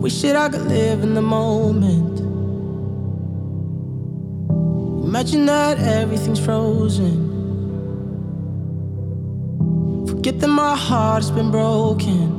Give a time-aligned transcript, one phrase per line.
[0.00, 2.20] wish that I could live in the moment.
[5.04, 7.28] Imagine that everything's frozen.
[10.06, 12.38] Forget that my heart's been broken.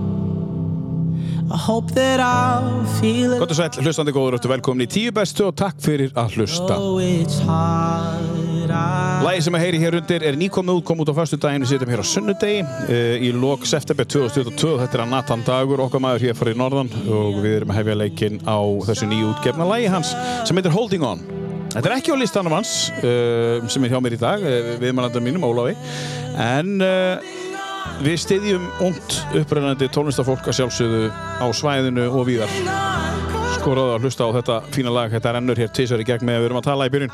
[1.52, 3.40] I hope that I'll feel it.
[3.40, 6.80] Gott og sæl, hlustandi góður, velkomin í tíu bestu og takk fyrir að hlusta.
[6.80, 8.41] Oh,
[8.72, 9.22] It's hard.
[9.22, 11.62] I Lægi sem að heyri hér undir er nýkomið út, kom út á förstu daginn,
[11.66, 15.84] við sitjum hér á sunnudegi uh, í lok september 2022, þetta er að Nathan Dagur,
[15.86, 19.30] okkar maður hér farið í norðan og við erum að hefja leikinn á þessu nýju
[19.34, 20.16] útgefna lægi hans
[20.48, 21.22] sem heitir Holding On.
[21.72, 22.74] Þetta er ekki á listanum hans
[23.04, 25.78] uh, sem er hjá mér í dag, uh, viðmannandar mínum, Ólafi,
[26.42, 26.82] en
[28.02, 32.56] við styðjum ungt upprennandi tónlistafólk að sjálfsögðu á svæðinu og víðar.
[33.58, 35.14] Skoraðu að hlusta á þetta fína lag.
[35.14, 37.14] Þetta rennur hér tísar í gegn með að við erum að tala í byrjun.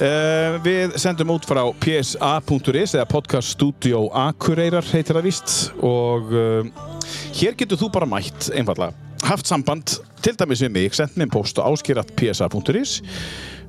[0.00, 5.56] Uh, við sendum út frá psa.is eða podcast studio Akureyrar heitir það víst.
[5.86, 7.00] Og uh,
[7.38, 11.56] hér getur þú bara mætt einfallega haft samband til dæmis við mig sendt mér post
[11.56, 12.98] á áskirat.psa.is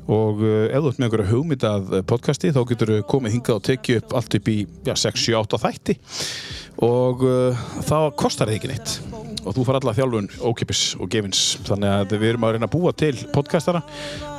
[0.05, 3.59] og uh, ef þú ert með einhverja hugmynd að podcasti þá getur þú komið hingað
[3.59, 5.97] og tekið upp allt upp í já, 6, 7, 8 þætti.
[6.85, 8.95] Og uh, þá kostar það ekki neitt.
[9.45, 11.43] Og þú far alla þjálfun ókipis og gefins.
[11.65, 13.81] Þannig að við erum að reyna að búa til podcastara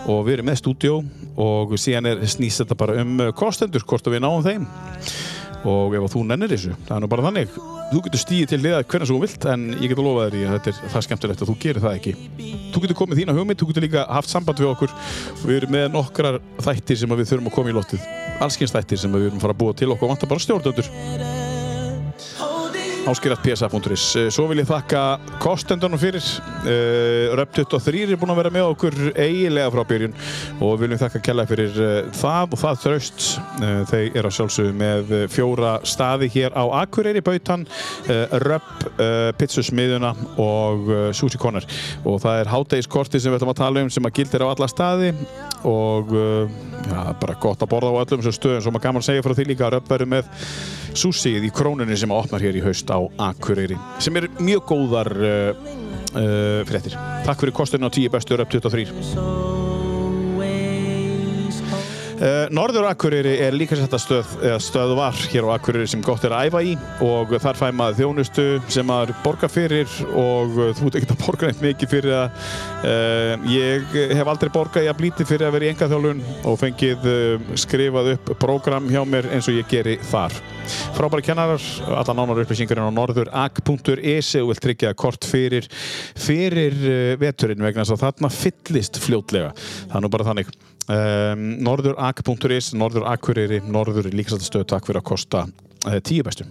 [0.06, 1.00] og við erum með stúdjó
[1.42, 4.68] og síðan er snýst þetta bara um kostendur hvort að við náum þeim
[5.64, 7.56] og ef þú nennir þessu, það er nú bara þannig.
[7.86, 10.42] Þú getur stíðið til liða hvernig þú vilt en ég get að lofa þér í
[10.46, 12.14] að þetta er það skemmtilegt að þú gerir það ekki.
[12.74, 14.94] Þú getur komið þína hugmynd, þú getur líka haft samband við okkur.
[15.36, 18.10] Og við erum með nokkrar þættir sem við þurfum að koma í lottið
[18.42, 20.10] allskins þættir sem við erum að fara að búa til okkur.
[20.10, 20.90] Og vantar bara stjórnöndur
[23.10, 24.04] áskiratpsa.is
[24.34, 25.02] Svo vil ég þakka
[25.42, 26.24] kostendunum fyrir.
[26.66, 30.16] Uh, Röp 23 er búin að vera með okkur eiginlega frá byrjun.
[30.64, 33.26] Og viljum þakka kella fyrir uh, það og það þraust
[33.90, 37.64] þeir eru að sjálfsögðu með fjóra staði hér á Akureyri Bautan,
[38.42, 38.84] Röp
[39.38, 41.66] Pizzusmiðuna og Sushi Corner.
[42.06, 44.68] Og það er hátægiskorti sem við ætlum að tala um sem að gildir á alla
[44.70, 45.12] staði.
[45.66, 48.64] Og ja, bara gott að borða á öllum stöðum.
[48.64, 50.34] Sem maður gaman að segja frá því líka að Röp verður með
[50.96, 52.98] súsíð í krónunni sem opnar hér í haust á
[53.30, 55.50] Akureyri sem er mjög góðar uh,
[56.16, 56.96] uh, fréttir.
[57.26, 59.75] Takk fyrir kostinu á 10 bestu Röp 23.
[62.16, 66.22] Uh, Norður Akureyri er líka þetta stöð, eða stöð var hér á Akureyri sem gott
[66.24, 66.70] er að æfa í
[67.04, 71.20] og þar fæ maður þjónustu sem maður borgar fyrir og uh, þú ert ekkert að
[71.20, 72.46] borga neitt mikið fyrir það.
[72.86, 77.04] Uh, ég hef aldrei borgað ég að blíti fyrir að vera í engaþjálfun og fengið
[77.10, 80.38] uh, skrifað upp prógram hjá mér eins og ég geri þar.
[80.96, 81.66] Frábæri kennarar,
[81.98, 85.68] alla nánar upplýsingar á norðurak.is og vil tryggja kort fyrir,
[86.16, 86.80] fyrir
[87.20, 89.52] veturinn vegna þess að þarna fyllist fljótlega.
[89.90, 90.56] Það er nú bara þannig.
[90.86, 96.46] Um, norðurak.is, norður Akureyri, norður líkastastöð, takk fyrir að kosta uh, tíu bestu.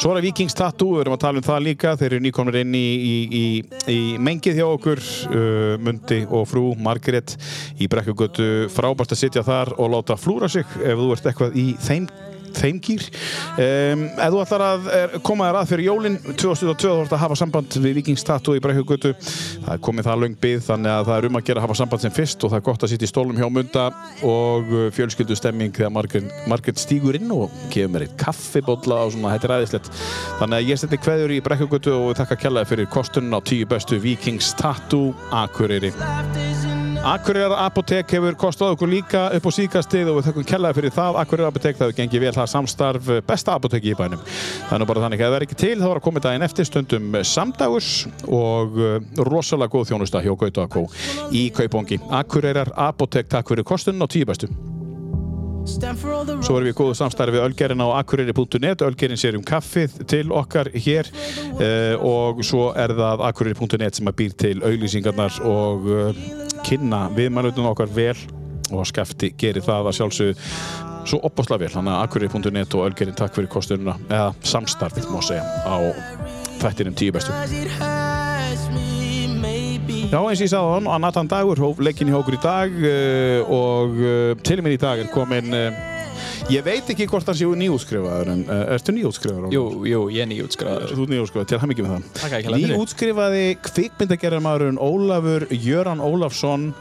[0.00, 2.58] Svo er það Vikings Tattoo, við erum að tala um það líka, þeir eru nýkomnir
[2.62, 3.44] inn í, í, í,
[3.92, 7.36] í mengið hjá okkur, uh, Mundi og frú Margrét
[7.76, 11.66] í Brekkugötu, frábært að sitja þar og láta flúra sig ef þú ert eitthvað í
[11.84, 12.08] þeim
[12.58, 17.04] þeim gýr um, ef þú ætlar að er, koma þér að fyrir jólin 2022 þú
[17.04, 20.66] ætlar að hafa samband við Vikings Tattoo í Brekkugötu það er komið það löng byggð
[20.68, 22.66] þannig að það er um að gera að hafa samband sem fyrst og það er
[22.68, 23.86] gott að sitja í stólum hjá Munda
[24.26, 25.94] og uh, fjölskyldu stemming þegar
[26.50, 29.90] Margrét stígur inn og gefur mér eitt kaffibólla og svona, þetta er aðeinslegt
[30.40, 34.00] þannig að ég setni kveður í Brekkugötu og þakka kjallaði fyrir kostunum á tíu bestu
[34.02, 35.94] Vikings Tattoo Akureyri
[37.04, 41.18] Akureyrar Apotek hefur kostað okkur líka upp á síkastið og við þakkum kellaði fyrir það.
[41.20, 44.22] Akureyrar Apotek, það hefur gengið vel það samstarf besta apoteki í bænum.
[44.24, 46.46] Það er nú bara þannig að það er ekki til, það var að koma daginn
[46.46, 47.88] eftir stundum samdagus
[48.24, 48.94] og uh,
[49.28, 50.86] rosalega góð þjónusta hjá Gauta Akó
[51.28, 54.48] í Kaupongi Akureyrar Apotek, takk fyrir kostunum á tíu bestu.
[55.64, 60.72] Svo erum við í góðu samstarfi Ölgerinn á akureyri.net Ölgerinn sér um kaffið til okkar
[60.72, 66.26] hér uh, og svo er það akureyri.net sem að býr til auglýsingarnar og uh,
[66.64, 68.16] kynna viðmælutun okkar vel
[68.72, 70.34] og skafti gerir það að sjálfsögðu
[71.04, 75.44] svo opaslega vel, þannig að akureyri.net og Ölgerinn takk fyrir kostununa, eða samstarfið má segja
[75.44, 75.76] á
[76.62, 77.34] þættinum tíu bestu.
[80.14, 82.76] Já, eins og ég sagði hann, að Nathan Dagur hóf leikinn í okkur í dag
[82.78, 85.93] uh, og uh, til mér í dag er komin uh,
[86.52, 89.52] ég veit ekki hvort hann séu nýútskrifaður en uh, ertu nýútskrifaður?
[89.54, 90.94] Jú, jú, ég er nýjútskráður.
[90.94, 92.74] Þú ert nýútskrifaður, til hann ekki með það Takk ekki fyrir.
[92.74, 96.72] Nýútskrifaði kvikmyndagerðarmaðurinn Ólafur Jöran Ólafsson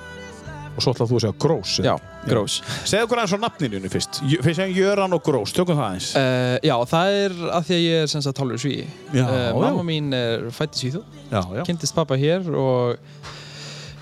[0.73, 1.93] og svo ætlaðu þú að segja Grós Já,
[2.25, 2.55] grós.
[2.89, 6.57] Segðu okkur aðeins á nafninu fyrst Fyrst segjum Jöran og Grós, tökum það aðeins Uh,
[6.65, 8.87] já, það er af því að ég er sem sagt hálfur svíi.
[9.13, 12.97] Já, uh, mamma mín er fætt í Svíþjóð, kynntist pappa hér og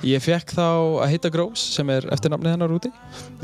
[0.02, 0.64] Ég fekk þá
[1.04, 2.90] að heita Grós sem er eftirnafnið hennar úti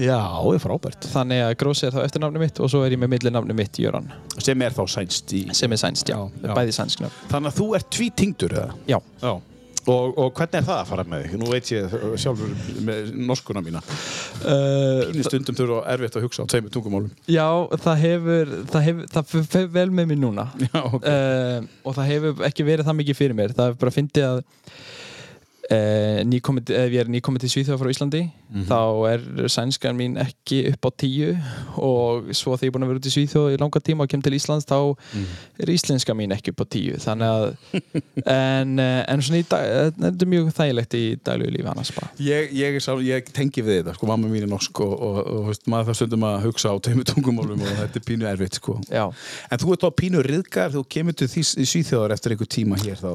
[0.02, 1.10] Já, það er frábært.
[1.14, 4.10] þannig að Grós er þá eftirnafnið mitt og svo er ég með millinafnið mitt Jöran
[4.42, 5.44] Sem er þá sænst í...
[5.54, 6.56] sem er sænst, já, Já, já.
[6.58, 8.74] bæði sænsknöf Þannig að þú ert tvítingdur, eða?
[8.90, 9.36] Já, Já.
[9.88, 11.36] Og, og hvernig er það að fara með þig?
[11.40, 12.50] Nú veit ég sjálfur
[12.84, 13.80] með norskuna mína.
[14.44, 17.14] uh, Pínu stundum þurfa erfitt að hugsa á tveimur tungumálum.
[17.32, 17.46] já
[17.86, 21.08] það hefur það hefur, það fer vel með mér núna Já, ok.
[21.08, 24.44] uh, og það hefur ekki verið það mikið fyrir mér það hefur bara fyndið að
[25.72, 28.24] uh, nýkomið, ef ég er nýkomið til Svíþjóða frá Íslandi
[28.68, 28.80] þá
[29.10, 31.34] er sænskan mín ekki upp á tíu
[31.76, 34.12] og svo þegar ég er búin að vera út í Svíþjóða í langa tíma og
[34.12, 34.78] kem til Íslands þá
[35.60, 36.96] er íslenska mín ekki upp á tíu.
[37.02, 37.46] Þannig að
[38.38, 42.12] en, eh, en svona dag, þetta er mjög þægilegt í daglegu lífi annars bara.
[42.24, 45.68] Ég, ég, ég tengi við þetta, sko, mamma mín er norsk og, og, og, veist,
[45.68, 48.78] maður það stundum að hugsa á tveimur tungumálum og þetta er pínu erfitt, sko.
[48.88, 53.10] En þú ert þá pínu riðgar, þú kemur til Svíþjóðar eftir einhver tíma hér þá,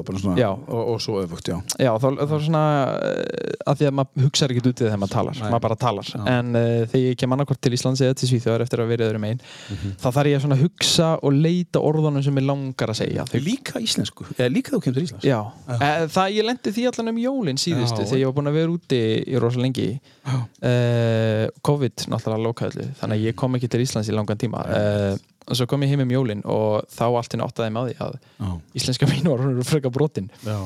[2.43, 2.83] bara svona, Já.
[2.83, 2.83] já.
[2.83, 5.49] Já, uh, að því að maður hugsa ekki út í það þegar maður talar, Nei.
[5.53, 6.19] maður bara talar Já.
[6.33, 9.27] en uh, þegar ég kem annarkvort til Íslands eða til Svíþjóðar eftir að vera öðrum
[9.29, 9.39] einn
[9.73, 9.93] Mhm.
[10.03, 13.39] þá þarf ég að svona hugsa og leita orðunum sem ég langar að segja Þau,
[13.43, 15.25] Líka íslensku, eða líka þú kemur til Íslands.
[15.25, 18.07] Já, uh, það ég lendi því allan um jólin síðustu Já.
[18.11, 19.87] þegar ég var búin að vera úti í rosa lengi
[20.27, 20.35] Já.
[20.37, 25.15] uh, COVID náttúrulega lokaðlu þannig að ég kom ekki til Íslands í langan tíma uh,
[25.43, 28.13] og svo kom ég heim um jólin og þá allt inn áttaði með því að
[28.17, 28.49] Já.
[28.79, 30.57] íslenska mín var hún freka brotin Já.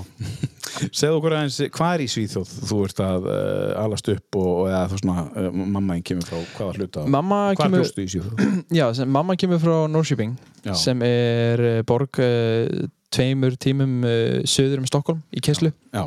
[0.92, 4.70] Segðu okkur aðeins, hvað er í Svíþjóð þú ert að uh, alast upp og, og
[4.70, 7.06] eða þú svona, uh, mamma einn kemur frá hvaða hluta?
[7.18, 8.46] Mamma Hvað kemur, bjóstu í Svíþjóð?
[8.80, 10.38] já, sem, mamma kemur frá Norrköping
[10.68, 10.74] Já.
[10.78, 14.02] sem er eh, borg uh, tveimur tímum
[14.50, 16.04] söður um Stokkólm í Keslu Já.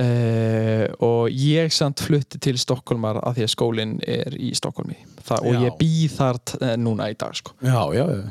[0.00, 4.96] Uh, og ég samt flutti til Stokkólmar af því að skólinn er í Stokkólmi
[5.38, 7.54] og ég býð þar eh, núna í dag sko.
[7.62, 8.22] Já, já, já.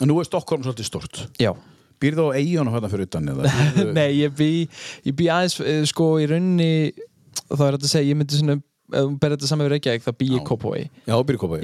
[0.00, 1.24] En nú er Stokkólm svolítið stort.
[1.40, 1.52] Já
[1.96, 3.30] Býrðu á eigjunum hérna fyrir utan
[3.96, 4.50] Nei, ég bý,
[5.08, 6.72] ég bý aðeins eh, sko í raunni
[7.46, 8.58] þá er þetta að segja, ég myndi svona
[8.92, 10.82] ef þú berði þetta saman við Reykjavík, þá bý ég kópaði.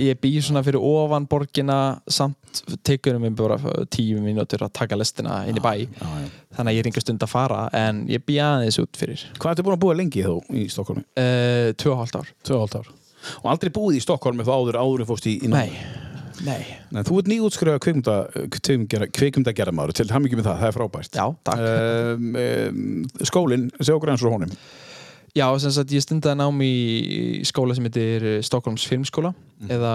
[0.09, 1.79] ég bý svona fyrir ofan borgina
[2.11, 3.59] samt tekur mér bara
[3.95, 6.29] tíu mínútur að taka lestina inn í bæ Já, já.
[6.59, 9.67] þannig að ég enga stund að fara en ég bý aðeins út fyrir Hvað ertu
[9.69, 11.05] búin að búa lengi þá í Stokkólmi?
[11.17, 12.93] uh, tvö og hálft ár Tvö og hálft ár.
[13.43, 15.71] Og aldrei búið í Stokkólmi þá áður áður en fórst í, í Nei,
[16.43, 17.29] nei Nei, þú ert
[17.81, 18.17] kvikmynda,
[19.17, 21.17] kvikmyndagerðamaður til ham ekki með það, það er frábært.
[21.17, 24.53] Já, takk Um, um, skólinn, segja okkur eins og honum.
[25.33, 26.75] Já, sem sagt ég stundaði nám í
[27.49, 29.33] skóla sem heitir Stokkólms filmskóla
[29.73, 29.95] eða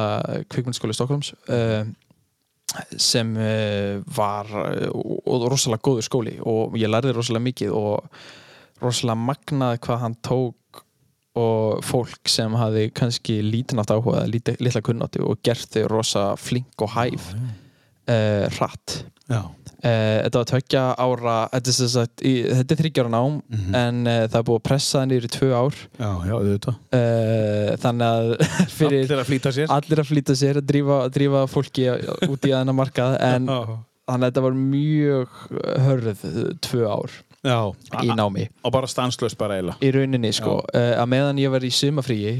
[0.49, 1.85] kvikmyndskóla Stokkólms uh,
[2.97, 3.35] sem
[4.17, 8.23] var rosalega góður skóli og ég lærði rosalega mikið og
[8.81, 10.83] rosalega magnað hvað hann tók
[11.37, 16.81] og fólk sem hafi kannski lítinn átt áhuga litla kunnáttu og gert þau rosa flink
[16.81, 19.03] og hæf uh, hratt.
[19.29, 19.43] Já.
[19.77, 23.35] Uh, þetta var tveggja ára þetta er, sagt, í, þetta er þryggjára nám
[23.77, 26.79] en uh, það er búið að pressa það í tvö ár Já, já, auðvitað.
[26.97, 28.31] uh, þannig að
[28.79, 29.69] fyrir Allir að flýta sér.
[29.77, 31.85] allir að flýta sér að drífa, drífa fólki
[32.25, 35.38] út í aðeina markað en þannig að þetta var mjög
[35.85, 36.25] hörð
[36.65, 37.59] tvö ár Já.
[38.01, 39.77] í námi Og bara stanslöst bara eiginlega.
[39.85, 42.33] í rauninni sko að meðan ég var í sumafríi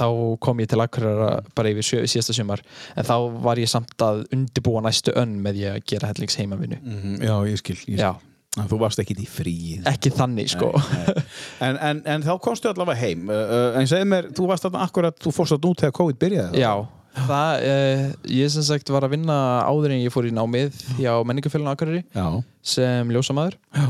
[0.00, 0.06] þá
[0.40, 2.62] kom ég til Akureyra bara yfir sjö, síðasta sumar
[2.96, 3.14] en þá
[3.44, 7.34] var ég samt að undibúa næstu önn með ég að gera hellings heimavinu Mm Já,
[7.52, 7.76] ég skil.
[7.76, 8.02] Ég skil.
[8.02, 8.14] Já,
[8.58, 9.84] En Þú varst ekki í fríið.
[9.86, 11.20] ekki þannig sko Nei, nei.
[11.68, 13.28] En, en, en þá komstu allavega heim.
[13.30, 16.58] Uh, en segð mér, þú varst þarna akkurat, þú fórst að nú þegar COVID byrjaði.
[16.64, 16.72] Já,
[17.28, 18.02] það, uh,
[18.40, 19.36] ég sem sagt var að vinna
[19.70, 22.26] áður en ég fór í námið hjá menningafélaginu Akureyri Já.
[22.74, 23.86] sem ljósamaður Já.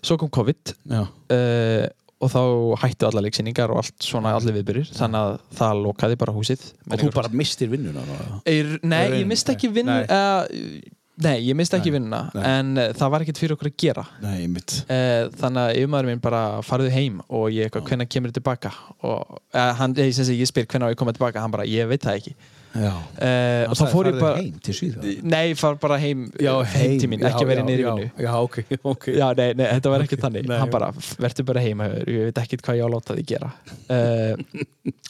[0.00, 1.02] svo kom COVID Já.
[1.04, 1.84] uh,
[2.18, 2.40] og þá
[2.82, 7.02] hættu alla leiksýningar og allt svona allir viðbyrjir þannig að það lokaði bara húsið Og
[7.04, 8.04] þú bara mistir vinnuna.
[8.42, 10.02] er, Nei, ég misti ekki vinn nei.
[10.10, 14.04] uh, Nei, ég misti ekki vinnuna en uh, það var ekkert fyrir okkur að gera.
[14.22, 18.38] Nei, uh, þannig að yfirmaður minn bara farðu heim og ég eitthvað, hvenær kemur þið
[18.38, 18.70] tilbaka?
[19.02, 21.42] Og uh, hann, ég, ég, ég spyr hvenær á ég komið tilbaka?
[21.42, 22.36] Hann bara, ég veit það ekki
[22.76, 25.06] og þá fór ég bara heim til síðan.
[25.26, 28.58] Nei, far bara heim, heim til mín, ekki verið niður í vinnu Já, ok,
[28.92, 29.06] ok.
[29.16, 30.58] Já, nei, nei, þetta var ekki þannig nei.
[30.60, 33.48] Hann bara, verður bara heima Ég veit ekkert hvað ég á að láta þig gera
[33.88, 34.60] uh,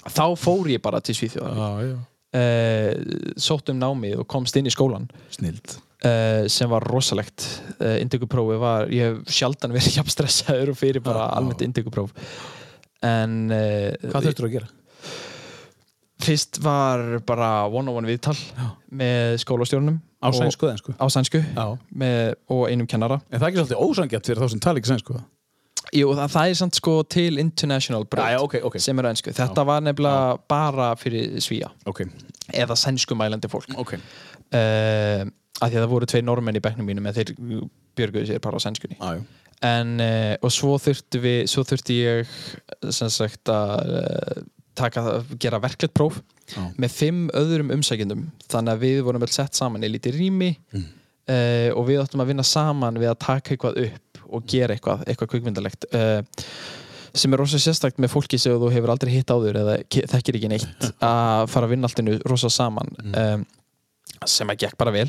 [0.07, 1.99] Þá fór ég bara til Já, já.
[2.39, 5.77] uh, Sótt um námið og komst inn í skólan Snild.
[6.07, 7.45] uh, sem var rosalegt
[7.83, 11.35] uh, Indökuprófið var, ég hef sjaldan verið jafn stressaður og fyrir bara Já.
[11.43, 12.15] almennt indökupróf
[13.05, 14.73] En uh, Hvað þurftur að gera?
[16.19, 18.35] Fyrst var bara one-on-one viðtal
[18.91, 20.95] með skólastjórnum Á sænsku eða einsku?
[20.99, 21.67] Á sænsku Já.
[21.95, 24.91] með, og einum kennara En það er ekki svolítið ósangjart fyrir þá sem tala ekki
[24.91, 25.19] sænsku?
[25.95, 28.75] Jú, það, það er samt sko til international braut Já, já, ok, ok.
[28.83, 29.33] sem er á ennsku.
[29.39, 32.03] Þetta var nefnilega bara fyrir svíja Ok,
[32.53, 33.95] eða sænskumælandi fólk uh, ok.
[34.53, 37.33] af því að það voru tvei normenn í bekknum mínum en þeir
[37.99, 39.23] björguðu sér bara á sænskunni Já, já.
[39.71, 42.37] en, uh, og svo þurfti við svo þurfti ég
[42.91, 44.45] sem sagt að uh,
[44.79, 45.03] taka,
[45.43, 46.21] gera verklegt próf
[46.55, 46.63] Já.
[46.81, 48.23] með fimm öðrum umsækjendum.
[48.49, 50.85] Þannig að við vorum vel sett saman í lítið rými Mm.
[51.29, 55.03] uh, og við áttum að vinna saman við að taka eitthvað upp og gera eitthvað,
[55.09, 56.23] eitthvað kvikmyndalegt uh,
[57.19, 60.37] sem er rosa sérstakt með fólki sem þú hefur aldrei hitt áður eða ke- þekkir
[60.39, 63.47] ekki neitt að fara að vinna allt innu rosa saman um,
[64.29, 65.09] sem að gekk bara vel.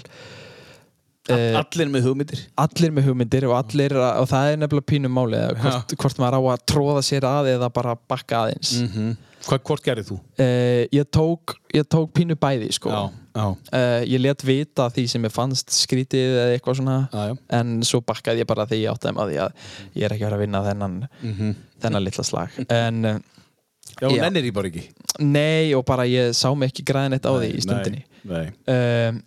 [1.29, 2.39] Uh, Allir með hugmyndir.
[2.57, 6.39] allir með hugmyndir og allir og það er nefnilega pínum máli eða hvort, hvort maður
[6.39, 8.71] á að tróða sér að eða bara bakka aðeins.
[8.87, 9.11] Mm
[9.47, 10.17] Hvað, hvort gerir þú?
[10.19, 12.91] uh, ég, tók, ég tók pínu bæði sko.
[12.91, 17.35] já, uh, ég let vita því sem ég fannst skrítið eða eitthvað svona já, já.
[17.59, 18.81] en svo bakkaði ég bara því
[19.29, 19.51] því að
[19.95, 23.19] ég er ekki vera að vinna þennan, Mm þennan litla slag en uh,
[23.99, 24.21] Já, Já.
[24.23, 24.83] nennir ég bara ekki
[25.23, 29.09] nei og bara ég sá mig ekki græðin eitt á því í stundinni Nei, nei.
[29.09, 29.21] um,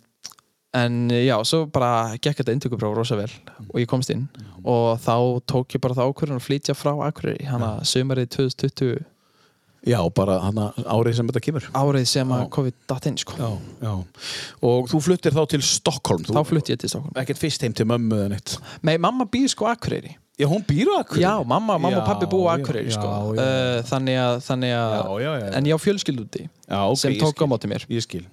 [0.73, 3.29] en já, svo bara gekk þetta inntökupróf rosa vel
[3.69, 4.23] og ég komst inn
[4.63, 5.17] og þá
[5.51, 9.03] tók ég bara það ákvörðun að flytja frá Akureyri hana sömarið 2020
[9.83, 11.65] Já, bara hana, árið sem þetta kemur.
[11.75, 12.49] Árið sem að Já.
[12.55, 13.35] COVID datt inn sko.
[13.35, 13.49] Já,
[13.83, 13.93] já.
[14.63, 17.87] Og þú fluttir þá til Stockholm þá flutti ég til Stokkólm Ekkert fyrst heim til
[17.91, 18.55] mömmu eða neitt?
[18.87, 20.15] Nei, mamma býr sko Akureyri.
[20.39, 21.25] Já, hún býr á Akureyri?
[21.25, 23.09] Já, mamma, mamma og pappi búa á Akureyri sko.
[23.35, 27.45] Uh, þannig að, þannig að en ég á fjölskyld úti Já, ok, sem tók á
[27.51, 27.83] móti mér.
[27.91, 28.23] Ég skil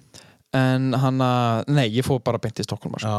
[0.55, 3.11] en hann að, nei, ég fór bara beint til Stokkólmar sko.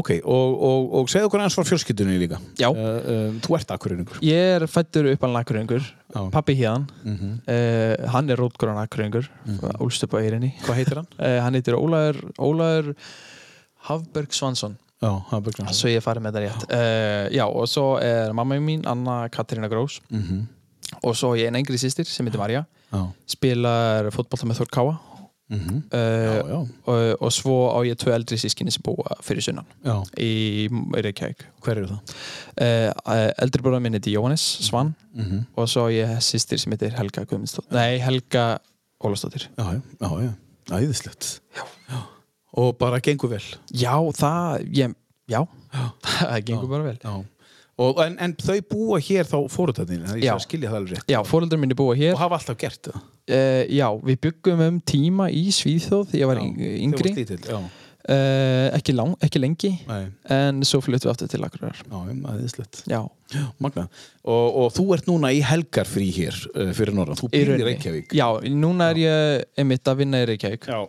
[0.00, 2.40] Ok, og, og, og segðu okkur aðeins frá fjölskyldunni líka.
[2.58, 4.18] Uh, uh, Þú ert Akureyringur.
[4.26, 5.86] Ég er fættur uppalinn Akureyringur.
[6.10, 6.24] Já.
[6.34, 9.28] pappi híðan mm uh, hann er rótgróðan Akureyringur.
[9.44, 9.58] Mhm.
[9.62, 9.82] mm.
[9.86, 10.54] úlst upp á Eyrinni.
[10.64, 11.10] Hvað heitir hann?
[11.44, 12.94] hann heitir Ólaður Ólaður
[13.86, 14.74] Hafberg Svansson.
[15.72, 16.64] Svo ég farið með það rétt.
[17.32, 20.00] Já og svo er mamma mín Anna Katarina Grós.
[20.10, 20.42] Mm -hmm.
[21.02, 22.66] og svo er ég einn engri sýstir sem heitir Marja.
[23.26, 24.98] Spilar fótbolta með Þór Káa
[25.50, 25.78] mm -hmm.
[25.92, 29.66] uh, já, já, og, og svo á ég tvö eldri sískinni sem búa fyrir sunnan
[29.84, 30.02] já.
[30.18, 31.44] í Reykjavík.
[31.62, 32.00] Hver eru það?
[32.60, 34.94] uh, eldri bróðar minn heitir Jóhannes Svan.
[35.14, 35.44] Mm -hmm.
[35.56, 37.72] og svo á ég sýstir sem heitir Helga Guðmundsdóttir.
[37.72, 38.58] Nei Helga
[39.04, 40.32] Ólastóttir Já, já, já, já.
[40.70, 41.40] Æðislegt.
[41.56, 41.96] Já.
[42.52, 43.44] Og bara gengur vel?
[43.72, 44.94] Já það ég,
[45.28, 45.46] já,
[46.02, 46.98] það gengur bara vel.
[47.04, 47.24] Já
[47.80, 50.34] Og, en, en þau búa hér þá fóröldarnir Þannig Já.
[50.36, 51.12] ég skilja það alveg rétt.
[51.14, 52.12] Já, fóreldrar minni búa hér.
[52.12, 53.04] Og hafa alltaf gert það?
[53.30, 57.12] Uh, já, við byggum um tíma í Svíþjóð þegar ég var Já, yng- yngri.
[57.40, 57.60] já.
[58.10, 61.82] Uh, ekki, lang, ekki lengi Nei, en svo flyttum við aftur til Akureyrar.
[61.84, 62.80] Já, já, æðislegt.
[62.88, 63.00] Já,
[63.60, 63.84] Magna
[64.24, 67.20] og, og þú ert núna í helgarfrí hér uh, fyrir norðan.
[67.20, 67.58] Þú býr í.
[67.68, 68.16] Reykjavík.
[68.16, 70.64] Já, núna er ég einmitt að vinna í Reykjavík.
[70.72, 70.80] Já,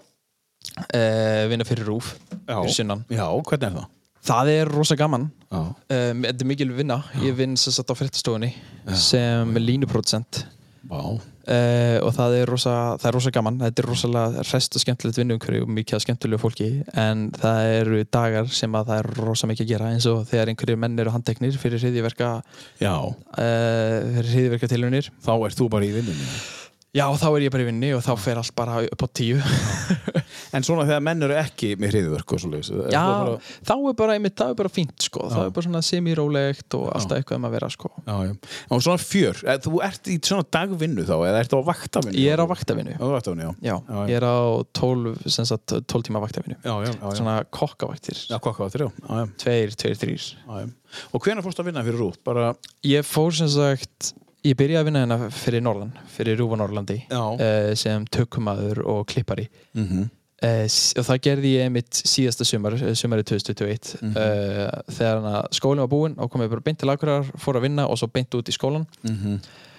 [1.51, 2.13] vinna fyrir Rúf
[2.48, 2.55] já.
[2.55, 3.03] fyrir sunnan.
[3.12, 3.89] Já hvernig er það?
[4.28, 5.30] Það er rosa gaman.
[5.51, 7.01] Já, um, þetta er mikil vinna.
[7.25, 8.54] Ég vinn sem sagt á fréttastofunni
[8.96, 10.46] sem línuproducent
[10.92, 13.60] uh, og það er, rosa, það er rosa gaman.
[13.62, 16.70] Þetta er rosalega rest og skemmtilegt vinnumhverju og mikið skemmtilegu fólki.
[16.98, 20.54] En það eru dagar sem að það er rosa mikið að gera eins og þegar
[20.54, 22.34] einhverjir menn eru handteknir fyrir hriðiverka
[22.82, 26.34] já, uh, fyrir hriðiverka tilunir þá ert þú bara í vinnunni
[26.91, 29.39] já þá er ég bara í vinni og þá fer allt bara upp á tíu
[30.51, 32.50] En svona þegar menn eru ekki með hriðvörk og svo
[32.91, 33.01] já
[33.63, 35.24] þá er bara, einmitt, það er bara fínt sko.
[35.31, 35.45] Já.
[35.45, 37.91] er bara svona semírólegt og alltaf eitthvað um að vera sko.
[38.03, 38.33] Já, já.
[38.75, 42.19] Og svona fjör, þú ert í svona dagvinnu þá, eða ert á vaktavinnu?
[42.19, 43.75] ég er á vaktavinnu Á vaktavinnu, já.
[43.88, 44.39] já, ég er á
[44.81, 46.95] 12, sem sagt, 12 tíma vaktavinnu Já, já, já.
[47.00, 47.15] já.
[47.21, 48.91] svona kokkavaktir Já, kokkavaktir, já.
[49.07, 49.29] Já, já.
[49.45, 50.27] tveir, tveir, þrýr.
[51.15, 52.19] Og hvenær fórst að vinna fyrir rút?
[52.27, 52.51] Bara,
[52.88, 54.12] ég fór sem sagt
[54.43, 59.48] ég byrjaði að vinna hérna fyrir Norðan fyrir Rúfa Norrlandi uh, sem tökumadur og klippari.
[59.77, 60.07] Mm -hmm.
[60.43, 60.65] uh,
[61.00, 64.15] og það gerði ég mitt síðasta sumar eh, sumarið 2021 Mhm.
[64.17, 67.88] uh, þegar skólinn var búinn og kom ég bara beint til Akureyrar, fór að vinna
[67.88, 68.86] og svo beint út í skólan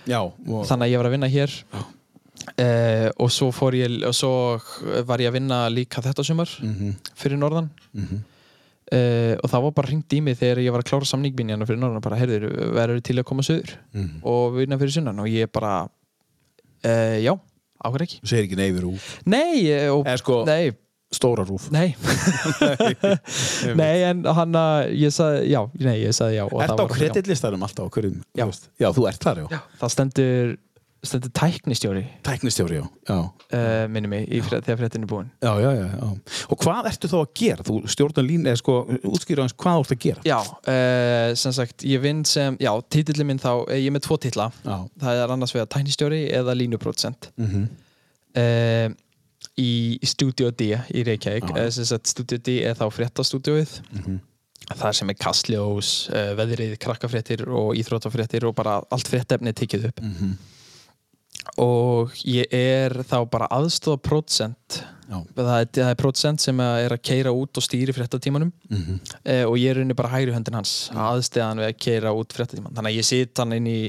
[0.07, 1.51] Já, og, þannig að ég var að vinna hér.
[2.59, 4.59] Uh, og svo ég og svo
[5.07, 7.71] var ég að vinna líka þetta sumar mm fyrir Norðan.
[7.95, 8.19] -hmm.
[8.93, 11.67] Uh, og það var bara hringt í mig þegar ég var að klára samningbín hérna
[11.69, 12.47] fyrir Norðan bara, heyrður,
[12.77, 14.21] verður til að koma söður Mhm.
[14.23, 17.35] og vinna fyrir sunnan og ég bara uh, já,
[17.85, 19.11] áhver ekki Þú segir ekki nei við rúf.
[19.27, 20.73] nei, eh, og, sko, nei,
[21.13, 21.67] stóra rúf.
[21.77, 21.93] nei
[23.77, 27.65] nei, en hann að ég sagði, já, nei, ég sagði já og Ert á kreditlistarum
[27.67, 28.21] alltaf á hverjum?
[28.39, 28.47] Já.
[28.81, 29.49] Já, þú ert þar, já.
[29.57, 30.55] já, það stendur
[31.03, 32.85] stendur tæknistjóri Tæknistjóri, já.
[33.09, 33.17] Já.
[33.19, 36.11] uh, minni mig í frétt, þegar fréttin er búin Já, já, já, já.
[36.49, 37.63] Og hvað ertu þá að gera?
[37.67, 38.77] Þú stjórnar lín, eða sko,
[39.11, 40.23] útskýra hans hvað þú ert að gera?
[40.31, 44.05] já, uh, sem sagt, ég vinn sem já, titillin minn þá, eh, ég er með
[44.07, 44.77] tvo titla Já.
[45.03, 47.67] það er annars vegar tæknistjóri eða línupródusent Mm -hmm.
[48.39, 48.95] uh,
[49.59, 51.71] í Studio D í Reykjavík Já.
[51.71, 54.21] sem sagt, Studio D er þá fréttastúdióið Mhm.
[54.73, 60.37] það sem er kastljós, veðrið, krakkafréttir og íþróttafréttir og bara allt fréttefni tekið upp Mhm.
[61.61, 64.83] Og ég er þá bara aðstofa prótsent.
[65.13, 68.53] Það er, það er prótsent sem er að keira út og stýri fréttatímanum.
[68.71, 69.01] Mhm.
[69.25, 72.73] eh, og ég er unni bara hægri höndin hans aðsteðan við að keira út fréttatíman
[72.73, 73.81] þannig að ég sit hann inn í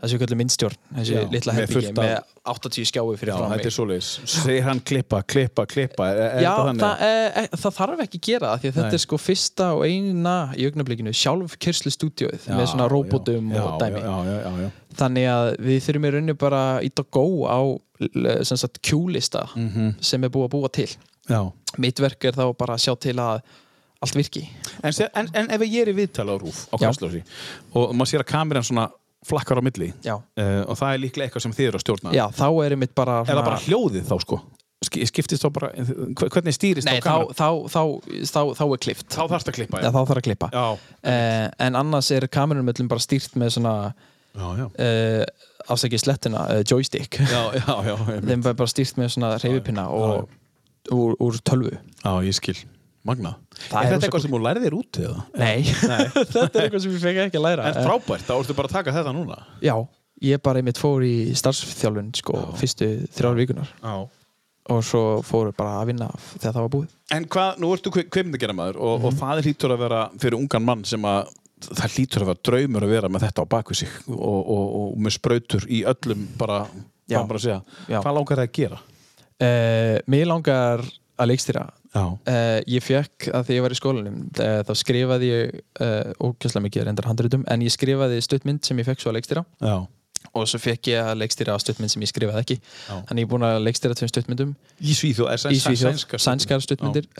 [0.00, 2.14] þessu kallum myndstjórn þessu Já, litla herbyggi með
[2.50, 6.20] 80 skjái fyrir Já, fram þetta mig er svoleiðis segir hann klippa, klippa, klippa er,
[6.38, 6.84] er Já, þannig?
[6.86, 7.04] það,
[7.42, 8.96] e, það þarf ekki gera það því þetta Nei.
[9.00, 13.78] er sko fyrsta og eina í augnablikinu sjálf kyrslu stúdíóið með svona róbótum já, og
[13.82, 14.70] dæmi já, já, já, já.
[15.02, 17.60] þannig að við þurfum í rauninni bara ít og gó á
[18.82, 19.94] kjúlista Mhm.
[20.00, 20.88] sem er búið að búa til
[21.28, 21.52] já.
[21.78, 23.42] mitt verk er þá bara að sjá til að
[24.02, 24.48] allt virki
[24.82, 26.88] En, en, en ef ég er í viðtala á rúf á Já.
[26.88, 27.22] kastljósi
[27.76, 28.86] og maður sér að kameran svona
[29.26, 29.90] flakkar á milli.
[30.06, 32.14] Uh, og það er líklega eitthvað sem þið eru að stjórna.
[32.16, 34.38] Já þá er einmitt bara er það bara hljóðið þá sko.
[34.80, 37.34] Sk- skiptist þá bara, hve- hvernig stýrist Nei, þá þá, kameran?
[37.36, 37.82] þá, þá,
[38.32, 39.06] þá, þá er klift.
[39.12, 40.48] Þá þarfst að klippa Já, þá þarf að klippa.
[40.54, 40.64] Já,
[41.12, 43.74] eh, En annars er kamerunum bara stýrt með svona
[44.32, 44.70] já.
[44.80, 45.24] eh,
[45.68, 47.18] afsækið slettina, joystick.
[47.20, 47.94] Já, já, já,
[48.30, 50.30] þeim bara stýrt með svona reyfipinna og
[50.96, 51.76] úr, úr tölvu.
[52.00, 52.56] Já, ég skil.
[53.04, 53.34] Magna.
[53.68, 55.24] Það er þetta eitthvað sem þú lærið þér út eða?
[55.42, 57.66] Nei, þetta er eitthvað sem ég fekk ekki að læra.
[57.70, 59.36] En frábært, þá ertu bara að taka þetta núna.
[59.64, 59.74] Já,
[60.30, 63.94] ég bara einmitt fór í starfsþjálfun sko, fyrstu þrjár vikunar Já.
[64.70, 66.90] Og svo fór bara að vinna þegar það var búið.
[67.16, 70.84] En hvað, nú ertu kveimdagera maður og, og það hlýtur að vera fyrir ungan mann
[70.86, 71.32] sem að
[71.64, 75.00] það hlýtur að vera draumur að vera með þetta á baku sig og, og, og
[75.02, 76.60] með sprautur í öllum bara,
[77.10, 77.58] bara að segja.
[77.90, 77.98] Já.
[77.98, 78.80] hvað langar það að gera?
[79.40, 79.96] uh,
[81.96, 86.66] Uh, Ég fekk að því ég var í skólanum uh, þá skrifaði ég uh, ógjörslega
[86.68, 89.44] mikið reyndar handritum en ég skrifaði stuttmynd sem ég fekk svo að leikstýra.
[89.64, 89.76] Já,
[90.30, 92.58] og svo fekk ég að leikstýra stuttmynd sem ég skrifaði ekki.
[92.60, 92.94] Já.
[93.10, 94.54] þannig ég er búin að leikstýra tveim stuttmyndum.
[94.78, 97.10] Í Svíþjóð, sænskar stuttmyndir?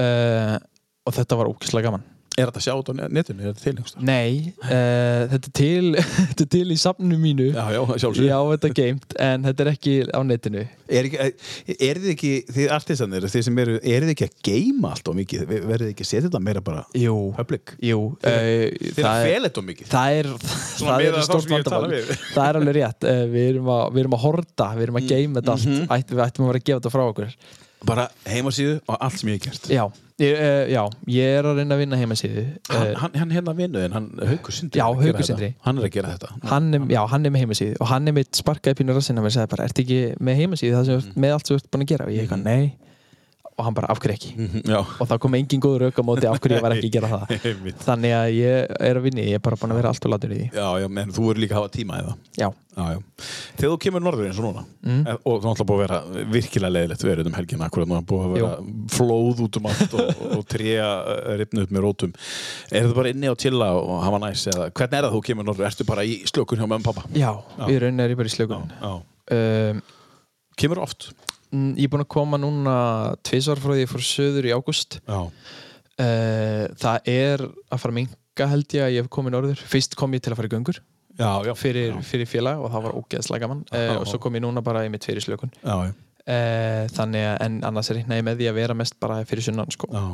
[1.09, 2.07] og þetta var ógjörslega gaman
[2.39, 4.05] Er þetta sjá þetta á netinu, er þetta til einhverstaðar?
[4.07, 5.89] Nei, uh, þetta, er til,
[6.31, 9.65] þetta er til í safninu mínu Já, já, sjálfsög Já, þetta er geimt, en þetta
[9.67, 11.27] er ekki á netinu Er, ekki,
[11.87, 15.19] er þið ekki, þið artistanir, þið sem eru, er þið ekki að geima allt og
[15.21, 15.45] mikið?
[15.51, 17.75] Verðið þið ekki að setja þetta meira bara Jú, public?
[17.91, 19.91] jú Þið er að það, er, fela þetta mikið?
[19.93, 20.31] það er
[20.81, 22.03] það er stórt vandamál.
[22.35, 25.11] Það er alveg rétt, uh, við erum að, við erum að horta við erum að
[25.13, 25.83] geima þetta Mhm.
[25.91, 27.35] allt Ætt, Við ættum að vera að gefa þetta frá okkur
[27.89, 29.69] Bara heimasíðu og allt sem ég hef gert.
[29.73, 29.85] Já,
[30.21, 30.83] ég, uh, já,
[31.15, 32.45] ég er að reyna að vinna heimasíðu.
[32.69, 35.27] Hann, uh, hann, hann hérna vinnuðin, hann Haukur Sindri Já, að Haukur.
[35.31, 35.51] Sindri.
[35.65, 36.35] Hann er að gera þetta.
[36.53, 39.27] Hann er, já, hann er með heimasíðu og hann er mitt sparkaði pínu rassinn og
[39.27, 41.71] mér sagði bara, ertu ekki með heimasíðu það sem ert með allt sem þú ert
[41.73, 42.09] búin að gera?
[42.11, 42.90] Og ég eitthvað, nei
[43.61, 46.27] og hann bara, af hverju ekki Mhm, Já, og það kom engin góður auka móti
[46.31, 49.29] af hverju ég var ekki að gera það einmitt þannig að ég er að vinni,
[49.31, 51.45] ég er bara búin að vera alltaf latur í því Já, já, menn þú verður
[51.45, 52.99] líka að hafa tíma eða já, Já, já.
[53.59, 55.01] Þegar þú kemur norður eins og núna Mm.
[55.11, 58.23] eh, og þú ætla búið að vera virkilega leiðilegt verið um helgina akkurat núna búið
[58.25, 58.53] að vera
[58.95, 60.87] flóð út um allt og, og tréa
[61.37, 62.15] ripnu upp með rótum
[62.71, 65.49] Er þetta bara inni á chilla og hafa næs eða hvernig er það þú kemur
[65.51, 65.67] norður?
[65.69, 67.05] Ertu bara í slökun hjá mömmu og pappa?
[67.13, 67.33] já,
[67.69, 68.93] í rauninni er ég bara í slökun já.
[69.37, 69.83] um,
[70.57, 71.11] Kemur oft?
[71.53, 72.77] Mm, ég er búin að koma núna
[73.27, 75.01] tvisvar frá því ég fór söður í ágúst.
[75.05, 79.67] Já, uh, það er að fara að minga held ég að ég hef komið norður.
[79.71, 80.81] Fyrst kom ég til að fara í göngur
[81.21, 81.55] já, já.
[81.59, 83.65] fyrir, fyrir félag og það var ógeðslega gaman.
[83.73, 85.93] Uh, og svo kom ég núna bara í mitt fyrir slökun uh,
[86.95, 89.91] þannig að en annars er ég með því að vera mest bara fyrir sunnan sko.
[89.93, 90.05] já,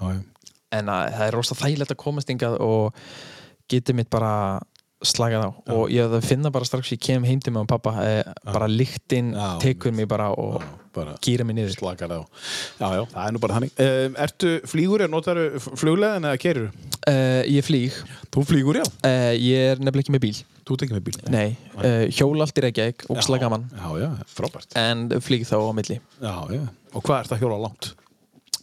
[0.00, 0.56] já, já.
[0.78, 3.00] en að, það er rosa þægilegt að komast yngað og
[3.70, 4.34] geti mitt bara
[5.00, 5.50] slagað á.
[5.72, 9.32] Og ég finna bara strax ég kem heim til mig og pappa eh, bara lyktin
[9.32, 10.60] Já, tekur mig bara og
[11.22, 11.74] Gýra mig niður.
[11.78, 12.20] slakar á.
[12.80, 13.74] Já, já, það er nú bara þannig.
[13.84, 16.70] Um, Ertu flýgur, er notaru flugleðin eða kerur?
[17.06, 17.96] uh, ég flýg.
[18.34, 18.86] Þú flýgur, já.
[19.06, 20.40] Uh, ég er nefnilega ekki með bíl.
[20.66, 21.16] Þú ert ekki með bíl.
[21.34, 21.48] Nei,
[21.78, 23.64] uh, hjól allt í Reykjavík ógislega gaman.
[23.74, 24.76] Já, já, frábært.
[24.78, 25.96] En flýg þá á milli.
[26.22, 26.62] Já, já.
[26.94, 27.92] Og hvað ert að hjóla langt?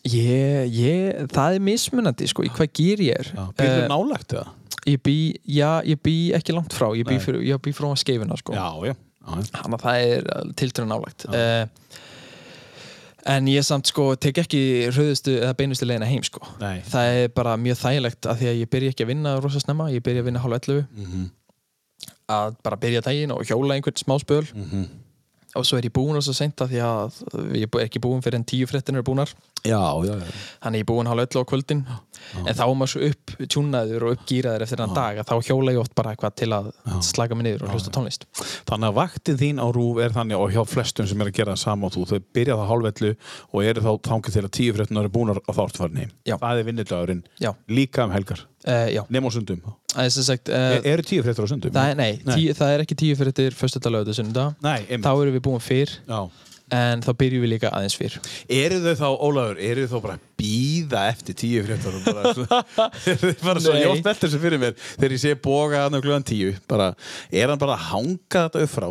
[0.07, 3.31] ég, ég, það er mismunandi sko, í hvað gýr ég er.
[3.35, 4.45] Já, Býrðu Eh, nálægt eða?
[4.87, 5.15] ég bý,
[5.51, 6.87] já, ég bý ekki langt frá.
[6.95, 8.53] Ég bý, fyrir, ég bý frá skeifuna sko.
[8.55, 8.93] Já, já,
[9.27, 11.25] þannig að það er tiltrúin nálægt.
[11.27, 11.67] Uh,
[13.27, 14.61] en ég samt sko tek ekki
[14.91, 16.43] rauðustu eða beinustu leiðina heim sko.
[16.61, 16.81] Nei.
[16.87, 19.89] Það er bara mjög þægilegt að því að ég byrja ekki að vinna rosa snemma,
[19.93, 21.27] ég byrja að vinna hálf 11 mm -hmm.
[22.37, 24.45] að bara byrja daginn og hjóla einhvern smá spöl.
[24.53, 24.87] Mm
[25.57, 27.19] og svo er ég búin rosa seint að því að
[27.57, 29.31] ég er ekki búin fyrir en tíu fréttin er búnar
[29.65, 30.27] Já, já, já.
[30.63, 31.81] Þannig ég er búin hálf 11 á kvöldin.
[32.43, 35.73] En þá er maður svo upp tjúnaður og uppgýraður eftir þann dag að þá hjóla
[35.73, 36.69] ég oft bara eitthvað til að
[37.05, 38.27] slaka mig niður og hlusta tónlist.
[38.67, 41.55] Þannig að vaktin þín á rúf er þannig og hjá flestum sem er að gera
[41.55, 43.13] það sama og þú þau byrja það hálfvellu
[43.47, 46.09] og eru þá þangið til að tíu fréttunar eru búnar á þáttufarni.
[46.33, 47.23] Það er vinnudagurinn.
[47.71, 48.43] Líka um helgar.
[48.67, 49.03] Uh, já.
[49.13, 49.61] Nefn á sundum.
[49.95, 51.71] Er sem sagt, uh, Eru tíu fréttur á sundum?
[51.71, 52.33] það, er, nei, Nei.
[52.35, 54.57] Tíu, það er ekki tíu sunnudag.
[54.65, 55.05] Nei, einmitt.
[55.05, 55.93] Þá erum við búin fyrr.
[56.09, 56.19] Já
[56.75, 58.17] en þá byrjum við líka aðeins fyrr
[58.51, 61.83] Eru þau þá, Ólafur, eru þau þá bara býða eftir tíu og eru
[62.43, 63.81] þau bara svo, Nei.
[63.83, 66.91] ég oft veldur þessu fyrir mér þegar ég sé boga hann á glöðan tíu bara,
[67.31, 68.89] er hann bara að hanga þetta upp frá?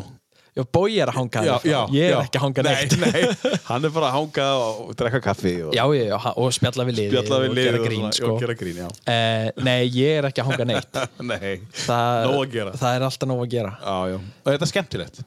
[0.57, 1.69] Já, Bói er að hanga Já, þarna.
[1.69, 2.19] já, Ég er já.
[2.25, 5.75] ekki að hanga nei, neitt nei, hann er bara að hanga og drekka kaffi og
[5.77, 8.31] Já, já, og spjalla við við og liðið gera og grín svona, sko.
[8.33, 8.79] og gera grín,
[9.13, 10.97] Eh, Nei, ég er ekki að hanga neitt
[11.35, 12.73] Nei, það, Nóg að gera.
[12.81, 15.21] Það er alltaf nóg að gera já, já Og þetta er skemmtilegt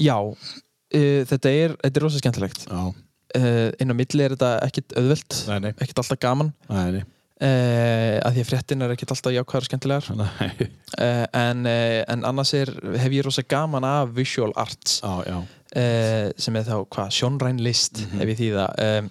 [0.00, 0.54] Já, uh,
[1.30, 2.64] þetta er, þetta er rosa skemmtilegt.
[2.70, 2.84] Já,
[3.40, 4.94] uh, Inn á milli er þetta ekkit
[5.64, 6.52] nei, ekkit alltaf gaman.
[6.70, 7.02] Nei, nei.
[7.42, 10.08] uh, að því að fréttin er ekkit alltaf jákvæðar og skemmtilegar.
[10.94, 12.70] Uh, en, en annars er,
[13.02, 15.00] hef ég rosa gaman af visual arts.
[15.02, 15.42] Já, já.
[16.38, 18.20] Sem er þá hvað, sjónræn list Mhm.
[18.22, 19.08] ef ég þýða um,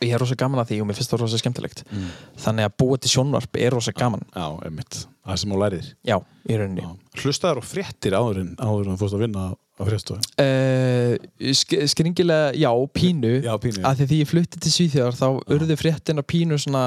[0.00, 1.84] og ég er rosa gaman að því og mér finnst það rosa skemmtilegt.
[1.92, 2.08] Mm.
[2.42, 4.24] þannig að búa til sjónvarp er rosa gaman.
[4.34, 4.98] Já, einmitt.
[5.28, 5.86] Það sem þú lærir.
[6.08, 6.16] Já,
[6.50, 6.86] í rauninni.
[7.22, 9.50] Hlustaður og fréttir áður en áður en þú fórst að vinna á
[9.88, 11.14] frétstofu uh,
[11.54, 13.32] sk skringilega, já, pínu.
[13.44, 13.82] Já, pínu.
[13.86, 16.84] Að því því ég flutti til Svíþjóðar þá urðu fréttina pínu svona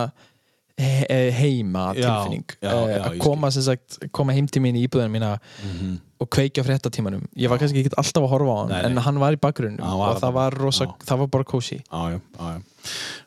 [0.77, 5.12] heima Já, tilfinning já, Eh, já, að koma, sagt, koma heim til mín í íbúðin
[5.13, 5.99] mína Mhm.
[6.19, 8.91] og kveikja fréttatímanum ég var kannski ekki alltaf að horfa á hann Nei, nei.
[8.91, 10.93] en hann var í bakgrunn og það var, rosa, Já.
[11.05, 12.62] það var bara kósi Já, já, já, já.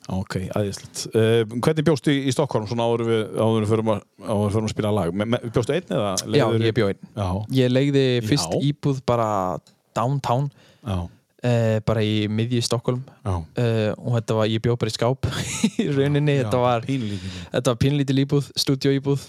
[0.09, 1.07] Ok, aðeinslegt.
[1.15, 4.91] Uh, hvernig bjóstu í, í Stokkólm svona áður við, áður förum að, áður að spila
[4.93, 5.15] lag?
[5.15, 6.13] Me, me, bjóstu einn eða?
[6.35, 7.29] já, ég bjó einn Já,
[7.63, 8.61] ég legði fyrst Já.
[8.73, 9.59] íbúð bara
[9.95, 10.51] downtown
[10.87, 11.09] já,
[11.45, 13.33] uh, bara í miðji Stokkólm já.
[13.35, 15.29] uh, og þetta var, ég bjó bara í skáp
[15.83, 17.41] í rauninni, þetta var Pínlítið.
[17.57, 19.27] Þetta var pínlítið íbúð, stúdíóíbúð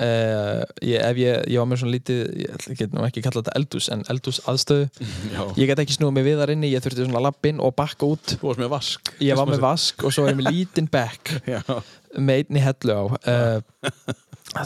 [0.00, 3.40] uh, ég, ef ég, ég var með svona lítið ég ætla- get nú ekki kalla
[3.42, 4.86] þetta eldús en eldús aðstöðu
[5.34, 5.40] Já.
[5.56, 8.36] ég gæti ekki snúið mig við þar inni, ég þurfti svona lappinn og bakka út
[8.36, 9.12] Þú varst með vask.
[9.24, 11.62] ég var með vask og svo er ég með lítinn bekk Já.
[12.18, 13.04] með einni hellu á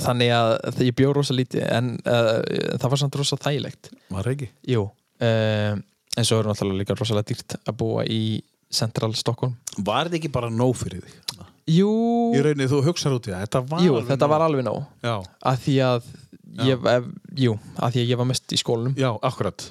[0.01, 4.49] þannig að ég bjó rosa lítið en það var samt rosa þægilegt Var það ekki?
[4.73, 4.87] jú
[6.17, 8.21] en svo er náttúrulega líka rosalega dýrt að búa í
[8.75, 11.45] Central Stockholm Var þetta ekki bara nóg fyrir þig?
[11.75, 11.91] jú,
[12.37, 13.45] Í rauninni þú hugsaður út í það.
[13.47, 14.33] Þetta var jú alveg þetta nóg.
[14.35, 15.15] var alveg nóg Já,
[15.53, 16.11] að því að
[16.69, 17.07] ég, ef,
[17.47, 19.65] jú, að því að ég var mest í skólanum já, akkurat.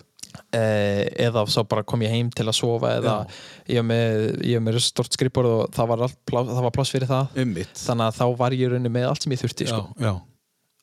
[0.57, 3.13] eh, eða svo bara kom ég heim til að sofa eða
[3.69, 7.37] ég var með, með stort skrifborð og það var, plás, það var pláss fyrir það
[7.45, 7.75] Ummitt.
[7.77, 9.83] þannig að þá var ég rauninni með allt sem ég þurfti Já, sko.
[10.01, 10.13] já,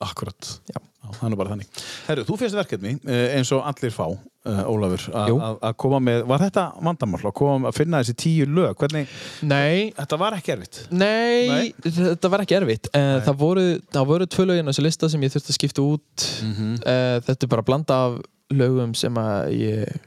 [0.01, 0.55] akkurat.
[0.71, 0.81] Já.
[1.27, 1.69] nú bara þannig.
[2.07, 6.23] Herru, þú fyrst verkefni eh, eins og allir fá, uh, Ólafur, að að koma með,
[6.31, 8.77] var þetta vandamál að koma að finna þessi tíu lög?
[8.81, 9.11] Hvernig,
[9.43, 10.83] Nei, þetta var ekki erfitt?
[10.91, 11.73] nei, Nei.
[11.83, 15.27] þetta var ekki erfitt eh, það voru, það voru tvö lögin á þessu lista sem
[15.27, 19.53] ég þurfti að skipta út Mm eh, þetta er bara blanda af lögum sem að
[19.57, 19.99] ég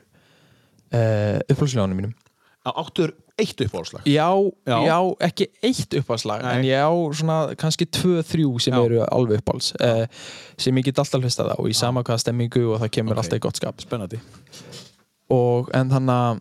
[0.94, 2.14] uh, upphaldsljónum mínum
[2.64, 4.06] Áttur eitt uppáhalslag?
[4.08, 4.30] Já,
[4.66, 4.78] Já.
[4.88, 4.98] já.
[5.28, 6.54] ekki eitt uppáhaldslag Nei.
[6.58, 8.86] en ég á svona kannski tvö, þrjú sem Já.
[8.86, 10.06] eru alveg uppáhalds uh,
[10.58, 13.24] sem ég get alltaf hlustað á í sama hvaða stemmingu og það kemur Ok.
[13.26, 14.20] alltaf í gott skap Spennandi.
[15.30, 16.40] og en þannig að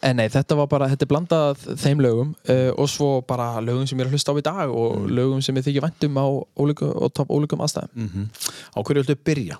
[0.00, 3.82] En nei, þetta var bara, þetta er blandað þeim lögum uh, og svo bara lögum
[3.90, 5.08] sem ég er að hlusta á í dag og Mm.
[5.10, 7.90] lögum sem ég þykja væntum á ólíkum aðstæðum.
[7.98, 9.56] Mm Á hverju viltu byrja?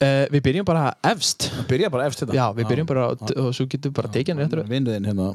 [0.00, 1.46] Uh, við byrjum bara efst.
[1.70, 2.36] Byrja bara eftir þetta.
[2.36, 4.62] Já, við byrjum bara og, svo getum við bara tekið hann réttur.
[4.70, 5.28] Vinnuðinn hérna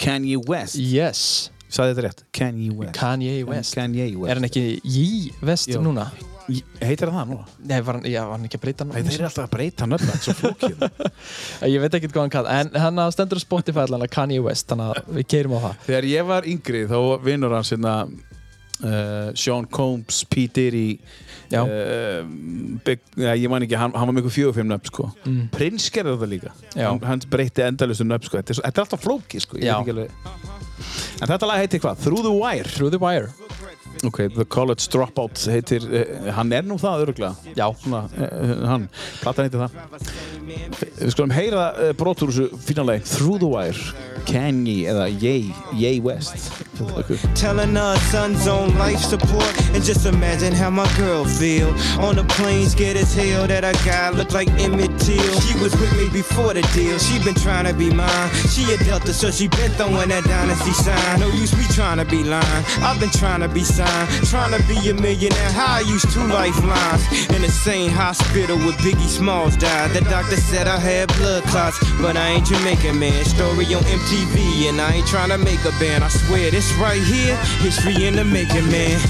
[0.00, 2.22] Kanye West Yes, Sæði þetta rétt?
[2.36, 3.74] Kanye West Kanye West.
[3.76, 5.82] Kanye West Er hann ekki Yee West Jú.
[5.84, 6.06] núna?
[6.50, 7.44] Í- Heitir það það núna?
[7.70, 9.06] Nei, var hann, já, var hann ekki að breyta Nei, hann?
[9.06, 10.74] þeir eru alltaf að breyta nöfn Þetta er svo flókið
[11.76, 14.66] Ég veit ekkert hvað hann kall, en hann stendur á Spotify allan að Kanye West,
[14.72, 15.78] þannig að við keirum á það.
[15.86, 17.94] Þegar ég var yngri þá vinnur hann sinna
[18.82, 20.48] uh, Sean Combs, P.
[20.52, 20.86] Diddy.
[21.60, 22.24] Uh,
[22.86, 25.08] Big, ja, ég man ekki, hann, hann var með ykkur fjögur fimm nöfn sko.
[25.26, 25.42] Mm.
[25.52, 28.40] Prins gerði þetta líka hann, hann breytti endalustu nöfn sko.
[28.40, 29.60] þetta, þetta er alltaf flókið sko.
[31.22, 32.00] En þetta lag heitir hvað?
[32.02, 33.30] Through the Wire Through the Wire.
[34.02, 37.68] Ok, The College Dropout heitir, uh, hann er nú það öruglega Já.
[37.84, 38.88] Svona, uh, hann,
[39.20, 39.76] platan heitir það
[40.98, 43.84] Við skulum heyra uh, brot úr þessu fínalegi Through the Wire,
[44.26, 46.52] Kanye eða Ye, Ye West.
[47.34, 51.68] Telling her son's on life support And just imagine how my girl feel.
[52.00, 55.74] On the plane scared as hell that a guy looked like Emmett Till She was
[55.80, 56.96] with me before the deal.
[56.98, 58.30] She been trying to be mine.
[58.46, 61.18] She a Delta so she been throwing that dynasty sign.
[61.18, 62.64] No use me trying to be lying.
[62.86, 64.08] I've been trying to be signed.
[64.30, 65.50] Trying to be a millionaire.
[65.50, 67.02] How I used two lifelines.
[67.34, 69.90] In the same hospital with Biggie Smalls died.
[69.90, 73.24] The doctor said I had blood clots But I ain't Jamaican man.
[73.24, 76.04] Story on MTV And I ain't trying to make a band.
[76.04, 79.00] I swear this right here History in the making man.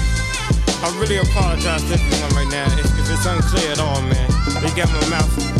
[0.81, 2.65] I really apologize to everyone right now.
[2.73, 4.29] If, if it's unclear at all, man.
[4.59, 5.52] They got my mouth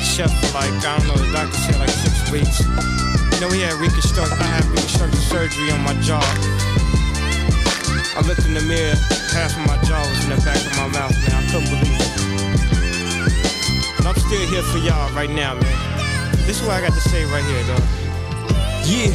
[0.00, 2.60] wired shut for like, I don't know, the doctor said like six weeks.
[3.34, 6.22] You know, we had reconstruct, I had reconstructive surgery on my jaw.
[8.16, 8.96] I looked in the mirror,
[9.32, 11.32] half of my jaw was in the back of my mouth, man.
[11.32, 12.12] I couldn't believe it.
[13.96, 16.36] But I'm still here for y'all right now, man.
[16.46, 17.84] This is what I got to say right here, though.
[18.84, 19.14] Yeah.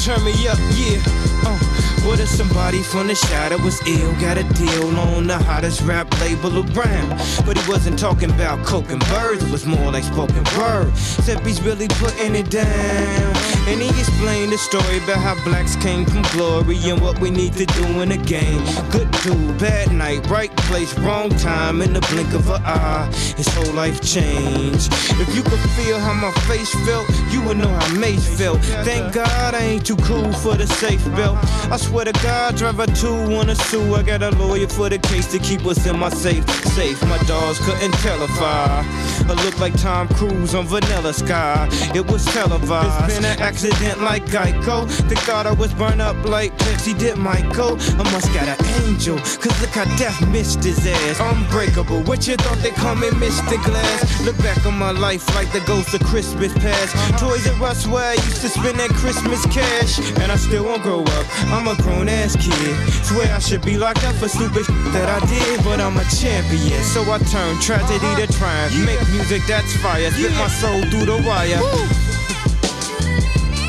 [0.00, 1.02] Turn me up, yeah.
[1.44, 1.75] Uh,
[2.06, 4.12] What if somebody from the shadow was ill?
[4.20, 7.08] Got a deal on the hottest rap label around.
[7.44, 10.88] But he wasn't talking about coke and birds, it was more like spoken word.
[10.92, 13.36] Except he's really putting it down.
[13.66, 17.54] And he explained the story about how blacks came from glory and what we need
[17.54, 18.62] to do in the game.
[18.92, 23.10] Good dude, bad night, right place, wrong time, in the blink of an eye.
[23.36, 24.92] His whole life changed.
[25.18, 28.60] If you could feel how my face felt, you would know how Mace felt.
[28.86, 31.38] Thank God I ain't too cool for the safe belt.
[31.68, 33.94] I swear to God, driver two wanna sue.
[33.94, 36.48] I got a lawyer for the case to keep us in my safe.
[36.74, 38.84] Safe, my dogs couldn't tell if I
[39.28, 41.68] I look like Tom Cruise on Vanilla Sky.
[41.94, 43.10] It was televised.
[43.10, 44.88] It's been an accident like Geico.
[44.88, 47.76] Thank God I was burned up like Pepsi did Michael.
[47.98, 51.18] I must got an angel, cause look how death missed his ass.
[51.20, 53.62] Unbreakable, what you thought they call me Mr.
[53.64, 54.24] Glass?
[54.24, 56.94] Look back on my life like the ghost of Christmas past.
[57.18, 59.98] Toys R Us where I used to spend that Christmas cash.
[60.20, 62.74] And I still won't grow up, I'm a grown ass kid.
[63.06, 66.82] Swear I should be locked up for stupid that I did, but I'm a champion.
[66.82, 68.74] So I turn tragedy to triumph.
[68.82, 71.62] Make music that's fire, spit my soul through the wire.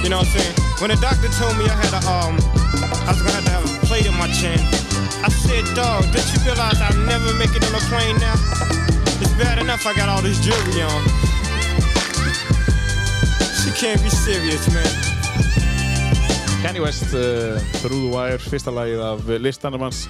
[0.02, 0.56] You know what I'm saying?
[0.82, 2.36] When the doctor told me I had a um,
[3.06, 4.58] I was gonna have to have a plate in my chin.
[5.22, 8.38] I said, dog, don't you realize I'll never make it on a plane now?
[9.22, 11.02] It's bad enough I got all this jewelry on.
[13.62, 15.17] She can't be serious, man.
[16.64, 20.06] Kanye West, uh, Through the Wire, fyrsta lagið af listanum hans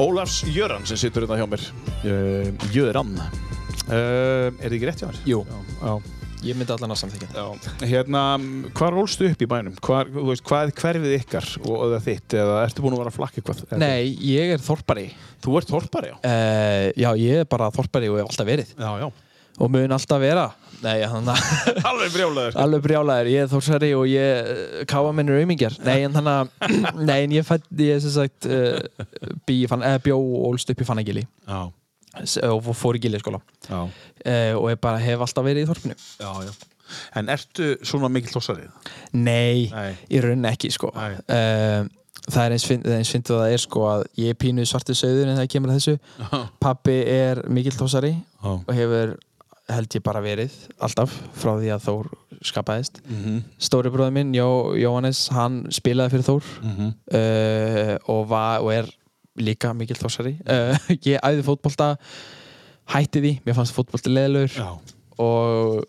[0.00, 1.64] Ólafs Jöran sem situr hérna hjá mér
[2.04, 5.22] uh, Jöran uh, Er þið ekki rétt hjá mér?
[5.30, 5.40] Jú.
[5.48, 5.94] Já, já.
[6.44, 8.22] Ég myndi allan að samþykja hérna,
[8.76, 9.76] hvað rólstu upp í bænum?
[9.86, 13.16] Hvar, veist, hvað er hverfið ykkar og eða þitt, eða ertu búin að vera að
[13.16, 13.62] flakka eitthvað?
[13.80, 15.06] Nei, ég er þorpari
[15.44, 16.18] Þú ert þorpari, já.
[16.20, 19.08] uh, Já, ég er bara þorpari og hef alltaf verið Já, já.
[19.60, 20.48] Og mun alltaf vera
[20.84, 22.56] Nei, þannig að Alveg brjálaður.
[22.60, 26.74] alveg brjálæður, ég er þórsari og ég káa minnur aumingjar Nei, en þannig að
[27.08, 28.82] Nei, en ég fætt, ég sem sagt uh,
[29.48, 31.62] bí, fann, bjó og ólst upp í Fannagili Já,
[32.50, 36.30] og fór í Giljaskóla já, uh, og ég bara hef alltaf verið í þorpinu já,
[36.50, 36.54] já.
[37.16, 38.68] En ertu svona mikill þossarið?
[39.16, 39.92] Nei, Nei.
[40.12, 41.86] í rauninni ekki sko uh,
[42.24, 45.36] Það er eins fyndið að það er sko að ég er pínu svartu söður en
[45.40, 46.38] það kemur að þessu Já.
[46.62, 48.52] Pappi er mikill þossari Já.
[48.54, 49.16] og hefur
[49.70, 50.52] held ég bara verið
[50.84, 52.10] alltaf frá því að Þór
[52.44, 56.90] skapaðist Mhm, Stóri bróður minn, Jó, Jóhannes, hann spilaði fyrir Þór mhm.
[57.16, 58.90] uh, og, var, og er
[59.40, 60.76] líka mikill þossari uh,
[61.08, 61.94] Ég æði fótbolta
[62.92, 64.68] hætti því, mér fannst fótbolti leðilegur Já.
[65.24, 65.84] og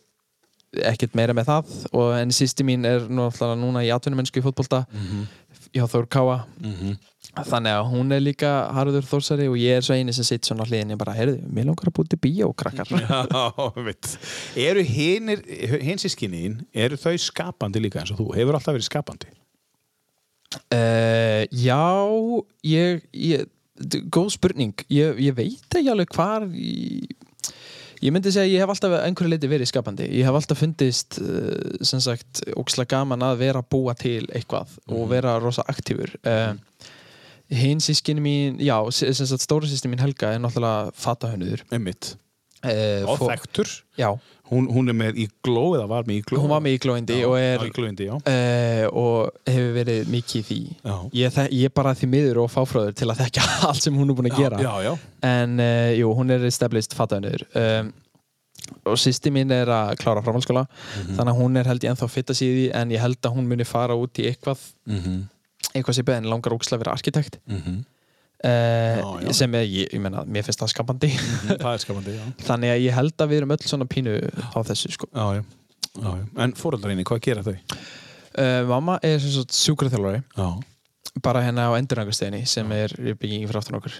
[0.75, 4.45] ekkert meira með það og en sýsti mín er nú alltaf núna í atvinnumennsku í
[4.45, 5.27] fótbolta Mhm,
[5.75, 6.95] hjá Þór Káa mhm.
[7.35, 10.67] Þannig að hún er líka harður þórsari og ég er svo eini sem sitt svona
[10.67, 14.11] hliðinni bara, heyrðu, mér langar að búti bíó, krakkar Já, veit.
[14.65, 15.41] Eru hinir,
[15.83, 18.29] hins í skinniðin, eru þau skapandi líka eins og þú?
[18.37, 19.33] Hefur alltaf verið skapandi?
[20.71, 21.83] Uh, já,
[22.63, 23.49] ég, ég
[24.13, 27.09] góð spurning ég, ég veit ekki alveg hvar ég,
[27.99, 31.19] ég myndi segja að ég hef alltaf einhverju leiti verið skapandi ég hef alltaf fundist
[31.19, 36.53] uh, sem sagt, ókslega gaman að vera búa til eitthvað og vera rosa aktífur uh,
[37.49, 42.15] hinn sískinni mín já, stóra sískinni mín Helga er náttúrulega fatahönnuður Einmitt.
[42.63, 43.69] uh, Og þekktur.
[43.97, 44.13] já,
[44.45, 46.37] Hún, hún er með ígló eða var með ígló?
[46.37, 48.13] hún var með og íglóindi, já.
[48.13, 50.57] uh, og hefur verið mikið því
[51.17, 54.13] ég, ég er bara því miður og fáfröður til að þekka allt sem hún er
[54.19, 54.93] búin að gera Já, já.
[55.25, 57.89] en uh, jú, hún er established fattaðunur um,
[58.85, 61.15] og sýsti mín er að klára framhaldsskóla Mhm.
[61.17, 63.65] þannig að hún er held ég ennþá fitta síði en ég held að hún muni
[63.65, 65.23] fara út í eitthvað Mm -hmm.
[65.75, 67.77] Eitthvað sem beðin langar ókslega að vera arkitekt Mm -hmm.
[68.45, 69.33] uh, Já, já.
[69.33, 71.09] sem er, ég, ég menna, mér finnst það skapandi
[71.59, 72.23] Það er skapandi, já.
[72.49, 74.15] þannig að ég held að við erum öll svona pínu
[74.55, 75.07] á þessu sko.
[75.13, 75.43] Já.
[76.37, 77.55] En fóröldarinni, hvað gera þau?
[78.39, 80.49] uh, mamma er sem sagt sjúkraþjálfari Já,
[81.23, 83.93] bara hérna á endurrangastegni sem er í byggingi fyrir aftan okkur.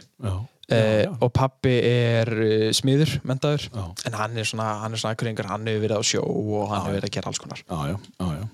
[0.66, 3.86] Uh, og pappi er uh, smiður, mentaður Já.
[4.06, 6.82] en hann er svona, hann er svona akkuringar, hann hefur verið á sjó og hann
[6.82, 8.48] hefur verið að gera alls konar já, já.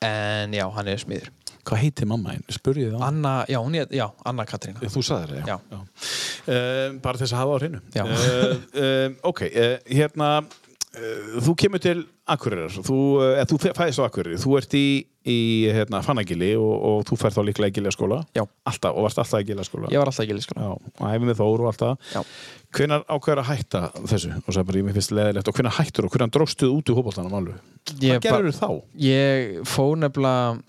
[0.00, 1.30] en já, hann er smiður
[1.62, 2.42] Hvað heitir mamma einn?
[2.50, 3.04] Spurði það?
[3.06, 5.58] Anna, já, er, já, Anna Katrína Þú sagði það, já.
[5.70, 5.78] Já.
[6.42, 7.82] Uh, bara þess að hafa á hreinu.
[7.94, 8.02] Já.
[8.02, 12.00] Uh, uh, ok, uh, hérna, uh, þú kemur til
[12.32, 14.82] Akureyrar, þú, uh, þú fæðist á Akureyri, þú ert í,
[15.22, 15.38] í
[15.70, 18.20] hérna, Fannagili og, og þú færð þá líklega í Giljaskóla.
[18.34, 18.42] Já.
[18.72, 19.94] Alltaf, og varst alltaf í Giljaskóla.
[19.94, 20.58] ég var alltaf sko.
[20.58, 22.12] Já, og æfum við Þór og allt það.
[22.16, 22.20] Já.
[22.72, 24.34] Hvenær ákveður að hætta þessu?
[24.50, 27.58] Og hvenær hættur og hvenær dróstuð út í hópoltanum alveg?
[27.92, 28.70] Hvað gerður þá?
[29.06, 30.62] ég fór nefnilega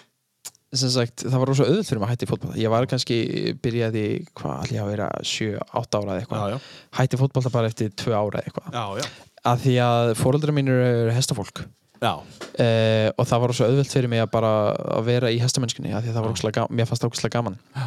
[0.73, 3.17] sagt, það var rosa auðvöld fyrir mig að hætti fótbolta ég var kannski,
[3.63, 4.03] byrjaði
[4.37, 6.57] hvað allir að vera 7-8 ára eða eitthvað já.
[6.99, 9.07] hætti fótbolta bara eftir 2 ára eða eitthvað Já, já.
[9.51, 11.65] að því að fóreldrar mín eru hestafólk
[12.03, 14.53] Já, uh, og það var svo auðvelt fyrir mig að bara
[14.97, 17.55] að vera í hestamennskunni af því að það var gaman, mér fannst það ógeðslega gaman
[17.77, 17.85] Já.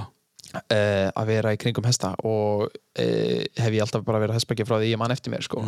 [0.63, 4.79] uh, að vera í kringum hesta og uh, hef ég alltaf bara verið hestbækja frá
[4.79, 5.67] því ég mann eftir mér sko.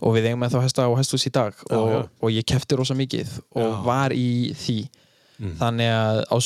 [0.00, 2.00] og við eigum með þá hesta á hesthús í dag og, já.
[2.22, 3.78] og ég kefti rosa mikið og Já.
[3.90, 4.78] var í því
[5.60, 6.36] þannig að á,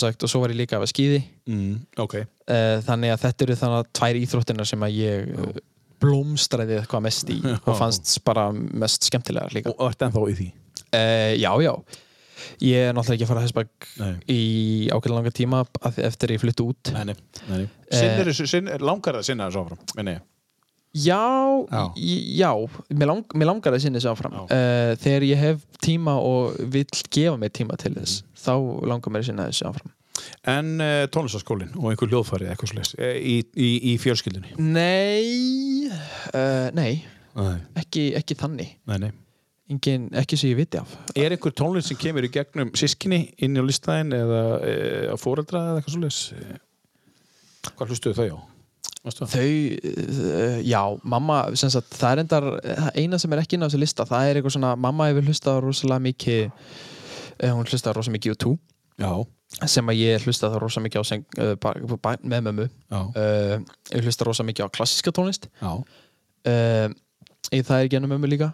[0.00, 3.58] sagt, og svo var ég líka að skýði mm, ok uh, þannig að þetta eru
[3.62, 5.58] þannig að tvær íþróttinar sem að ég uh,
[6.02, 10.48] blómstræði eitthvað mest í og fannst bara mest skemmtilegar líka Og ert ennþá í því
[10.88, 11.74] Uh, já, já.
[12.64, 13.48] Ég er náttúrulega ekki að fara að
[13.98, 14.12] Nei.
[14.32, 14.42] í
[14.88, 16.92] ákveðlega langa tíma að- eftir ég flyttu út.
[16.94, 17.16] Nei, nei,
[17.50, 17.66] nei.
[17.92, 20.22] Sinnir, sinn, langar það að sinna þessu áfram Meni, Já,
[20.96, 21.18] Já.
[21.70, 21.82] já,
[22.40, 22.50] já
[22.90, 24.32] mér, lang, mér langar að sinni þessu áfram.
[24.48, 28.40] Uh, þegar ég hef tíma og vill gefa mér tíma til þess, Mm.
[28.40, 28.54] þá
[28.88, 29.92] langar mér að sinna þessu áfram.
[30.48, 35.86] En uh, tónlistaskólinn og einhver hljóðfæri eitthvað slags í, í, í fjölskyldunni Nei,
[36.32, 37.04] uh, nei,
[37.38, 38.72] Nei, ekki, ekki þannig.
[38.90, 39.10] nei, nei
[39.68, 40.94] Engin, ekki sem ég viti af.
[41.14, 44.38] Er einhver tónlist sem kemur í gegnum sískinni inn á listæðin eða
[45.12, 46.20] á fóreldra eða eitthvað svoleiðis?
[47.76, 48.38] Hvað hlustuðu þau á?
[49.14, 49.48] Þau,
[49.92, 50.80] uh, já,
[51.14, 52.48] mamma sagt, það er endar,
[52.94, 55.60] eina sem er ekki inn á þessu lista, það er eitthvað svona, mamma hefur hlustað
[55.64, 58.54] rosalega mikið uh, hún hlustað rosalega mikið á tú
[58.98, 59.12] Já,
[59.70, 63.54] sem að ég hlustað það rosalega mikið á sem, uh, bara, með já, uh,
[63.94, 65.48] ég hlustað rosalega mikið á klassíska tónlist.
[65.62, 65.72] Já,
[67.48, 68.52] það er genið mömmu líka.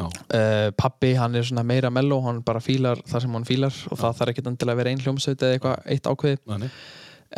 [0.00, 0.06] Já.
[0.06, 3.98] uh, pappi, hann er svona meira mello hann bara fílar það sem hann fílar og
[4.00, 6.76] það þarf ekki endilega að vera ein hljómsveit eða eitthvað eitt ákveð Þannig.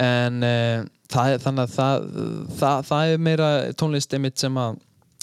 [0.05, 2.09] en uh, það, er- þannig að það,
[2.63, 3.51] það, það er meira
[3.83, 4.81] tónlist einmitt sem að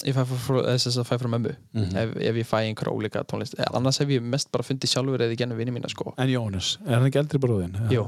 [0.08, 1.52] ég fæ frá, þess að fæ frá mömmu
[2.00, 5.26] ef, ef ég fæ einhver ólíka tónlist Eh, annars hef ég mest bara fundið sjálfur
[5.26, 7.76] eða gennum vinni mína sko En Jóhannes, er hann ekki eldri bróðin?
[7.92, 8.06] Jú.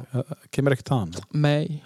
[0.55, 1.11] Kemur ekki það hann?
[1.33, 1.81] Nei,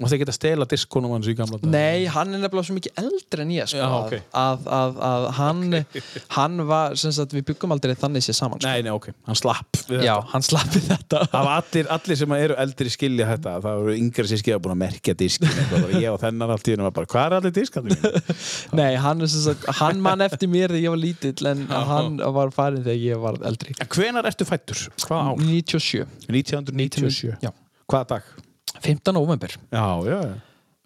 [0.00, 1.68] Mást ekki að stela diskonum hans í gamla dag?
[1.70, 4.14] Nei, hann er nefnilega svo mikið eldri en ég sko, Já, ok.
[4.40, 5.60] að, að, að hann,
[6.36, 8.70] hann var, sagt, við byggum aldrei þannig sér saman sko.
[8.72, 10.30] Nei, nei, ok, hann slapp við Já, þetta.
[10.32, 14.26] hann slappið þetta Það var allir, allir sem eru eldri skilja þetta Það eru yngri
[14.32, 15.56] sem skilja búin að merkja diskin
[16.00, 18.22] Ég og þennan allt í hennu var bara Hvað er allir diskandi mínu?
[18.80, 22.54] Nei, hann, er sagt, hann mann eftir mér þegar ég var lítill en hann var
[22.56, 24.86] farin þegar ég var eldri En hvenar ertu fættur?
[25.04, 25.44] Hvað ár?
[25.46, 27.52] 97 1997 Já,
[27.90, 28.32] Hvaða dag?
[28.80, 29.12] 15.
[29.12, 29.52] november.
[29.72, 30.32] Já, já, já.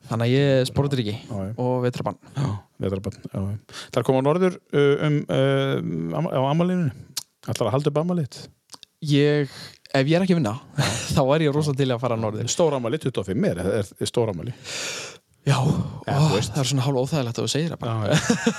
[0.06, 1.14] Þannig að ég sportur ekki
[1.58, 2.18] og vetrabann.
[2.78, 6.90] Það er að koma á norður um, uh, am- á amalinu
[7.46, 8.38] Það er að halda upp amalið
[9.06, 9.50] Ég,
[9.94, 10.52] ef ég er ekki að vinna
[11.16, 12.46] þá er ég rosa til að fara norður.
[12.52, 14.54] Stór amali, 25 er, er, er stór amali
[15.46, 15.58] Já,
[16.06, 18.16] Ja, ó, það er svona hálfa óþægilegt að þú segir það bara.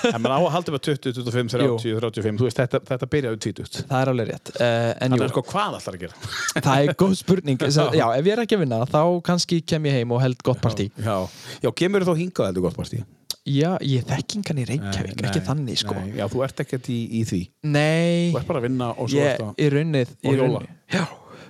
[0.08, 3.10] En maður á að halda upp að 20, 25, 30, 35 Þú veist, þetta, þetta
[3.14, 4.52] byrjaði tvítut Það er alveg rétt.
[4.56, 6.32] Uh, jú, er sko hvað allar að gera?
[6.58, 7.60] Það er góð spurning.
[8.00, 10.64] Já, ef ég er ekki að vinna þá kannski kem ég heim og held gott
[10.64, 10.90] partí.
[10.96, 11.16] Já,
[11.64, 13.04] já kemur þú hingað heldur gott partí?
[13.48, 15.96] Já, ég þekki engan í Reykjavík, ekki þannig sko.
[15.96, 17.40] nei, Já, þú ert ekkert í, í því.
[17.72, 20.62] Nei, Þú ert bara að vinna og svo ég ert að í raunnið Og hjóla.
[20.92, 21.04] Já,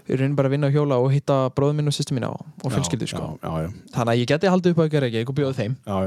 [0.08, 2.44] í raunnið bara að vinna og hjóla og hitta bróðum minn og sýstu mína og,
[2.64, 3.28] og fjölskyldu sko.
[3.44, 5.76] Þannig að ég geti haldið upp á ekki Reykjavík og bjóða þeim.
[5.84, 5.98] Já,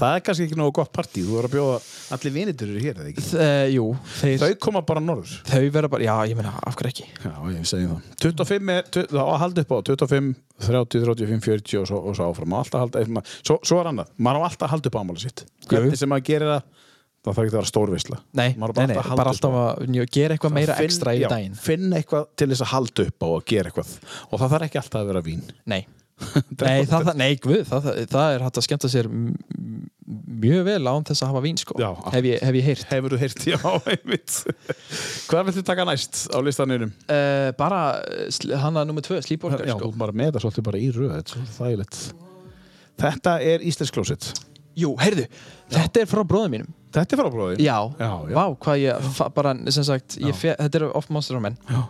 [0.00, 1.24] það er kannski ekki nógu gott partí.
[1.26, 1.76] Þú verður að bjóða
[2.16, 3.24] allir vinitur eru hér, eða ekki?
[3.28, 3.86] Þ, uh, Jú,
[4.20, 5.34] þeir, Þau koma bara norður.
[5.50, 7.08] Þau verða bara, já, ég meina, af hverju ekki?
[7.20, 8.10] Já, ég segi það.
[8.24, 10.30] 25 er, tu- það á að halda upp á 25,
[10.66, 12.56] 30, 35, 40 og svo, og svo áfram.
[12.60, 15.44] Alltaf halda, svo, svo er annað, maður á alltaf að halda upp á ámáli sitt.
[15.70, 16.86] Hvernig sem maður gerir það
[17.20, 20.36] það þarf ekki að vera stórvisla Nei, á nei, nei, að bara alltaf að gera
[20.36, 21.56] eitthvað meira Finn- ekstra í já, daginn.
[21.60, 23.90] finn eitthvað til þess að halda upp á og gera eitthvað.
[24.30, 25.42] Og það þarf ekki alltaf að vera vín.
[25.68, 25.80] Nei,
[26.64, 29.08] nei, það, nei guð, það, það, er hægt að skemmta sér
[30.40, 31.76] mjög vel án þess að hafa vín sko.
[31.80, 31.90] Já.
[32.16, 32.84] hef, ég, hef ég heyrt.
[32.90, 33.58] Hefur þú heyrt, já,
[33.94, 34.36] einmitt.
[35.30, 36.92] Hvað viltu taka næst á listaninum?
[37.06, 39.92] uh, bara uh, sl- hana nummer tvö, Sleepwalker já, sko.
[39.92, 41.14] þú bara með það svolítið bara í röð
[43.00, 44.32] þetta er svolítið
[44.80, 45.26] Jú, heyrðu,
[45.74, 48.34] þetta er frá bróðum mínum þetta er frá bróði Já, Já, já.
[48.38, 50.38] vá, hvað ég bara, sem sagt, ég Já.
[50.42, 51.82] fe, þetta er of Monster of Men Já.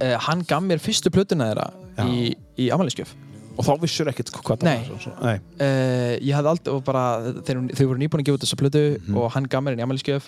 [0.00, 2.04] uh, Hann gaf mér fyrstu plötuna þeirra Já.
[2.10, 2.34] í,
[2.66, 3.14] í amaliskjöf
[3.56, 4.88] og þá vissur ekkert hvað það Nei.
[4.90, 5.36] var svo- Nei.
[5.64, 7.04] uh, Ég hafði aldrei, og bara
[7.46, 9.16] þeir, þau voru nýbúin að gefa út þessa plötu Mhm.
[9.16, 10.26] og hann gaf mér henni í amaliskjöf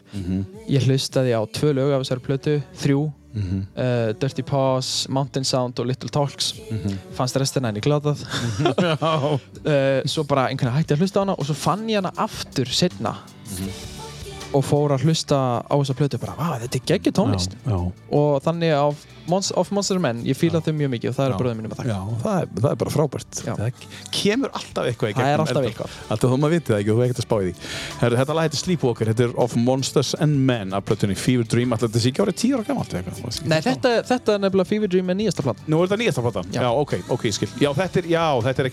[0.73, 3.03] Ég hlustaði á tvö lög af þessari plötu, þrjú
[3.39, 3.61] Mhm.
[3.77, 6.53] uh, Dirty Paws, Mountain Sound og Little Talks.
[7.17, 9.39] Fannst restina henni glátað uh,
[10.13, 12.67] svo bara einhvern veginn hætti að hlusta á hana og svo fann ég hana aftur
[12.71, 13.15] setna
[14.57, 17.53] og fór að hlusta á þessa plötu bara, vá, þetta er geggjur tónlist.
[17.67, 17.79] Já,
[18.19, 18.87] og þannig á
[19.29, 21.39] Mons of Monster Men, ég fíla þau mjög mikið og það er Já.
[21.43, 21.93] bröðum mínum að þakka.
[21.93, 23.33] Já, það er, það er bara frábært.
[23.45, 23.53] Já.
[23.59, 23.69] það
[24.19, 25.91] kemur alltaf eitthvað í Það er gegnum alltaf eitthvað.
[26.09, 27.53] alltaf þú maður vitið það ekki, þú er ekkert að spá í því.
[28.01, 31.69] Herru, þetta lag heitir Sleepwalker, þetta er Of Monsters and Men af plötunni Fever Dream,
[31.77, 32.73] alltaf þetta sé ekki árið sé ekki
[33.53, 36.49] Nei, þetta, þetta er nefnilega Fever Dream með nýjasta plan Nú er þetta nýjasta platan?
[36.55, 36.65] Já.
[36.65, 37.53] Já, ok, ok, ég skil.
[37.61, 38.73] Já, þetta er, já, þetta er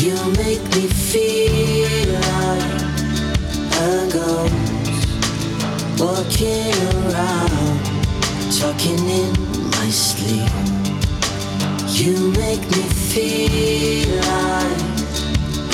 [0.00, 2.64] You make me feel like
[3.76, 5.10] a ghost
[6.00, 6.72] walking
[7.04, 7.80] around,
[8.58, 9.30] talking in
[9.72, 10.50] my sleep.
[11.98, 14.80] You make me feel like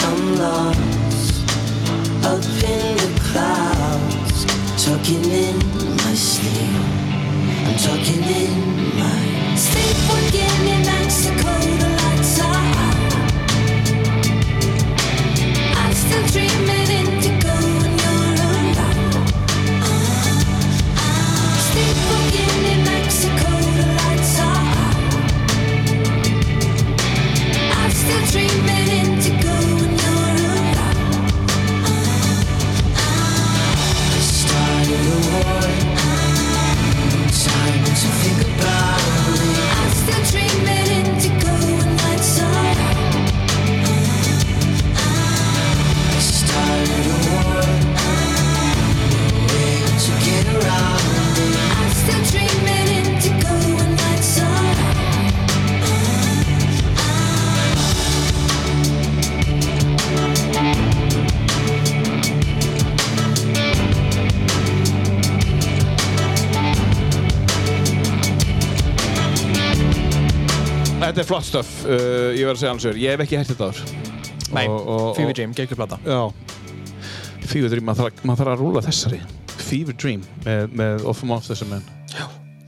[0.03, 1.47] I'm lost
[2.27, 4.45] up in the clouds,
[4.85, 5.57] talking in
[5.99, 6.75] my sleep.
[7.65, 10.76] I'm talking in my in Mexico,
[16.25, 17.16] treatment
[71.07, 72.97] Þetta er flott stöf, uh, ég verð að segja alveg sér.
[72.99, 73.83] Ég hef ekki hægt þetta áður.
[74.57, 74.65] Nei,
[75.15, 76.19] Fever Dream, geggjur plata Já.
[77.47, 79.21] Fever Dream, maður þarf, maður þarf að rúla þessari.
[79.69, 81.87] Fever Dream með, með Off and Off þessum menn.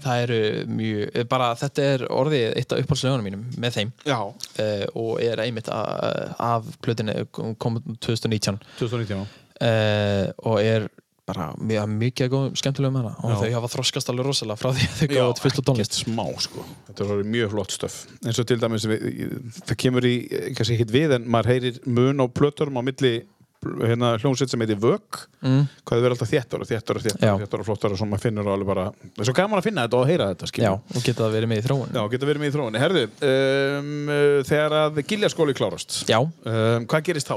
[0.04, 0.38] Það eru
[0.70, 4.18] mjög, bara þetta er orðið eitt af uppáhaldslegunum mínum með þeim Já.
[4.30, 9.26] uh, og er einmitt af plötinu kom 2019 2019.
[9.66, 10.86] uh, og er
[11.28, 14.86] bara mjög, mikið góð skemmtilegum með hana og þau hafa þroskast alveg rosalega frá því
[14.88, 15.98] að þau gáðu út fyrstu tónlist.
[16.02, 16.64] smá sko.
[16.88, 17.98] Þetta er mjög flott stöf.
[18.24, 20.14] Eins og til dæmis við, það kemur í,
[20.56, 23.14] kannski ekkert við en maður heyrir mun á plöturum á milli
[23.58, 25.62] hérna hljómsveit sem heitir Vögg mm.
[25.82, 27.32] hvað þau verður alltaf þéttar og þéttar og þéttar Já.
[27.32, 29.66] og þéttar og flottar og svona maður finnur alveg bara það er svo gaman að
[29.66, 30.76] finna þetta og að heyra þetta Já, skilur.
[30.94, 32.82] og geta það verið með í þróun Já, geta verið með í þróunni.
[32.84, 33.02] Herðu,
[33.32, 37.36] um, uh, þegar að giljaskóli klárast, Já, um, hvað gerist þá?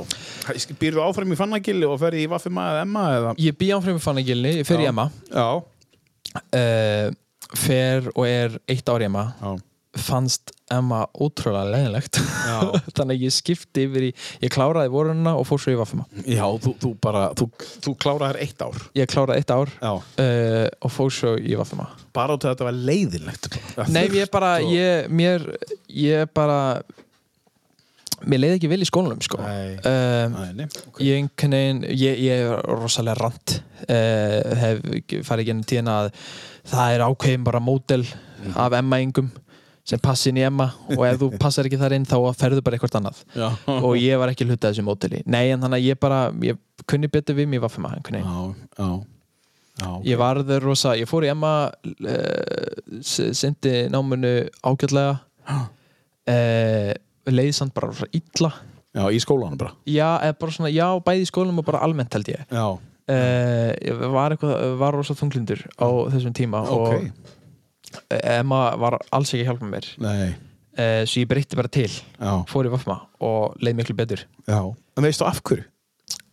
[0.84, 3.34] Býrðu áfram í Fannagilli og ferði í Vaffima eða Emma eða?
[3.42, 4.94] ég bý áfram í fannagilni, ég fer í Já.
[4.94, 5.50] Emma Já.
[6.38, 7.10] uh,
[7.58, 9.56] fer og er eitt ár í Emma Já.
[10.00, 12.16] Fannst Emma ótrúlega leðilegt
[12.96, 14.12] þannig að ég skipti yfir í
[14.46, 17.50] ég kláraði vorunna og fór svo í Vaffima Já, þú, þú bara, þú,
[17.84, 18.78] þú kláraðir eitt ár.
[18.96, 20.00] ég kláraði eitt ár uh,
[20.80, 23.46] og fór svo í Vaffima Bara út af að þetta var leiðinlegt.
[23.76, 25.46] Það Nei, ég bara, ég, mér,
[25.96, 26.58] ég bara
[28.28, 29.76] mér leiði ekki vel í skólanum sko Nei.
[29.82, 31.00] um, Nei, nei, ok.
[31.04, 33.56] ég einhvern veginn ég, ég er rosalega rand
[33.90, 34.84] uh, hef
[35.28, 36.12] farið gennum tíðina að
[36.72, 38.04] það er ákveðin bara mótel
[38.56, 39.32] af Emma-ingum
[39.88, 42.78] sem passi inn í Emma og ef þú passar ekki þar inn þá ferðu bara
[42.78, 43.48] eitthvað annað Já.
[43.78, 46.60] og ég var ekki hluta af þessu móteli nei en þannig að ég bara, ég
[46.90, 47.66] kunni betur við mér
[48.78, 48.90] já.
[49.82, 50.06] Já, ok.
[50.06, 54.34] ég varður rosa, ég fór í Emma uh, sendi náminu
[54.68, 55.16] ágjörlega
[55.50, 56.92] uh,
[57.32, 58.52] leiði samt bara rosa illa
[58.92, 59.72] Já, í skólanum bara.
[59.88, 64.56] já, bara svona, já, bæði í skólanum og bara almennt held ég uh, var eitthvað,
[64.82, 66.90] var rosa þunglindur á þessum tíma Ok.
[66.92, 67.40] og
[68.22, 70.30] Emma var alls ekki að hjálpa mér Nei.
[70.78, 72.34] uh, svo ég breytti bara til Já.
[72.52, 74.62] fór í Vafma og leið miklu betur Já.
[74.98, 75.66] En veistu af hverju?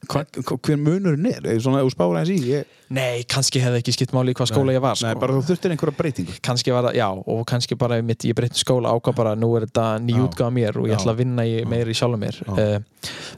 [0.09, 1.46] Hver munurinn er?
[1.61, 2.52] Svona, ef þú spáir aðeins í?
[2.54, 2.74] Ég...
[2.96, 5.11] nei, kannski hefði ekki skipt máli í hvað skóla ég var sko.
[5.11, 6.36] Nei, bara þú þurftir einhverja breytingu.
[6.48, 9.66] kannski var það, já, og kannski bara mitt, ég breytti skóla ákvað bara, nú er
[9.66, 10.22] þetta ný Já.
[10.24, 10.98] útgáð mér og ég Já.
[11.02, 12.78] ætla að vinna í, meira í sjálfum mér uh,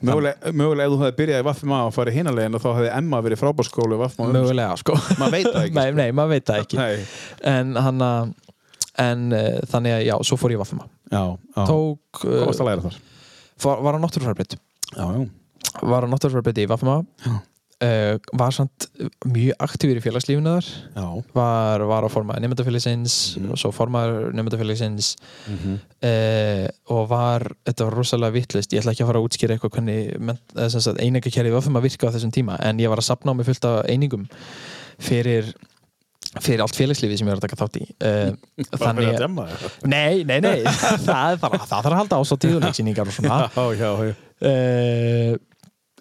[0.07, 3.23] Mögulega, mögulega ef þú hefði byrjað í Vaffima og farið hinalegin og þá hefði Emma
[3.27, 4.31] verið frábárskólu í Vaffima.
[4.37, 5.77] mögulega, sko Maður veit það ekki.
[5.81, 7.11] nei, nei, maður veit það ekki Nei.
[7.57, 8.33] en hann að
[9.01, 10.63] en uh, þannig að, já, svo fór ég
[11.11, 11.63] Já, já.
[11.67, 12.55] tók, uh, var,
[14.95, 15.29] á já.
[15.83, 16.97] Var á náttúrufærbreytt í Vafma
[17.31, 18.89] uh, var samt
[19.31, 20.67] mjög aktífur í félagslífinu þar.
[21.37, 23.51] Var, var á formaði nefndafélagsins Mhm.
[23.55, 25.15] og svo formaður nefndafélagsins
[25.49, 29.55] Mm uh, og var, þetta var rosalega vittlist ég ætla ekki að fara að útskýra
[29.57, 30.15] eitthvað hvernig
[31.01, 33.47] einingakerfið var fyrir að virka á þessum tíma en ég var að sapna á mig
[33.47, 34.25] fullt af einingum
[35.01, 35.53] fyrir
[36.41, 37.87] fyrir allt félagslífið sem ég var að taka þátt í.
[37.99, 39.79] Uh, fyrir að þannig, demma það.
[39.91, 40.59] nei, nei, nei.
[41.09, 43.39] Það, bara, það þarf að halda ás á tíðuleiksýningar og svona.
[43.51, 44.13] Já, já, já.
[44.47, 45.39] uh,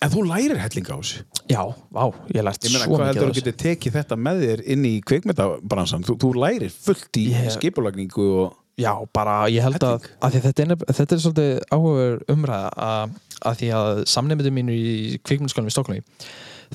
[0.02, 1.24] En þú lærir hellinga á þessu.
[1.52, 2.04] já, vá,
[2.36, 3.43] ég lært Ég meina, svo hvað mikið heldur á þú þessu.
[3.43, 6.06] getur tekið þetta með þér inn í kvikmyndabransan?
[6.08, 8.54] Þú, þú lærir fullt í Ég- skipulagningu og...
[8.80, 13.18] Já, bara ég held að, að þetta, er, þetta er svolítið áhugaður umræða að,
[13.50, 14.93] að því að samnefndum mínu í
[15.28, 16.04] kvikmyndaskólanum í Stokkólmi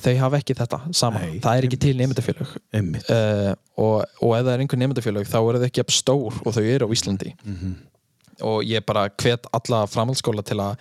[0.05, 4.43] þau hafa ekki þetta saman, Nei, það er ekki til nefndafélög uh, og, og ef
[4.45, 7.31] það er einhver nefndafélög þá eru þau ekki stór og þau eru á Íslandi.
[8.43, 10.75] Og ég bara hvet alla framhaldsskóla til að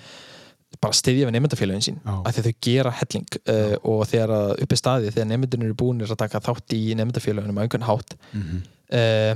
[0.85, 4.79] bara styðja við nefndafélögin sín af því þau gera helling uh, og þegar að uppi
[4.79, 9.33] staði, þegar nefndunir eru búinir að taka þátt í nefndafélögunum á einhvern hátt uh,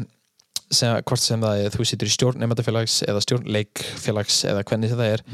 [0.69, 4.95] sem, hvort sem það er þú situr í stjórn nefndafélags eða stjórn leikfélags eða hvernig
[4.95, 5.25] það er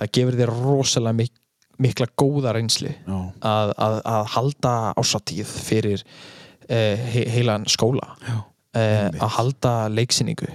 [0.00, 1.36] það gefur þér rosalega mik
[1.80, 3.18] mikla góða reynslu Já.
[3.40, 8.14] að, að, að halda ásatíð fyrir uh, he heilan skóla
[8.70, 10.46] að halda leiksýningu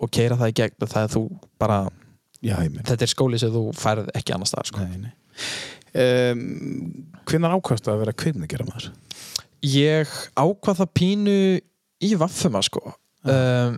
[0.00, 1.24] og keira það í gegn það er þú
[1.60, 1.80] bara
[2.42, 4.84] Já, þetta er skóli sem þú færð ekki annars staðar sko.
[5.90, 8.90] Um, hvenær ákvæmstu að vera kveimningera maður?
[9.66, 10.08] ég
[10.40, 11.32] ákvað það pínu
[12.06, 12.94] í vaffuma sko.
[13.28, 13.74] Um,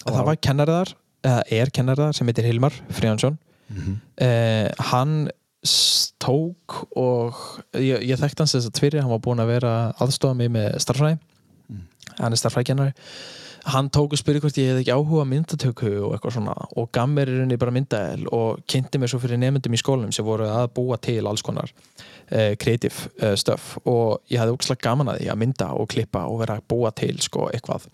[0.00, 0.92] það var kennariðar
[1.26, 3.36] eða er kennariðar sem heitir Hilmar Fríhansson
[3.68, 3.96] Mhm.
[4.22, 5.28] uh, hann
[5.66, 7.34] s- tók og
[7.74, 10.78] ég, ég þekkti hans þess að tviri hann var búinn að vera aðstofa mig með
[10.80, 11.18] starffræði
[12.20, 12.94] hann er starffræðikennari
[13.66, 17.08] hann tók og spurði hvort ég hefði ekki áhuga myndatöku og eitthvað svona og gaf
[17.10, 20.46] mér í rauninni bara myndaðel og kynnti mér svo fyrir nefndum í skólanum sem voru
[20.46, 25.18] að búa til alls konar uh, creative uh, stuff og ég hafði ógslag gaman að
[25.24, 27.88] því að mynda og klippa og vera að búa til sko eitthvað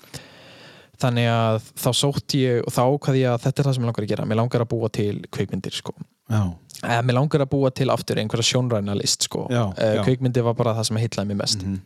[1.02, 3.88] þannig að þá sótt ég og þá ákvað ég að þetta er það sem ég
[3.90, 5.94] langar að gera mér langar að búa til kvikmyndir sko
[6.30, 6.42] Já.
[6.84, 10.04] eða mér langar að búa til aftur einhverja sjónræna list sko Já, já.
[10.06, 11.80] kvikmyndir var bara það sem heitlaði mér mest Mhm.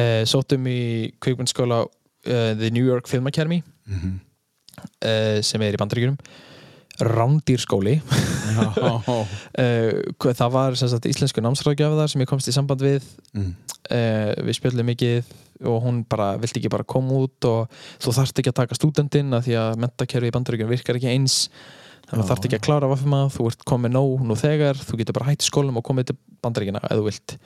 [0.00, 0.80] uh, sóttum í
[1.22, 1.84] kvikmyndskóla
[2.26, 4.18] uh, The New York Film Academy Mhm.
[5.04, 6.18] uh, sem er í bandaríkjunum.
[7.00, 7.98] Rándýrskóli.
[9.56, 13.04] Uh, það var sagt íslensku námsráðgjafðar sem ég komst í samband við.
[13.36, 13.50] Mm.
[13.92, 15.30] uh, við spjöldum mikið
[15.66, 17.72] og hún bara vildi ekki bara koma út og
[18.04, 21.36] þú þarft ekki að taka stúdentinn að því að mentakerfi í bandaríkjunum virkar ekki eins.
[22.06, 25.00] Þannig að þú þarft ekki að klára vaffuma þú ert komið nóg nú þegar þú
[25.02, 27.36] getur bara hætt í skólum og komið til bandaríkjuna ef þú vilt.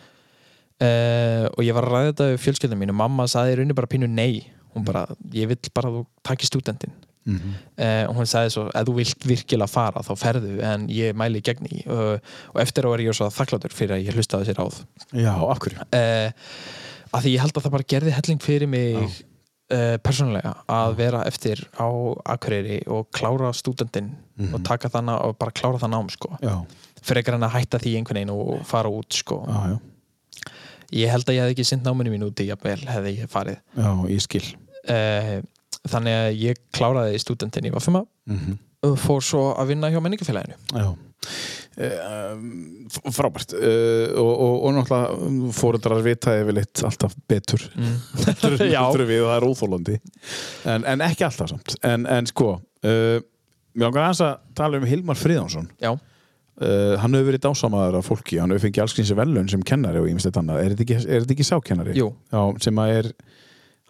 [0.81, 3.91] Uh, og ég var að ræða þetta við fjölskyldum mínu mamma saði í rauninni bara
[3.91, 6.93] pínu nei hún bara, ég vill bara að þú takir stúdentinn.
[7.29, 7.51] Mhm.
[7.77, 11.43] uh, og hún sagði svo ef þú vilt virkilega fara þá ferðu en ég mæli
[11.45, 11.83] gegn í.
[11.85, 12.17] Uh,
[12.55, 14.79] og eftir á er ég svo þakkláttur fyrir að ég hlustaði sér áð
[15.13, 15.85] Já, hverju?
[15.85, 16.33] uh,
[17.13, 21.21] að því ég held að það bara gerði helling fyrir mig uh, persónulega að vera
[21.29, 21.87] eftir á
[22.35, 24.15] Akureyri og klára stúdentinn
[24.55, 26.33] og taka það ná- og bara klára það nám sko.
[27.05, 29.43] Fyrir ekki að hætta því einhvern veginn og fara út sko.
[29.45, 29.79] Já, já.
[30.97, 33.61] Ég held að ég hefði ekki sint náminu mín úti jafnvel hefði ég farið.
[33.77, 34.45] Já, ég skil.
[34.91, 35.37] uh,
[35.91, 40.57] þannig að ég kláraði stúdentinn í Vafuma Mm og fór svo að vinna hjá menningafélaginu
[40.73, 40.91] Já.
[41.81, 42.41] Uh,
[43.13, 43.53] frábært.
[43.53, 47.63] Uh, og, og, og náttúrulega fóreldrar vita yfirleitt alltaf betur.
[47.77, 47.99] Mm.
[49.11, 49.99] Við það er óþólandi
[50.69, 51.77] en, en ekki alltaf samt.
[51.87, 53.21] En, en sko uh,
[53.77, 55.69] mér langar að tala um Hilmar Friðjónsson.
[55.81, 55.93] Já,
[56.61, 60.01] uh, hann hefur verið dásamaður af fólki hann hefur fengið alls kyns velun sem kennari
[60.03, 60.63] og ímest þetta annað.
[60.65, 61.97] Er þetta ekki, er þetta ekki sákennari?
[61.99, 62.11] Jú.
[62.33, 63.11] Já, sem að er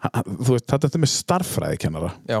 [0.05, 2.39] hann- þú veist, þetta er með starffræðikennara já,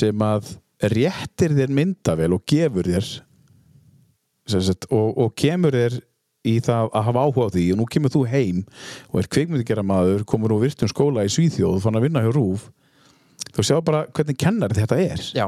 [0.00, 0.52] sem að
[0.94, 3.08] réttir þér myndavel og gefur þér
[4.48, 5.98] sagt, og, og kemur þér
[6.48, 7.64] í það að hafa áhuga á því.
[7.74, 8.60] Og nú kemur þú heim
[9.10, 12.30] og er kveikmyndikera maður komur úr virtum skóla í Svíþjóð og fann að vinna hjá
[12.32, 12.68] Rúf
[13.56, 15.24] þú sjá bara hvernig kennari þetta er.
[15.36, 15.46] Já,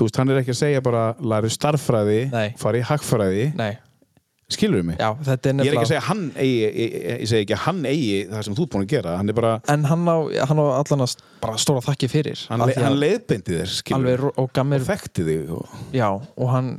[0.00, 2.48] þú veist, hann er ekki að segja bara læri starffræði, Nei.
[2.60, 3.46] fari í hagfræði.
[3.60, 3.72] Nei.
[4.50, 4.96] Skilur mig?
[4.98, 7.54] já, þetta er Ég er ekki að nefnilega segja hann eigi, ég, ég segi ekki
[7.54, 10.08] að hann eigi það sem þú ert búin að gera, hann er bara en hann
[10.10, 10.16] á,
[10.50, 11.12] hann á allan að
[11.44, 12.42] bara stóra þakki fyrir.
[12.50, 16.50] Hann, le, hann leiðbeindi þér, skilur ro- og gaf og þekkti þig og, já, og
[16.50, 16.72] hann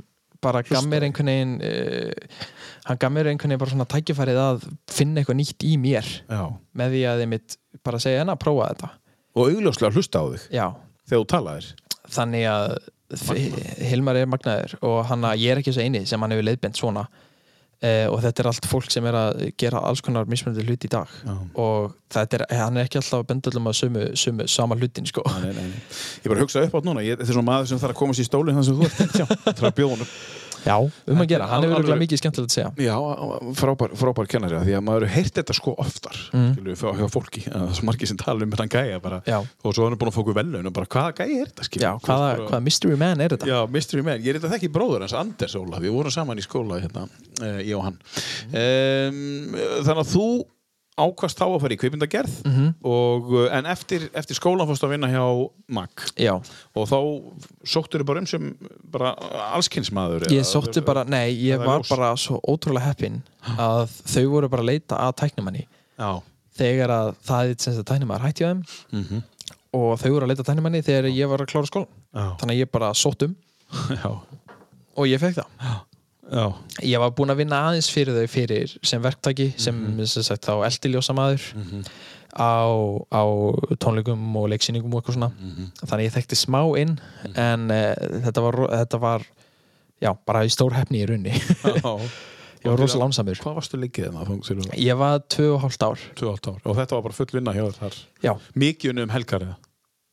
[0.43, 2.43] bara gaf mér einhvern veginn uh,
[2.89, 6.11] hann gaf mér einhvern veginn bara svona tækifærið að finna eitthvað nýtt í mér.
[6.27, 6.43] Já.
[6.75, 7.57] með því að ég mitt
[7.87, 8.91] bara segja en að prófa þetta.
[9.37, 10.49] Og augljóslega hlusta á þig.
[10.59, 10.67] Já,
[11.07, 11.71] þegar þú talaðir
[12.11, 12.73] þannig að
[13.81, 16.79] Hilmar er magnaður og hann að ég er ekki þessu eini sem hann hefur leiðbent
[16.79, 17.05] svona.
[17.81, 20.91] Uh, og þetta er allt fólk sem er að gera alls konar mismunandi hluti í
[20.93, 21.09] dag.
[21.25, 21.31] Já.
[21.63, 25.09] og þetta er, hann er ekki alltaf að benda öllum að sömu, sömu sama hlutin
[25.09, 25.23] sko.
[25.41, 25.79] Nei, nei, nei.
[26.21, 27.01] ég bara hugsa upp átt núna.
[27.07, 29.33] Þetta er svona maður sem þarf að komast í stólinn þannig sem þú ert.
[29.63, 30.13] Það er honum
[30.65, 30.75] já,
[31.07, 32.71] um að gera, hann hefur Alveg- mikið skemmtilegt að segja.
[32.77, 32.95] Já,
[33.59, 36.53] frábær, frábær kennari af því að maður hefur heyrt þetta sko oftar Mm.
[36.55, 39.39] skilur við, hjá fólki, að er svo margir sem tala um þetta gæja bara, Já.
[39.41, 41.91] og svo er hann búin að fóku velun og bara, hvaða gæja er þetta já,
[41.99, 43.45] hvaða, bara- hvaða mystery man er þetta?
[43.47, 46.41] Já, Mystery Man, ég er þetta þekki bróður hans Anders Óla, við vorum saman í
[46.45, 47.07] skóla hérna,
[47.41, 47.97] uh, ég og hann.
[48.51, 49.55] Um,
[49.85, 50.25] Þannig að þú
[50.99, 52.65] ákvast þá að fara í kveipindagerð Mhm.
[52.83, 55.23] og, uh, en eftir, eftir skólan fórst að vinna hjá
[55.69, 56.33] MAG já,
[56.75, 56.97] og þá
[57.63, 58.55] sóttur þau bara um sem
[58.91, 59.13] bara
[59.55, 61.89] allskynsmaður ég sótti bara, nei, ég var ljós.
[61.89, 63.21] bara svo ótrúlega heppinn
[63.57, 65.65] að þau voru bara að leita að tæknumanni
[65.97, 66.21] Já,
[66.57, 69.23] þegar að það er sem sagt tæknumar hætti á þeim Mhm.
[69.73, 72.55] og þau voru að leita að tæknumanni þegar ég var að klára skólan já, þannig
[72.57, 73.35] að ég bara sótt um
[74.03, 74.11] já.
[74.97, 75.81] og ég fekk það
[76.31, 76.45] Já,
[76.87, 80.05] ég var búinn að vinna aðeins fyrir þau fyrir sem verktaki sem, Mhm.
[80.07, 81.43] sem sagt þá eldiljósa maður
[82.31, 82.63] á,
[83.11, 83.23] á
[83.83, 85.31] tónleikum og leiksýningum og eitthvað svona.
[85.35, 85.71] Mhm.
[85.83, 86.93] þannig ég þekkti smá inn
[87.35, 89.25] en uh, þetta, var, þetta var
[90.01, 91.33] já, bara í stór hefni í runni
[92.63, 93.35] ég var rosa lánsamur.
[93.41, 94.07] Hvað varstu líkið
[94.45, 94.77] segir þú?
[94.77, 95.99] ég var tvö og hálft ár.
[96.15, 96.61] 2,5 ár.
[96.63, 99.55] Og þetta var bara full vinna hjá þér mikið unni um helgar eða?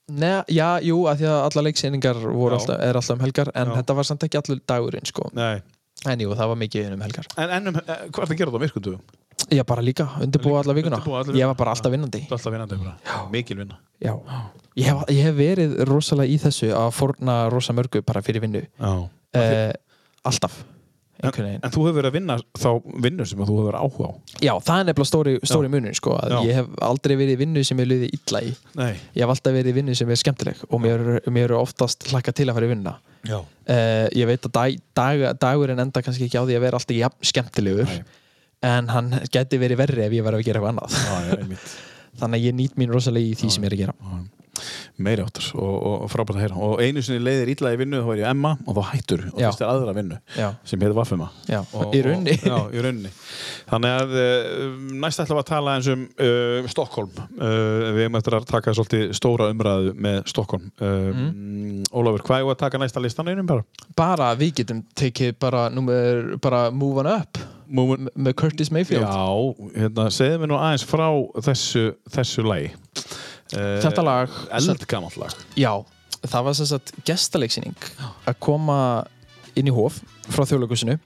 [0.09, 3.75] Nei, já, jú, að því að alla leiksýningar alltaf, er alltaf um helgar en Já.
[3.77, 5.27] þetta var samt ekki allur dagurinn sko.
[5.37, 5.61] Nei,
[6.07, 7.31] en jú, það var mikið um helgar.
[7.37, 9.01] En, en um, eh, hvað er það að gera þetta á virkundum?
[9.51, 10.99] ég bara líka, undirbúa alla vikuna.
[10.99, 11.51] Undirbúa alla ég vikuna.
[11.53, 12.23] var bara alltaf vinnandi.
[12.25, 13.79] Þú ert alltaf vinnandi bara, mikil vinna.
[14.03, 14.15] Já.
[14.77, 18.65] Ég, hef, ég hef verið rosalega í þessu að forna rosa mörgu bara fyrir vinnu.
[18.79, 18.93] Já.
[19.09, 19.71] uh,
[20.29, 20.59] alltaf
[21.19, 21.63] einhvern veginn.
[21.67, 22.69] En þú hefur verið að vinna þá
[23.07, 24.13] vinnu sem að þú hefur áhuga á?
[24.45, 26.39] Já, það er nefnilega stóri, stóri munur sko, að Já.
[26.47, 28.53] ég hef aldrei verið í vinnu sem ég liði illa í.
[28.79, 28.93] Nei.
[29.17, 32.35] Ég hef alltaf verið í vinnu sem er skemmtileg og mér, mér eru oftast hlakka
[32.37, 32.95] til að fara í vinna
[33.27, 36.99] uh, ég veit að dag, dag, dagurinn enda kannski ekki á því að vera alltaf
[36.99, 38.03] jafn skemmtilegur Nei.
[38.71, 40.99] en hann geti verið verri ef ég var að gera eitthvað annað.
[40.99, 41.63] Já, já,
[42.21, 43.97] þannig að ég nýt mín rosalega í því sem ég er að gera
[44.99, 46.57] Meiri áttar og, og frábært að heyra.
[46.69, 49.39] Og einu sinni leiðir illa í vinnu þá er ég Emma og þá hættur og
[49.49, 50.49] fyrst er aðra vinnu Já.
[50.67, 50.83] sem
[51.49, 51.95] Já, og,
[52.77, 53.13] í rauninni
[53.69, 58.19] Þannig að uh, næst ætlum við að tala eins um uh, Stokkólm uh, Við hefum
[58.21, 61.85] eftir að taka svolítið stóra umræðu með Stokkólm uh, Mhm.
[61.95, 63.63] Ólafur, hvað er að taka næsta listan einum bara?
[63.97, 67.39] bara við getum tekið bara, númer, bara Move On Up
[67.69, 69.05] Moving, m- með Curtis Mayfield.
[69.05, 69.29] Já,
[69.77, 71.07] hérna, segðu mér nú aðeins frá
[71.45, 71.83] þessu,
[72.15, 72.71] þessu lagi
[73.53, 75.33] Þetta lag- Eldgamalt lag.
[75.57, 75.73] Já,
[76.27, 77.89] það var sem sagt gestaleiksýning
[78.27, 78.79] að koma
[79.57, 80.99] inn í hóf frá þjóðleikusinu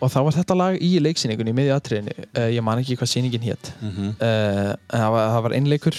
[0.00, 3.10] og þá var þetta lag í leiksýningunni í miðju atriðinu, uh, ég man ekki hvað
[3.12, 4.12] sýningin hétt mm -hmm.
[4.16, 5.98] uh, það var, var einleikur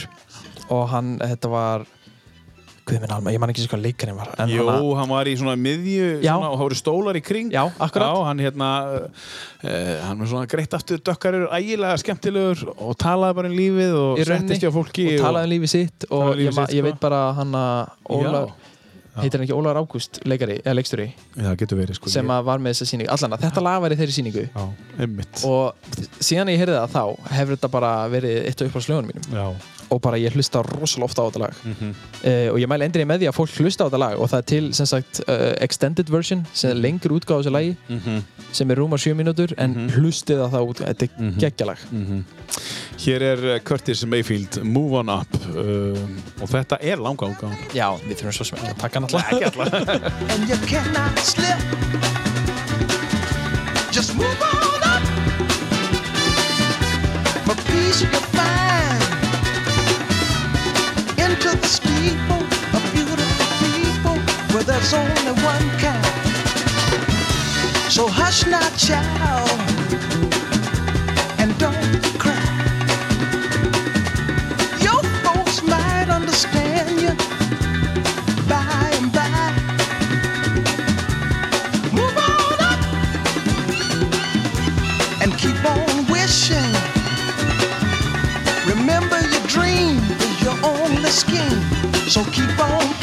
[0.69, 1.85] og hann, þetta var
[2.91, 5.35] Guð minn alma, ég man ekki sem hvað leikarinn var Jó, hann, hann var í
[5.39, 7.51] svona miðju og voru stólar í kring.
[7.53, 8.11] Já, akkurat.
[8.11, 13.51] Já, hann hérna uh, hann var svona greitt aftur dökkarur ægilega skemmtilegur og talaði bara
[13.51, 16.51] um lífið og settist hjá fólki og talaði um lífið sitt og Talaði um lífið
[16.51, 16.89] ég, sitt, ég sko.
[16.89, 19.21] veit bara hann að Óla, Já.
[19.21, 21.07] heitir hann ekki Ólar Ágúst leikari, eða leikstjóri?
[21.35, 23.99] Já, verið sko sem að var með þessa sýningu, allan að þetta lag var í
[24.01, 24.47] þeirri sýningu.
[24.51, 24.65] Já,
[25.03, 25.45] einmitt.
[25.47, 29.31] Og síðan ég heyrði það þá hefur þetta bara verið eitt af uppáðslögunum mínum.
[29.35, 31.89] Já, og bara ég hlusta rosalega ofta á þetta lag Mhm.
[32.23, 34.37] uh, og ég mæli endrið með því að fólk hlusta á þetta lag og það
[34.37, 38.23] er til sem sagt uh, extended version sem er lengur útgáð á þessu lagi Mhm.
[38.51, 39.89] sem er rúmar 7 mínútur en Mhm.
[39.97, 41.39] hlustið á það út, þetta er Mhm.
[41.39, 42.23] geggjalag Mhm.
[43.01, 45.97] Hér er uh, Curtis Mayfield Move On Up uh,
[46.41, 49.31] og þetta er langa útgáðan Já, við þurfum svo sem ekki að taka hann alltaf
[50.31, 51.59] and you cannot slip.
[53.91, 55.03] Just move on up.
[57.45, 58.30] For peace you find
[64.61, 66.05] where there's only one kind.
[67.89, 69.49] So hush not, child,
[71.39, 72.47] and don't cry.
[74.79, 77.13] Your folks might understand you
[78.47, 79.53] by and by.
[81.91, 82.81] Move on up
[85.21, 86.73] and keep on wishing.
[88.67, 91.61] Remember your dream is your only scheme,
[92.09, 93.00] so keep on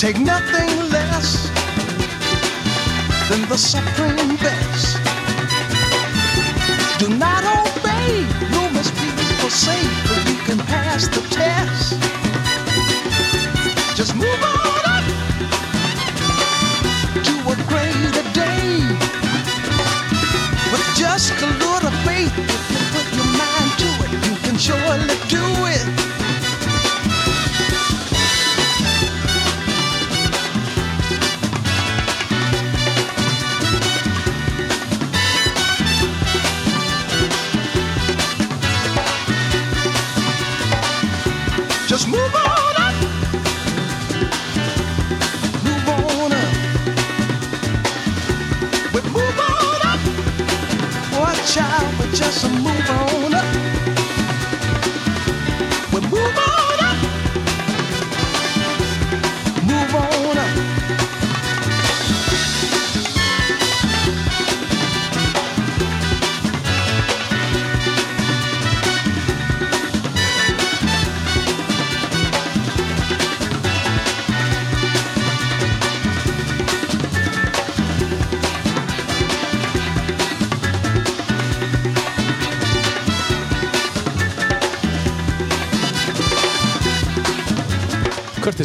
[0.00, 1.50] Take nothing less
[3.28, 4.96] than the supreme best.
[6.98, 9.78] Do not obey rumors people say,
[10.08, 12.00] but you can pass the test.
[13.94, 14.59] Just move on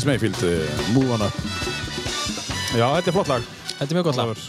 [0.05, 1.33] Curtis Mayfield, uh, Move On Up.
[2.77, 3.45] Já, þetta er flott lag.
[3.79, 4.43] Þetta er mjög gott lag.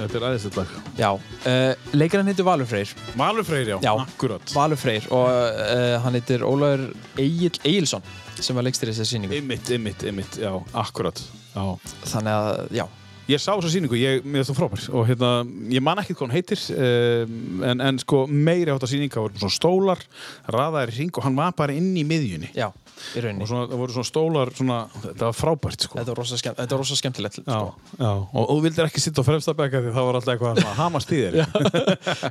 [0.00, 0.74] Þetta er aðeins lag.
[0.98, 2.92] Já, uh, leikarinn heitir Valur Freyr.
[3.16, 3.94] Valur Freyr, já, Já.
[4.02, 4.52] akkurat.
[4.52, 8.04] Valur Freyr og uh, hann heitir Ólafur Egil Egilson
[8.40, 11.20] sem var leikstir í þessi síningu Einmitt, einmitt, einmitt, já, akkurat
[11.54, 11.64] Já.
[12.12, 12.86] Þannig að, já,
[13.30, 15.28] Ég sá þessa sýningu, ég, finnst það frábær og hérna,
[15.70, 19.38] ég man ekki hvað hún heitir um, en, en sko meiri átt að sýninga voru
[19.38, 20.02] svona stólar,
[20.50, 22.50] raðaðir í hring og hann var bara inn í miðjunni.
[22.58, 22.72] Já,
[23.16, 23.42] í rauninni.
[23.44, 25.98] og svona, það voru svona stólar, svona, þetta var frábært sko.
[26.00, 27.94] Þetta var rosa, skemmt, þetta var rosa skemmtilegt Já, sko.
[28.00, 30.60] já, og, og þú vildir ekki sitta á fremsta bekka því það var alltaf eitthvað
[30.60, 31.38] svona hamast í þér.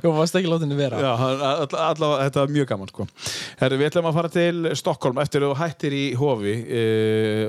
[0.04, 1.00] Jú, varst ekki látinni vera.
[1.02, 3.08] Já, all- allavega, þetta var mjög gaman sko.
[3.60, 6.84] Herri, við ætlum að fara til Stokkólm eftir að þú hættir í hofi e,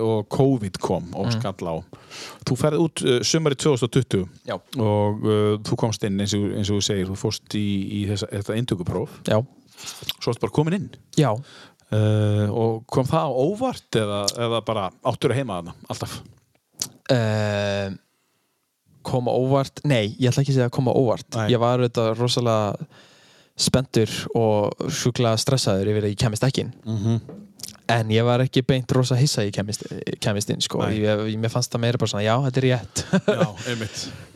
[0.01, 1.76] og COVID kom og skall á.
[2.47, 4.57] Þú ferði út uh, sumari 2020 Já.
[4.82, 7.63] og uh, þú komst inn eins og, eins og þú segir, þú fórst í,
[8.01, 9.38] í þessa, þetta indugupróf Já,
[10.19, 10.89] svo ertu bara komin inn.
[11.17, 11.32] Já
[11.95, 16.15] uh, og kom það óvart eða, eða bara áttur að heima þarna alltaf?
[17.11, 17.99] Uh,
[19.01, 21.27] Koma óvart Nei, ég ætla ekki að segja að koma óvart.
[21.33, 21.47] Nei.
[21.49, 22.89] Ég var auðvitað rosalega
[23.61, 26.75] spenntur og sjúklega stressaður yfir að ég kemist ekki inn.
[26.85, 27.39] Mm
[27.91, 29.83] En ég var ekki beint rosa hissa ég kemist,
[30.23, 30.83] kemist inn sko.
[30.93, 33.01] Ég, ég, Mér fannst það meira bara svona, já, þetta er rétt.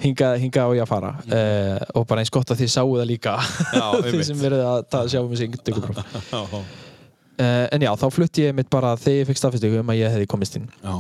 [0.03, 1.11] Hinga, hinga á ég að fara.
[1.29, 3.37] Uh, og bara eins gott að þið sáu það líka.
[3.71, 6.01] Já, þið sem verið að sjá um þessi yngdugupróf
[6.33, 6.41] Já,
[7.39, 10.15] uh, En já, þá flutti ég mitt bara þegar ég fikk staðfestingu um að ég
[10.15, 10.95] hefði komist inn já.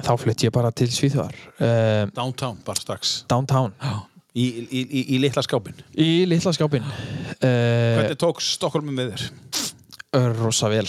[0.00, 1.36] þá flutti ég bara til Svíþjóðar.
[1.58, 3.22] Uh, Downtown, bara strax.
[3.30, 3.72] Downtown.
[4.34, 6.82] Í, í, í, í litla skápin í litla skápinn.
[7.38, 9.28] Uh, Hvernig tók Stokkólmi með þér?
[10.38, 10.86] rosa vel.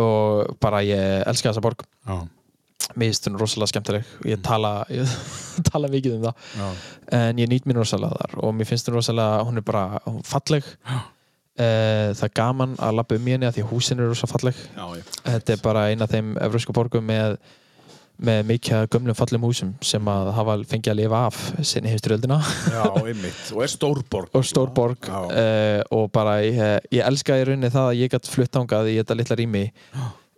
[0.00, 1.82] Og bara ég elska þessa borg.
[2.08, 2.22] Já,
[2.96, 4.12] mér finnst hún rosalega skemmtileg.
[4.28, 5.08] Ég tala, ég
[5.70, 6.46] tala mikið um það.
[6.56, 6.68] Já,
[7.18, 8.36] en ég nýt mín rosalega þar.
[8.44, 10.68] Og mér finnst hún rosalega, hún er bara hún falleg.
[10.88, 11.02] Uh,
[11.58, 14.86] það er gaman að lappa um í henni að því húsin eru rosa falleg já,
[15.26, 17.36] þetta er bara eina af þeim evrósku borgum með,
[18.16, 21.92] með mikið gömlum fallum húsum sem að hafa fengið að lifa af sinni
[23.04, 23.44] einmitt.
[23.52, 24.32] Og er stórborg.
[24.32, 25.20] og stór borg Já.
[25.28, 28.98] uh, og bara ég, ég elska í rauninni það að ég gætt flutt ángað í
[29.02, 29.66] þetta litla rými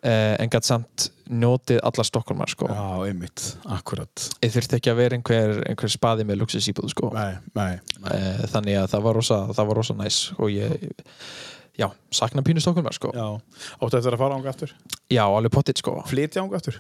[0.05, 2.69] en gætt samt notið alla Stokkólmar sko.
[2.69, 3.47] Já, einmitt.
[3.73, 4.29] Akkurat.
[4.45, 7.11] ég þurfti ekki að vera einhver, einhver spaði með luxusíbúð sko.
[7.17, 8.13] Nei, nei, nei.
[8.13, 10.75] uh, þannig að það var rosa, það var rosa næs og ég
[11.81, 13.11] já, sakna pínu Stokkólmar sko.
[13.17, 13.25] Já.
[13.81, 14.75] Áttu eftir að fara ánga aftur?
[15.11, 15.95] já, alveg pottitt sko.
[16.09, 16.77] Flytja ánga aftur?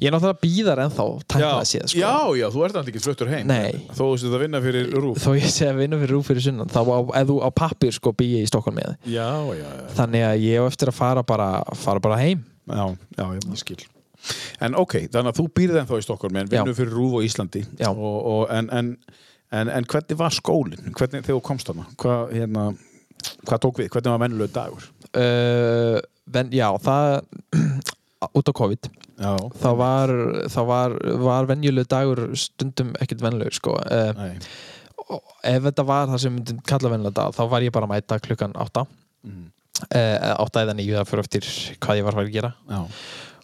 [0.00, 2.00] ég er náttúrulega býðar ennþá tæknaða séð sko.
[2.00, 3.48] Já, já, þú ert alltaf ekki fluttur heim.
[3.48, 3.86] Nei.
[3.92, 5.22] Þó þú sétt að vinna fyrir rúf.
[5.24, 8.12] þó ég sé að vinna fyrir rúf fyrir sunnan þá ef þú á pappir sko
[12.20, 12.84] með Já,
[13.18, 13.78] já, ég ég skil.
[14.64, 17.62] En ok, þannig að þú býrði ennþá í Stokkólmi en vinnur fyrir rúf og Íslandi.
[17.86, 18.92] Og, og, en, en,
[19.54, 20.88] en, en hvernig var skólinn?
[20.96, 21.86] Hvernig, þegar þú komst þarna?
[22.02, 22.64] Hvað, hérna,
[23.46, 23.90] hvað tók við?
[23.94, 24.88] Hvernig var mennuleg dagur?
[25.16, 26.00] uh,
[26.34, 27.20] ven, já, það
[28.40, 29.32] út á COVID Já.
[29.62, 30.10] þá var,
[30.68, 33.76] var, var venjuleg dagur stundum ekkert venjulegur sko.
[33.78, 34.34] uh,
[35.46, 38.18] ef þetta var það sem myndum kalla venjuleg dag þá var ég bara að mæta
[38.24, 38.86] klukkan átta
[39.26, 39.46] Mhm.
[39.84, 41.48] Uh, átta eða nýju það fyrir eftir
[41.84, 42.80] hvað ég var að að gera Já.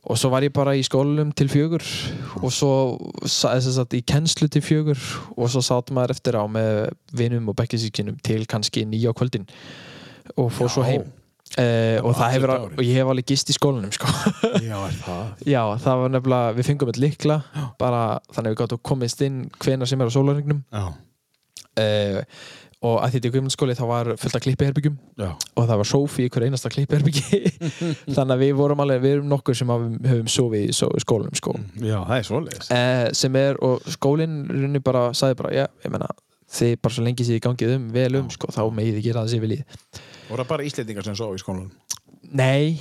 [0.03, 1.85] og svo var ég bara í skólum til fjögur
[2.43, 2.73] og svo
[3.31, 5.01] sa- þess að í kennslu til fjögur
[5.37, 9.47] og svo sátt maður eftir á með vinum og bekkisíkinum til kannski nýja á kvöldin
[10.37, 10.91] og fór svo Já.
[10.93, 11.05] heim
[11.59, 14.09] uh, og, það hefur, og ég hef alveg gist í skólanum sko.
[14.71, 15.23] Já, það?
[15.45, 17.39] já, það var nefnilega, við fengum eitt likla
[17.81, 18.03] bara
[18.33, 22.23] þannig að við gáttum komist inn hvena sem er á sólarregnum uh,
[22.83, 26.31] og að þetta í guðmundskóli þá var fullt af klippiherbyggjum og það var sófi í
[26.35, 27.41] hver einasta klippiherbyggi
[28.17, 31.55] þannig að við vorum alveg, við erum nokkur sem höfum sofið í skólanum sko.
[31.79, 32.73] Já, það er svoleiðis.
[32.75, 36.11] eh, sem er, og skólinn runni bara, sagði bara, já, ég menna
[36.53, 39.23] þið bara svo lengi sér í gangið um, vel um sko, þá megið þið gera
[39.23, 39.79] það sér viljið
[40.33, 41.71] Og það bara Íslendingar sem svo í skólanum.
[42.31, 42.79] Nei,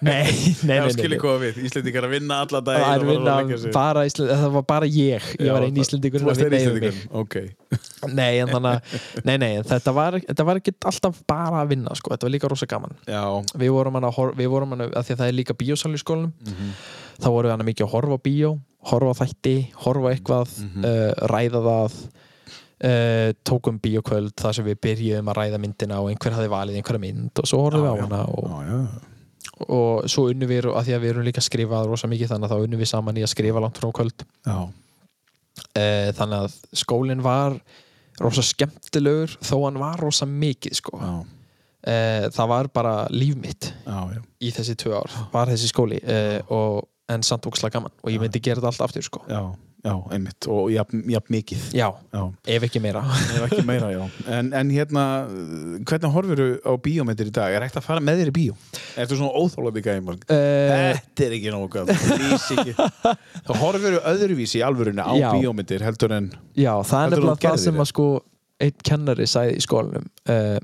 [0.00, 1.18] nei, nei, nei, Já, skilir nei.
[1.20, 1.56] hvað við.
[1.68, 3.34] Íslendingar að vinna alla fara að vinna,
[3.74, 6.46] bara Ísland, það var bara ég ég var Já, einn það- Íslendingur Þú varst að
[6.56, 6.60] einn.
[6.60, 7.00] Íslendingur.
[7.22, 7.36] Ok.
[8.20, 11.96] nei, en þannig að nei, nei, þetta var, þetta var ekki alltaf bara að vinna
[11.98, 12.14] sko.
[12.14, 13.22] þetta var líka rosa gaman Já.
[13.58, 15.92] við vorum hann að, við vorum hann að, að því að það er líka bíósal
[15.96, 16.70] í skólanum Mhm.
[17.20, 18.52] þá vorum við hann mikið að horfa bíó
[18.86, 20.84] horfa þætti, horfa eitthvað Mhm.
[20.84, 21.98] uh, ræða það
[22.84, 27.02] uh, tókum bíókvöld þar sem við byrjuðum að ræða myndina og einhver hafði valið einhverja
[27.06, 28.80] mynd og svo horfum við á hana og, Já, já.
[29.68, 32.50] og svo unnum við, að því að við erum líka að skrifa rosa mikið þannig
[32.50, 34.66] að þá unnum við saman í að skrifa langt frá kvöld uh,
[36.18, 37.56] þannig að skólinn var
[38.20, 40.98] rosa skemmtilegur þó hann var rosa mikið sko.
[41.00, 41.14] Já.
[41.92, 43.98] uh, það var bara líf mitt Já,
[44.40, 46.00] í þessi tvö ár var þessi skóli
[46.52, 49.20] og, en samt ókslega gaman og ég myndi gera þetta allt aftur sko.
[49.30, 49.42] Já.
[49.86, 52.22] Já, einmitt og jafn, jafn mikið Já, já.
[52.56, 53.90] ef ekki meira Ef ekki meira.
[54.26, 55.04] En, en hérna,
[55.86, 57.54] hvernig horfur þú á bíómyndir í dag?
[57.54, 58.56] Er hægt að fara með þér í bíó?
[58.98, 60.18] Ertu svona óþólandi gæmur?
[60.26, 60.36] uh,
[60.98, 61.90] Þetta er ekki gaf.
[63.46, 65.28] Þá horfur þú öðruvísi í alvörunni á Já.
[65.36, 66.30] bíómyndir heldur en...
[66.58, 68.06] Já, það er þú nefnilega það sem að sko
[68.66, 70.58] einn kennari sagði í skólanum uh,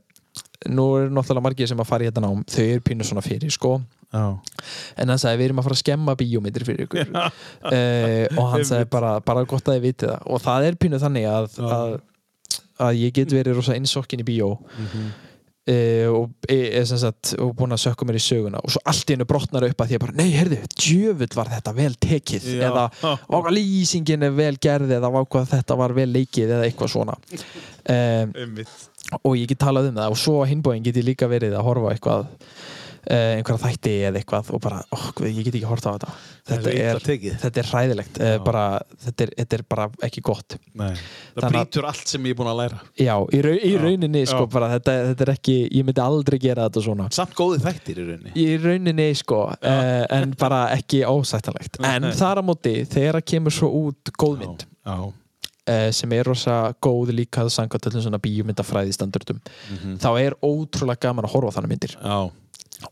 [0.70, 2.44] Nú eru náttúrulega margir sem að fara í þetta nám.
[2.52, 3.80] Þau eru pínu svona fyrir sko.
[4.12, 4.36] Já.
[5.00, 7.12] en hann sagði við erum að fara að skemma bíómyndir fyrir ykkur.
[7.16, 10.24] Uh, og hann sagði bara, bara gott að þið vitið það.
[10.28, 11.92] Og það er pínu þannig að, að,
[12.88, 14.50] að ég get verið rosa innsokkin í bíó.
[14.76, 15.06] Mhm.
[15.72, 16.60] uh, og, e,
[16.90, 18.60] sem sagt, og búin að sökka mér í söguna.
[18.60, 21.52] Og svo allt í hennu brotnar upp að því að bara, nei, heyrðu, djöfull var
[21.56, 22.52] þetta vel tekið.
[22.52, 22.68] Já.
[22.68, 22.86] eða
[23.32, 27.20] váka lýsingin er vel gerð eða váka þetta var vel leikið eða eitthvað svona.
[27.82, 28.30] Um.
[29.22, 31.90] Og ég get talað um það og svo hinbóin get ég líka verið að horfa
[31.96, 36.12] eitthvað uh, einhverja þætti eða eitthvað og bara, oh, ég get ekki horta á þetta
[36.52, 38.62] þetta er er, þetta er hræðilegt uh, bara,
[39.04, 40.92] þetta, er, þetta er bara ekki gott Nei.
[40.94, 42.78] Það Þannig að- brýtur allt sem ég er búin að læra.
[43.02, 43.80] já, í, rau, í Já.
[43.84, 44.50] rauninni sko, Já.
[44.54, 48.06] bara, þetta, þetta er ekki, ég myndi aldrei gera þetta svona Samt góði þættir í
[48.08, 48.34] rauninni.
[48.38, 53.58] í rauninni sko uh, en bara ekki ósættanlegt en þar á móti, þegar að kemur
[53.58, 54.94] svo út góðmynd Já.
[54.96, 55.10] uh,
[55.92, 59.38] sem er rosa góð líka að sanga til svona bíómyndafræði standardum
[59.70, 59.98] Mhm.
[59.98, 62.30] þá er ótrúlega gaman að horfa á þannig myndir Já.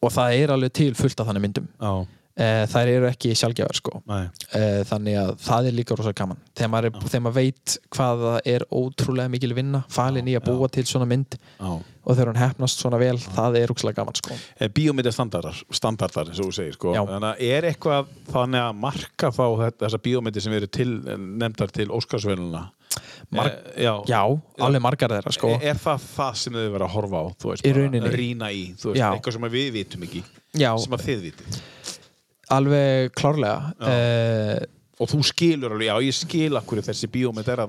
[0.03, 2.07] og það er alveg til fullt af þannig myndum Já.
[2.39, 4.25] Uh, þær eru ekki sjálfgjafar sko Nei.
[4.55, 8.25] uh, þannig að það er líka rosa gaman þegar maður, er, þegar maður veit hvað
[8.27, 11.71] það er ótrúlega mikil vinna falin í að búa til svona mynd Já.
[11.71, 16.29] og þegar hún hefnast svona vel það er ótrúlega gaman sko Eh, Bíómyndir standardar, standardar
[16.31, 16.93] eins og þú segir sko.
[16.97, 17.01] Já.
[17.09, 19.45] Þannig að er eitthvað þannig að marka þá
[19.81, 20.91] þessar bíómyndir sem eru til,
[21.41, 22.67] nefndar til Óskarsvöluna
[23.31, 24.21] Marg- já, já,
[24.59, 27.73] alveg margar þeirra sko Er það það sem þau verða að horfa á veist, Í
[27.77, 28.11] rauninni.
[28.11, 29.13] rýna í, veist, Já.
[29.15, 30.23] eitthvað sem við vitum ekki
[30.59, 31.61] já, sem að þið vitið
[32.51, 33.73] alveg klárlega.
[33.81, 34.67] Uh,
[35.01, 37.63] og þú skilur alveg, já ég skil akkur þessi bíómynd er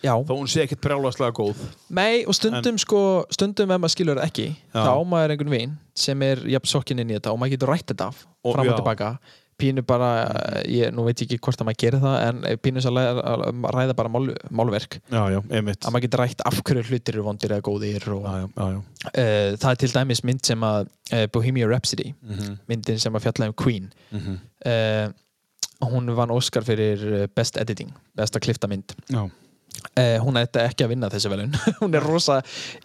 [0.00, 1.58] já, þó hún sé ekkert brjálaslega góð.
[1.92, 3.00] Nei, og stundum sko,
[3.36, 4.80] stundum ef maður skilur ekki Já.
[4.86, 7.92] þá maður einhvern vin sem er jafn sokkin inn í þetta og maður getur rætt
[7.92, 9.10] þetta af Og- fram og tilbaka
[9.60, 10.08] pínu bara,
[10.66, 13.68] ég, nú veit ég ekki hvort að maður gerir það en pínu að ræða, að
[13.76, 14.28] ræða bara mál,
[14.60, 18.08] málverk Já, já, einmitt að maður getur rætt af hverju hlutir eru vondir eða góðir
[18.16, 18.80] og, Já, já, já, já.
[19.10, 22.58] uh, það er til dæmis mynd sem að uh, Bohemia Rhapsody Mhm.
[22.70, 24.38] myndin sem að fjalla um Queen Mhm.
[24.66, 25.08] uh,
[25.90, 29.22] hún vann Oscar fyrir eh, Best Editing besta klifta mynd Já.
[29.98, 32.40] Uh, hún ætti ekki að vinna þessi velun hún er rosa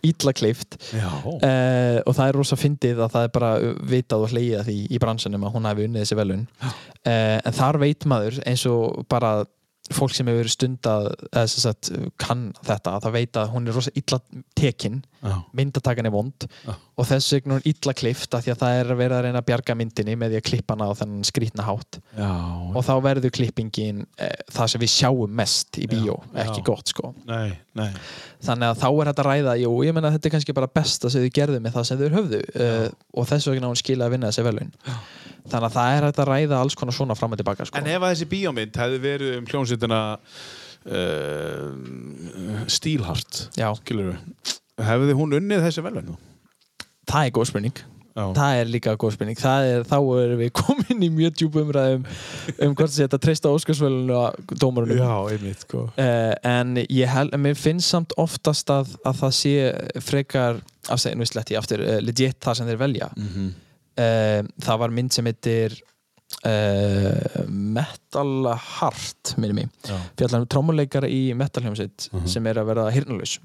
[0.05, 1.09] ítla klift Já.
[1.09, 3.51] uh, og það er rosa fyndið að það er bara
[3.95, 7.57] vitað og hlegið að því í bransunum að hún hafi unnið þessi velun uh, en
[7.59, 9.37] þar veit maður eins og bara
[9.93, 13.75] fólk sem hefur stundað eða sem sagt kann þetta að það veit að hún er
[13.77, 14.17] rosa illa
[14.57, 15.35] tekin Já.
[15.57, 16.73] myndatakan er vond Já.
[16.73, 19.27] og þess vegna er hún illa klift af því að það er að vera að
[19.27, 22.31] reyna að bjarga myndinni með því að klippa hana á þennan skrítna hátt Já.
[22.71, 26.67] og þá verður klippingin eh, það sem við sjáum mest í bíó Já, ekki já.
[26.71, 27.91] gott sko Nei, nei
[28.45, 31.13] þannig að þá er þetta að ræða jú, ég menna þetta er kannski bara besta
[31.13, 34.17] sem þau gerðu með það sem þau höfðu uh, og þess vegna hún skila að
[34.17, 34.73] vinna þessi velun
[35.45, 37.79] þannig að það er hægt að ræða alls konar svona fram og tilbaka sko.
[37.79, 40.01] En ef að þessi bíómynd hefði verið um hljómsveitina
[40.91, 41.69] uh,
[42.77, 43.33] Steelheart
[43.81, 44.17] skilur við
[44.85, 46.15] hefði hún unnið þessi velun
[47.09, 47.83] það er góð spurning.
[48.15, 48.29] Já.
[48.31, 49.39] það er líka góð spurning.
[49.43, 52.05] Er, þá erum við komin í mjög djúpa umræðum
[52.63, 55.01] um hvort þetta treysta Óskarsvölinu og dómarunum.
[55.01, 55.65] Já, einmitt
[55.99, 61.59] Uh, en ég mér finnst samt oftast að, að það sé frekar afsegin við sletti
[61.59, 63.11] aftur, uh, legit það sem þeir velja.
[63.19, 63.51] Mhm.
[63.51, 63.61] uh,
[63.95, 65.77] það var mynd sem heitir
[66.45, 69.95] uh, Metal Heart minni mig, Já.
[70.19, 72.27] fjallar um trómuleikara í metal hljómsveit Mhm.
[72.27, 73.37] sem er að vera hirnalaus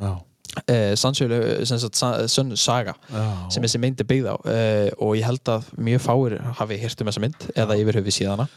[0.00, 0.12] Já.
[0.14, 3.50] uh, sannsölu, sem sagt sa- sönn saga Já.
[3.50, 7.00] sem þessi mynd er byggð á uh, og ég held að mjög fáir hafi hirt
[7.00, 8.48] um þessa mynd eða yfir höfuð síðana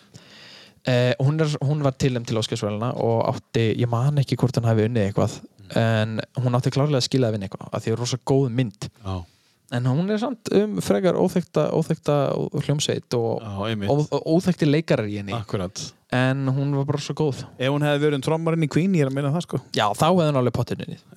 [0.88, 4.70] uh, hún, er, hún var tilum til Óskarsvæluna og átti, ég man ekki hvort hann
[4.72, 5.42] hafi unnið eitthvað
[5.76, 8.18] en hún átti klárlega að skila að vinna eitthvað af því að það er rosa
[8.28, 9.24] góð mynd Já.
[9.72, 12.18] En hún er samt um frekar óþekta, óþekta
[12.66, 15.36] hljómsveit og, Já, og óþekti leikarar í henni.
[15.38, 15.82] Akkurat.
[16.12, 17.46] En hún var bara svo góð.
[17.56, 19.62] Ef hún hefði verið um trommarinn í Queen, ég er að meina það sko.
[19.72, 20.58] Já, þá hefði hún alveg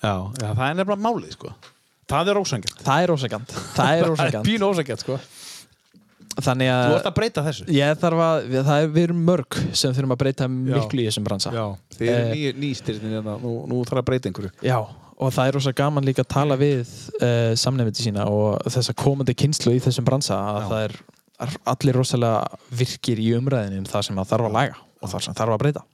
[0.03, 1.55] Já, já það er nefnilega málið sko.
[2.05, 5.19] Það er ósangjart það er ósækjant það er Pín ósangjart sko.
[6.35, 7.65] Þannig Þú að ert að breyta þessu.
[7.71, 11.53] Að, við, það er, erum mörg sem þurfum að breyta miklu í þessum bransa.
[11.55, 14.51] Já, þið eru Eh, ný, nýstyrnin hérna, nú, nú þarf að breyta einhverju.
[14.67, 14.79] Já,
[15.15, 16.91] og það er rosa gaman líka að tala við
[17.21, 20.97] uh, samnefndi sína og þessa komandi kynslu í þessum bransa að það er
[21.75, 25.55] allir rosalega virkir í umræðinum það sem það þarf að laga og það sem þarf
[25.55, 25.87] að breyta.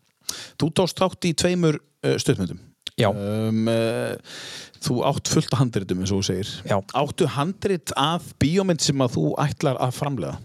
[0.61, 2.61] Þú tókst þátt í tveimur uh, stuttmyndum.
[3.01, 4.45] Já, um, uh,
[4.81, 6.51] Þú átt fullt af handritum eins og þú segir.
[6.65, 10.39] Já, Áttu handrit af bíómynd sem að þú ætlar að framlega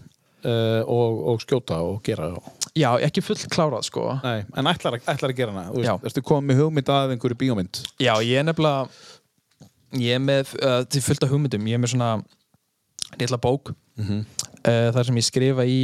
[0.46, 2.28] og, og skjóta og gera
[2.76, 6.22] já, ekki full klárað sko Nei, en ætlar, ætlar að gera hana Þú veist, ertu
[6.28, 8.88] komið hugmynd að einhverju bíómynd Já, ég er nefnilega
[9.96, 12.10] ég er með, uh, til fullt af hugmyndum ég er með svona
[13.20, 14.18] litla bók Mhm.
[14.66, 15.80] uh, þar sem ég skrifa í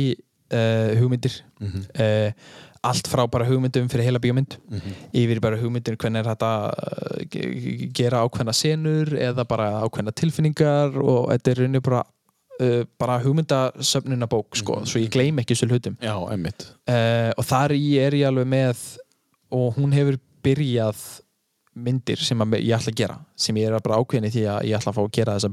[0.52, 1.84] uh, hugmyndir Mhm.
[1.96, 2.30] uh,
[2.84, 4.92] allt frá bara hugmyndum fyrir heila bíómynd Mhm.
[5.14, 10.12] yfir í bara hugmyndir hvernig er þetta uh, ge- gera ákveðna senur eða bara ákveðna
[10.12, 12.02] tilfinningar og þetta er rauninni bara
[12.62, 14.86] uh, bara hugmyndasöfnuna bók sko, Mhm.
[14.92, 15.96] svo ég gleym ekki þessu hlutum.
[16.00, 16.14] Já,
[16.88, 18.84] uh, og þar í er ég alveg með
[19.52, 21.02] og hún hefur byrjað
[21.76, 24.76] myndir sem ég ætla að gera sem ég er bara ákveðin í því að ég
[24.78, 25.50] ætla að fá að gera þessa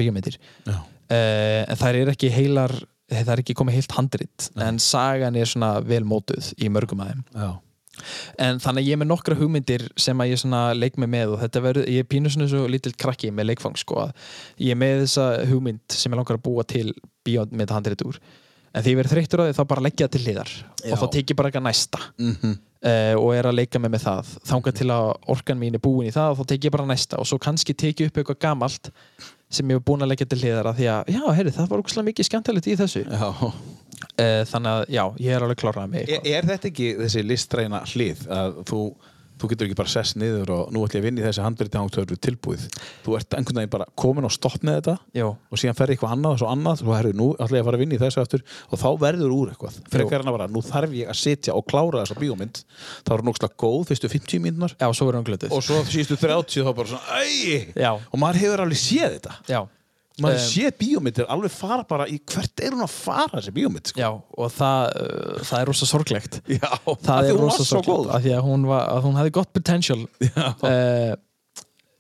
[0.68, 0.76] Já.
[0.76, 2.74] uh, en það er ekki heilar
[3.10, 7.24] það er ekki komið heilt handrit en sagan er svona vel mótuð í mörgum aðeim
[7.34, 7.50] Já,
[8.42, 10.46] en þannig að ég er með nokkra hugmyndir sem að ég
[10.80, 13.80] leik með með og þetta verður, ég er pínu svona svo lítill krakki með leikfang
[13.80, 14.14] sko að
[14.58, 16.94] ég er með þessa hugmynd sem ég langar að búa til
[17.28, 18.22] bíómynd handrit úr.
[18.70, 20.92] En því ég verður þreyttur á því þá bara leggja það til hliðar Já.
[20.94, 22.02] og þá tek ég bara eitthvað næsta.
[22.22, 24.32] Mm uh, og er að leika með með það.
[24.50, 27.20] Þangað til að orkan mín er búin í það og þá tek ég bara næsta
[27.20, 28.92] og svo kannski tek ég upp eitthvað gamalt
[29.50, 31.84] sem ég hef búin að leggja til hliðar að því að já, heyrðu, það var
[31.84, 33.30] ógustlega mikið skemmtilegt í þessu já.
[33.30, 37.24] uh, þannig að já, ég er alveg klárað með Er, eitthvað er þetta ekki þessi
[37.26, 38.82] listræna hlið að þú,
[39.40, 41.80] þú getur ekki bara sess niður og nú ætlum ég að vinna í þessi handbyrti
[41.80, 42.66] hangtöður tilbúið.
[43.06, 46.16] Þú ert einhvern veginn bara komin og stopp með þetta Jó, og síðan ferði eitthvað
[46.18, 48.24] annað og svo annað og herru, nú ætla ég að fara að vinna í þessu
[48.24, 49.80] aftur og þá verður úr eitthvað.
[49.96, 52.62] Frekar en að bara, nú þarf ég að sitja og klára þessa bíómynd
[53.08, 55.56] þá er nógslega góð fyrstu 50 mínúnar já, svo er hann glötuð.
[55.56, 59.38] Og svo síðustu 30 þá bara svona æ, Já, og maður hefur alveg séð þetta.
[59.50, 59.62] Já
[60.26, 63.92] maður um, séð bíómyndir alveg fara bara í hvert er hún að fara þessi bíómynd
[63.92, 64.02] sko?
[64.02, 66.70] Já, og það, uh, það er rosa sorglegt Já,
[67.06, 70.00] Það því er rosa sorglegt af því að hún, var, að hún hefði gott potential
[70.04, 71.16] uh,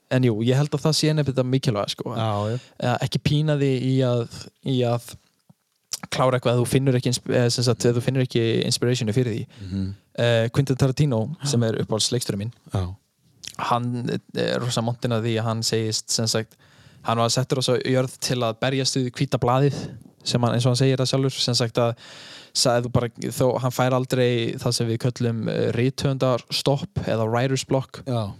[0.09, 2.13] En jú, ég held að það sé nefnir þetta mikilvæg sko.
[2.17, 2.55] Já, já.
[2.81, 4.23] uh, ekki pína því í að,
[4.65, 5.11] í að
[6.09, 9.83] klára eitthvað að þú finnur ekki, sagt, þú finnur ekki inspirationu fyrir því Mhm.
[10.17, 12.87] uh, Quentin Tarantino, sem er uppáhaldsleiksturinn minn Já.
[13.69, 16.57] hann er rosa montin að því að hann segist sem sagt,
[17.07, 19.77] hann var settur rosa jörð til að berjast við hvíta blaðið
[20.27, 21.95] sem hann, eins og hann segir það sjálfur sem sagt að
[22.91, 25.43] bara, þó, hann fær aldrei það sem við köllum
[25.77, 28.01] rítöndar stopp eða writer's block.
[28.05, 28.33] Já.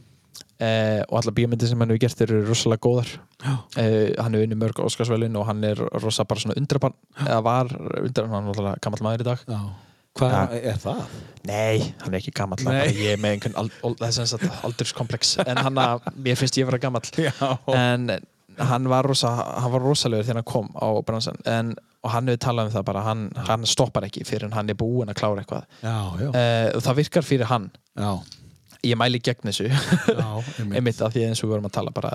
[0.60, 3.12] eh, og alla bíómyndir sem hann hefur gert eru rosalega góðar.
[3.80, 7.70] Eh, hann hefur unni mörg Óskarsvælun og hann er rosa bara svona undrabann eða var
[8.04, 9.46] undrabann, hann er náttúrulega gammal maður í dag.
[9.48, 9.62] Já.
[10.20, 10.60] Hvað Ja.
[10.74, 11.02] er það?
[11.48, 12.58] Nei, hann er ekki gammal
[12.92, 15.38] ég er með einhvern al, al, sagt aldurskomplex.
[15.46, 17.06] En hann að, mér finnst ég vera gammal
[17.78, 18.10] en
[18.60, 19.30] hann var, rosa,
[19.62, 21.72] hann var rosalegur þegar hann kom á bransan en,
[22.04, 25.12] og hann hefur talað um það bara hann, hann stoppar ekki fyrir hann er búinn
[25.12, 26.30] að klára eitthvað Já, já.
[26.30, 28.12] uh, og það virkar fyrir hann Já.
[28.92, 30.30] ég mæli gegn þessu Já,
[30.70, 31.02] einmitt.
[31.06, 32.14] af því eins og við vorum að tala bara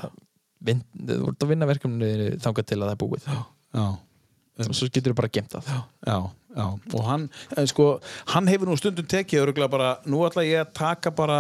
[0.65, 2.13] vin, þú voru að vinna verkefni
[2.45, 3.87] þangað til að það er búið Já.
[4.65, 6.19] og svo getur þú bara gemt það Já,
[6.55, 7.89] já, og hann, eh, sko,
[8.35, 11.39] hann hefur nú stundum tekið öruglega bara, nú ætla ég að taka bara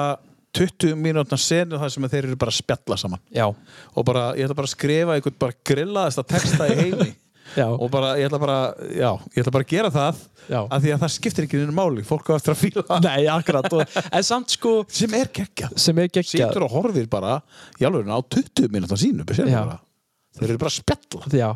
[0.54, 3.22] 20 mínútna senu þar sem þeir eru bara að spjalla saman.
[3.34, 7.10] Já, og bara, ég ætla bara að skrifa einhvern bara grillaðasta texta í heimi.
[7.54, 8.54] Já, og bara, ég ætla bara,
[8.96, 10.56] já, ég ætla bara að gera það Já.
[10.64, 13.68] af því að það skiptir ekki einu máli, fólk á eftir að fíla nei, akkurat.
[13.76, 15.76] Og, en samt sko sem er geggjað.
[15.78, 16.48] Sem er geggjað.
[16.48, 17.36] Sýtur og horfir bara
[17.78, 21.30] í alveg á 20 mínútna sínu þeir eru bara að spjalla.
[21.30, 21.48] Já,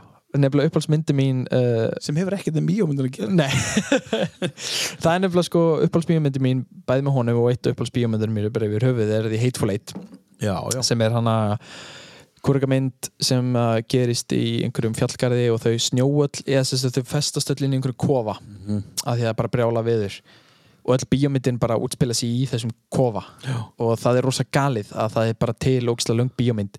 [0.43, 3.31] nefnilega uppáhaldsmyndi mín uh, sem hefur ekkert með bíómyndin að gera.
[3.39, 3.53] Nei.
[5.03, 8.89] Það er nefnilega sko uppáhaldsbíómyndi mín bæði með honum og eitt uppáhaldsbíómyndur mér bara yfir
[8.91, 9.95] höfuð er The Hateful Eight.
[10.87, 11.37] Sem er hana
[12.47, 17.51] kúrgamynd sem uh, gerist í einhverjum fjallgarði og þau snjóöll eða sem sagt, þau festast
[17.55, 18.39] öll inn í einhverjum kofa.
[18.43, 18.85] Mhm.
[19.05, 20.21] að því að það er bara brjála viður
[20.89, 23.25] og öll bíómyndin bara útspila sig í þessum kofa.
[23.45, 23.59] Já.
[23.79, 26.79] og það er rosa galið að það er bara til ógislega löng bíómynd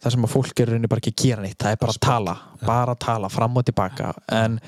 [0.00, 2.02] þar sem að fólk er rauninni bara ekki að gera neitt það er bara að
[2.06, 2.34] tala,
[2.64, 4.12] bara að tala fram og tilbaka.
[4.32, 4.58] En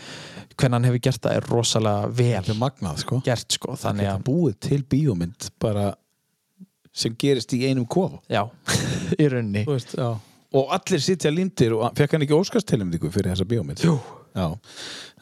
[0.52, 3.20] hvernig hann hefur gert það er rosalega vel magnað sko.
[3.24, 5.92] gert sko þannig að, búið til bíómynd bara
[6.92, 8.20] sem gerist í einum kofa.
[8.28, 8.44] Já,
[9.16, 9.64] í rauninni.
[9.68, 10.10] Veist, já.
[10.52, 13.86] og allir sitja lindir og fekk hann ekki óskastilumdíku fyrir þessa bíómynd?
[13.86, 13.96] Jú.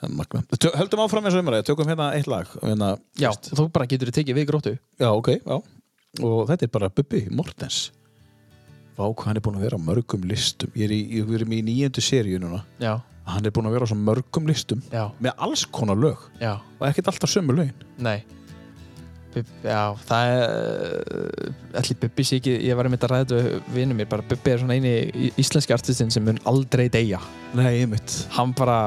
[0.01, 2.51] það höldum áfram eins og umræði, tökum hérna eitt lag.
[2.65, 4.75] Hérna, já, þú bara getur tekið við gróttu.
[4.99, 5.57] Já, ok, já.
[6.27, 7.93] Og þetta er bara Bubbi Mortens
[9.05, 10.73] hvað hann er búin að vera á mörgum listum.
[10.79, 12.61] Ég er í, ég er í nýjöndu seríu núna.
[12.83, 12.97] Já,
[13.31, 16.29] hann er búin að vera á mörgum listum já, með alls konar lög.
[16.43, 17.89] Já, og ekkert alltaf sömu lögin.
[17.99, 18.21] Nei.
[19.63, 24.09] Já, það er allir Bubbi sé ekki, ég var einmitt að ræða þetta vinnu mér,
[24.11, 27.21] bara Bubbi er svona eini íslenski artistinn sem mun aldrei deyja.
[27.55, 28.81] Nei, ég mitt hann bara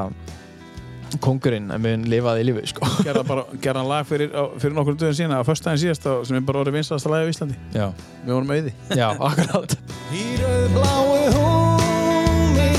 [1.22, 2.88] kongurinn mun lifaði í lífi sko.
[3.08, 6.38] gerða bara gerða lag fyrir, á, fyrir nokkur döðum síðan á föstudaginn síðast á- sem
[6.40, 7.58] er bara orðið vinstasta lagi á Íslandi.
[7.76, 7.88] Já,
[8.26, 8.74] við vorum auði.
[8.98, 9.78] Já, akkurat.
[10.14, 12.70] Í rauðbláu húmi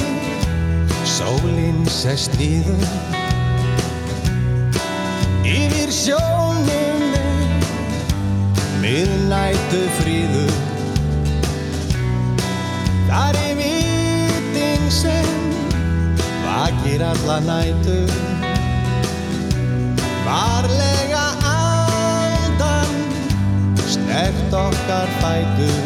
[1.14, 2.88] Sólinn sest niður.
[5.44, 7.20] Yfir sjón þögninni
[8.82, 10.54] miðnættu fríður
[17.04, 18.10] vakir alla nætur.
[20.26, 22.92] Varlega aldan
[23.86, 25.82] snert okkar fætur.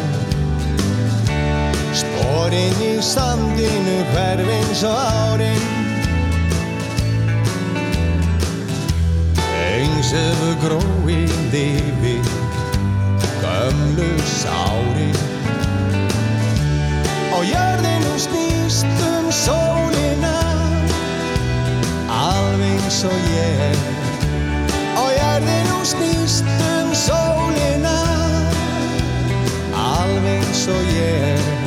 [1.93, 5.63] Spórin í sandinu hverfin svo árin.
[9.59, 12.23] Eins hefur gróið yfir
[13.41, 15.19] gömlu sárin.
[17.35, 19.98] Og jörðinu snýst um Alveg
[22.89, 23.75] eins og ég.
[24.97, 27.97] Og jörðinu snýst um sólina
[29.77, 31.58] Alveg eins og ég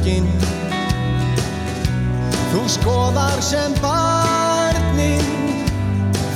[0.00, 0.26] sjónaringin
[2.50, 5.22] Þú skoðar sem barnin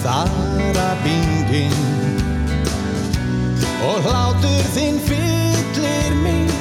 [0.02, 1.74] þara bingin
[3.84, 6.52] og hlátur þinn fyllir mig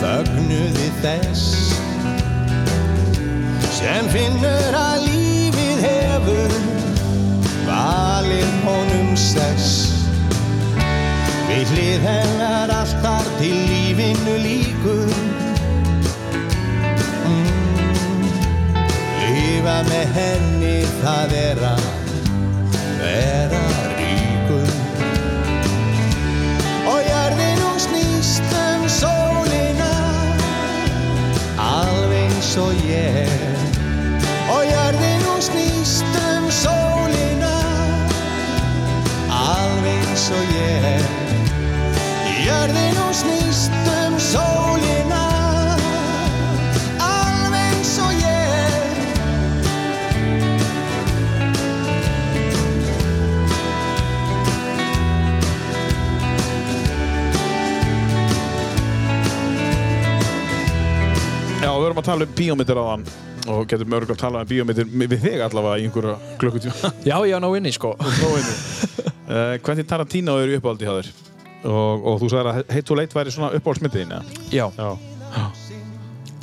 [0.00, 1.44] þögnuði þess
[3.78, 6.56] sem finnur að lífið hefur
[7.68, 9.94] valið honum sess.
[11.48, 15.27] Við hlið hennar alltaf til lífinu líkur
[19.68, 21.88] Lífa með henni það er að
[23.02, 23.58] vera
[23.98, 24.70] ríkur.
[26.88, 29.90] Og jörðin hún snýst um sólina
[31.66, 33.44] Alveg eins og ég.
[34.56, 37.54] Og jörðin hún snýst um sólina
[39.28, 41.08] Alveg eins og ég.
[42.40, 44.87] Jörðin hún snýst um sólina
[61.88, 63.04] Erum að tala um bíómyndir áðan
[63.48, 67.32] og getum örgulega að tala um bíómyndir við þig allavega í einhverja klukkutíma Já, ég
[67.32, 71.08] á ná inni sko uh, Hvernig Tarantino er uppáldi hjá þér?
[71.68, 74.20] Og, og þú sagðir að Hate to Late væri svona uppáhaldsmyndin ja?
[74.52, 74.90] Já, Já.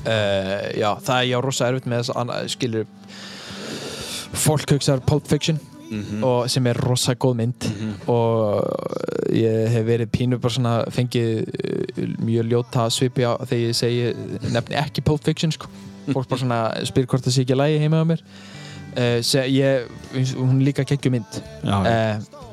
[0.09, 2.89] uh, já það er já rosa erfitt með þess að skilur
[4.35, 5.61] fólk hugsaður Pulp Fiction
[6.25, 7.67] og sem er rosa góð mynd
[8.11, 8.65] og
[9.35, 14.51] ég hef verið pínu bara svona fengið uh, mjög ljóta svipi á þegar ég segi
[14.53, 15.69] nefni ekki Pulp Fiction sko.
[16.11, 19.87] fólk bara svona spyr hvort það sé ekki lægi heima á mér uh, ég,
[20.37, 22.45] hún líka geggjum mynd Já, uh,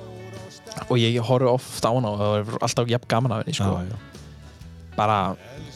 [0.89, 3.71] og ég horfi oft á hana og það er alltaf jafn gaman af henni sko.
[3.77, 3.97] Já, já.
[4.97, 5.19] bara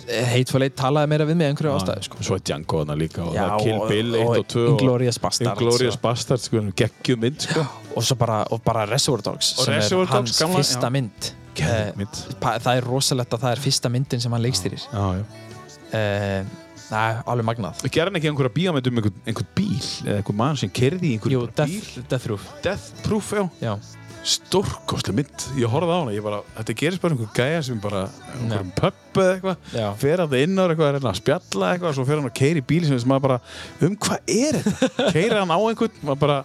[0.06, 2.16] Hateful Eight talaði meira við mig einhverju ástæðu sko.
[2.22, 4.46] Svo er Django hana líka og Já, það er Kill og- Bill 1 og og
[4.52, 7.64] 2 Inglourious Basterds Inglourious og- Bastard, sko, geggjum mynd sko.
[7.96, 10.86] og svo bara, og bara Reservoir Dogs Og sem Reservoir er hans Dogs, gamla, fyrsta
[10.86, 10.92] já.
[10.92, 12.40] mynd Geðveik Eh, mynd.
[12.40, 15.24] pa- það er rosalegt að það er fyrsta myndin sem hann leikstýrir Já, já.
[15.92, 16.44] uh,
[16.86, 20.56] Næ, alveg magnað Gerði hann ekki einhverja bíómynd um einhvern, einhvern bíl eða einhvern mann
[20.56, 23.72] sem kerði í einhvern Jú, bara Death, Death Roof Death Proof, já Já,
[24.26, 28.00] Stórkostlega mynd, ég horfði á hana ég bara, þetta gerist bara einhver gæja sem bara
[28.34, 29.68] einhverjum pöppu eða eitthvað.
[30.02, 32.62] Fer að það inn á eitthvað, er að spjalla eitthvað svo fer hann að keira
[32.62, 33.38] í bíl sem maður bara
[33.86, 35.06] um hvað er þetta?
[35.16, 36.40] Keira hann á einhvern maður bara,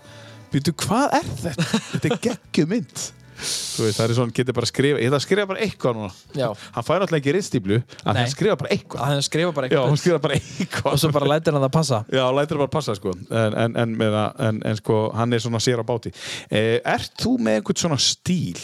[0.54, 1.68] býtu hvað er þetta?
[1.96, 3.08] Þetta er geggjum mynd
[3.42, 6.12] veist, það er svona, getur bara að skrifa ég ætla að skrifa bara eitthvað núna.
[6.38, 6.48] Já.
[6.78, 9.02] Hann fær alltaf ekki ristíflu, en hann skrifa bara eitthvað.
[9.02, 10.92] Að hann skrifa bara Já, hann eitthvað skrifa bara eitthvað.
[10.92, 12.02] Og svo bara lætir hann það passa.
[12.14, 13.16] Já, lætur bara passa sko.
[13.32, 16.14] En, en, en, með það, en, en sko hann er svona sér á báti.
[16.50, 18.62] Eh, Ert þú með einhvern svona stíl?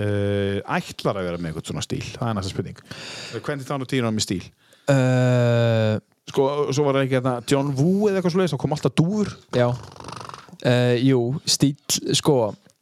[0.00, 2.04] Eh, ætlar að vera með einhvern svona stíl?
[2.14, 2.78] Það er næsta spurning.
[3.34, 4.42] Eh, Hvernig þá nú tíðan með stíl?
[4.92, 5.98] uh,
[6.32, 9.30] Sko, svo var það ekki þetta John Woo eða eitthvað svoleiðis, þá kom alltaf dúfur.
[9.58, 9.66] Já.
[10.62, 11.74] Uh, Jú, stíl,
[12.14, 12.36] sko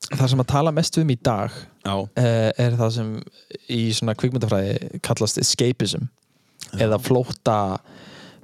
[0.08, 1.54] það sem að tala mest um í dag
[1.84, 2.08] Já, uh,
[2.60, 3.10] er það sem
[3.72, 6.08] í svona kvikmyndafræði kallast escapism.
[6.80, 7.58] Eða flótta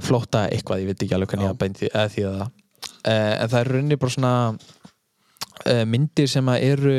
[0.02, 2.52] flótta eitthvað, ég veit ekki alveg hvernig ég beint því, eða því að það.
[3.06, 6.96] Uh, en það er rauninni bara svona uh, myndir sem að eru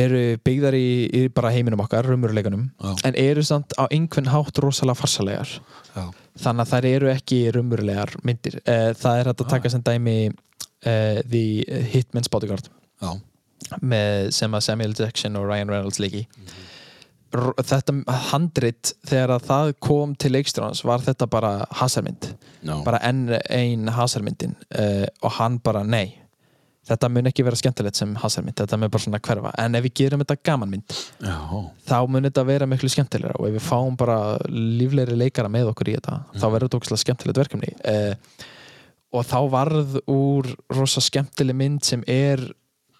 [0.00, 0.88] eru byggðar í,
[1.18, 2.90] í bara heiminum okkar, raunveruleikunum Já.
[3.08, 6.04] en eru samt á einhvern hátt rosalega farsalegar já,
[6.38, 8.60] þannig að þær eru ekki raunverulegar myndir.
[8.62, 10.14] Það er hægt að taka sem dæmi
[10.86, 11.42] The
[11.90, 12.70] Hitman's Bodyguard.
[12.70, 12.89] já.
[13.82, 16.24] Með, sem að Samuel Jackson og Ryan Reynolds leiki.
[17.36, 17.94] R- þetta
[18.32, 22.32] handrit þegar að það kom til leikstjórans var þetta bara hasarmynd.
[22.66, 22.74] Já.
[22.84, 26.16] bara enn ein hasarmyndin uh, og hann bara nei.
[26.90, 29.92] Þetta mun ekki vera skemmtilegt sem hasarmynd þetta mun bara svona hverfa, en ef við
[30.00, 31.36] gerum þetta gamanmynd Já,
[31.86, 33.36] þá mun þetta vera miklu skemmtilegra.
[33.38, 34.16] Og ef við fáum bara
[34.50, 37.70] líflegri leikara með okkur í þetta þá verður þetta ógæslega skemmtilegt verkefni.
[37.84, 38.48] Uh,
[39.14, 42.42] og þá varð úr rosa skemmtileg mynd sem er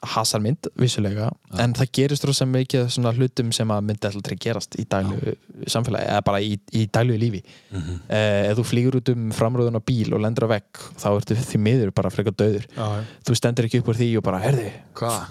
[0.00, 1.28] hasarmynd, vissulega
[1.60, 5.34] en það gerist rosa mikið svona hlutum sem að myndi alltaf gerast í daglu
[5.68, 7.42] samfélagi, eða bara í, í daglu lífi.
[7.70, 8.00] Mm
[8.50, 11.60] ef þú flýgur út um framröðun á bíl og lendur á vegg þá ertu því
[11.62, 12.86] miður bara frekar döður já,
[13.26, 14.70] þú stendur ekki upp úr því og bara, herði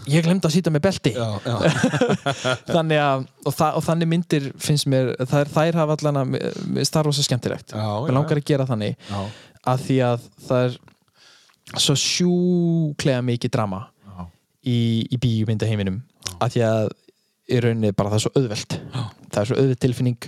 [0.10, 1.14] ég glemd að sýta með belti.
[2.76, 6.88] Þannig að og, þa og þannig myndir finnst mér þær, þær hafa allan að mér
[6.88, 7.76] starfa svo skemmtilegt.
[7.76, 9.20] Mér langar að gera þannig já,
[9.74, 10.80] að því að það er
[11.86, 13.84] svo sjúklega mikið drama.
[14.66, 16.02] Í, í bíumyndaheiminum
[16.40, 16.90] að því að
[17.50, 18.76] í rauninni bara það er svo auðvelt.
[18.80, 19.04] Já.
[19.30, 20.28] það er svo auðvelt tilfinning.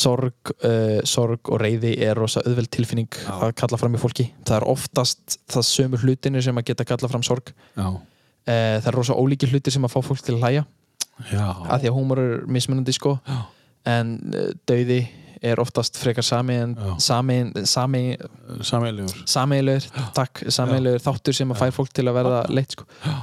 [0.00, 3.32] Sorg, uh, sorg og reyði er rosa auðvelt tilfinning Já.
[3.48, 4.28] að kalla fram í fólki.
[4.46, 7.50] Það er oftast það sömu hlutinir sem að geta kalla fram sorg.
[7.74, 8.02] Já, uh,
[8.44, 10.66] það er rosa ólíki hlutir sem að fá fólk til að hlæja.
[11.30, 11.48] Já.
[11.68, 13.18] að því að húmor er mismunandi sko.
[13.26, 13.40] Já.
[13.90, 15.02] en uh, dauði
[15.40, 16.88] er oftast frekar sami Já.
[20.52, 22.86] Sameilegur þáttur sem að fær fólk til að verða leitt sko.
[23.02, 23.22] Uh,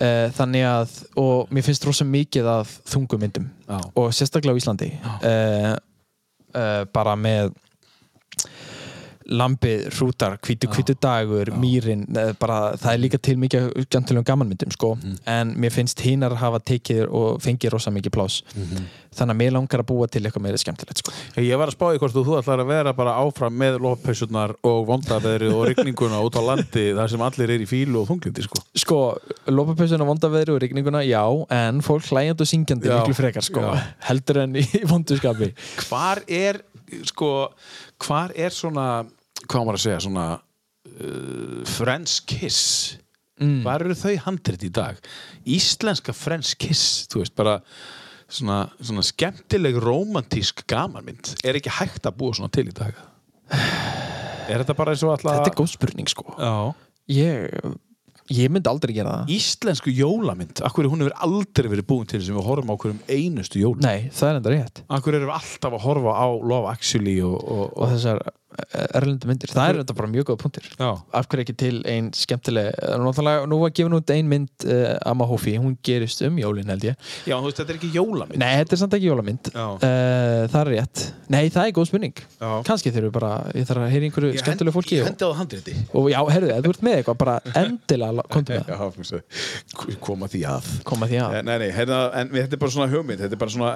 [0.00, 4.88] þannig að, og mér finnst rosa mikið af þungumyndum og sérstaklega á Íslandi.
[5.20, 5.74] Uh,
[6.54, 7.52] uh, bara með
[9.28, 14.72] lambið, hrútar, hvítu hvítu dagur mýrin, eh, bara það er líka til mikið gjantilegum gamanmyndum
[14.72, 14.96] sko.
[15.26, 18.42] En mér finnst hinar hafa tekið og fengið rosa mikið plás
[19.10, 21.12] þannig að mér langar að búa til eitthvað meira skemmtilegt sko.
[21.42, 24.54] Ég var að spá í hvort þú, þú ætlar að vera bara áfram með lóppausurnar
[24.62, 28.44] og vondaveðri og rigninguna út á landi þar sem allir er í fílu og þunglindi
[28.46, 28.62] sko.
[28.78, 29.00] sko,
[29.50, 33.82] lópapausun á vondaveðri og rigninguna, já, en fólk hlægjandi og syngjandi miklu frekar sko, Já.
[34.08, 35.50] heldur en í vonduskapi.
[35.88, 36.62] Hvar er
[37.10, 37.30] sko,
[38.04, 39.04] hvar er svona
[39.48, 42.98] hvað maður að segja, svona uh, French kiss?
[43.40, 43.62] Mm.
[43.64, 44.98] Hvar eru þau handrit í dag?
[45.48, 47.56] Íslenska French kiss, þú veist, bara
[48.30, 51.36] svona, svona skemmtileg romantísk gamanmynd.
[51.44, 52.98] Er ekki hægt að búa svona til í dag?
[54.50, 56.26] Er þetta bara eins og alltaf þetta er góð spurning sko.
[56.36, 56.54] Já.
[57.10, 57.78] Ég,
[58.30, 59.32] ég myndi aldrei gera það.
[59.36, 63.62] Íslensku jólamynd, akkur hún hefur aldrei verið búin til sem við horfum á hverjum einustu
[63.62, 64.82] jól nei, það er enda rétt.
[64.88, 68.22] Akkur erum við alltaf að horfa á Love Actually og, og, og og þessar
[68.98, 72.08] erlendu myndir, það er þetta bara mjög góða punktur Já, af hverju ekki til ein
[72.16, 72.74] skemmtileg
[73.50, 76.94] nú var gefin út ein mynd uh, Amma Hófi, hún gerist um jólin held ég.
[77.28, 78.38] Já, þú veist, þetta er ekki jólamynd.
[78.40, 79.50] Nei, þetta er samt ekki jólamynd.
[79.54, 79.60] Uh,
[80.50, 82.16] það er rétt, nei, það er góð spurning.
[82.66, 85.06] Kannski þurfum við bara, ég þarf að heyra einhverju Ég skemmtilegu fólki og,
[86.00, 88.80] og já, herðu, ef þú ert með eitthvað bara endilega komdu með það,
[90.02, 90.64] koma því að.
[90.90, 91.38] Koma því að.
[91.38, 93.70] Eh, Nei, nei, hérna, en þetta er bara svona hugmynd Þetta er bara svona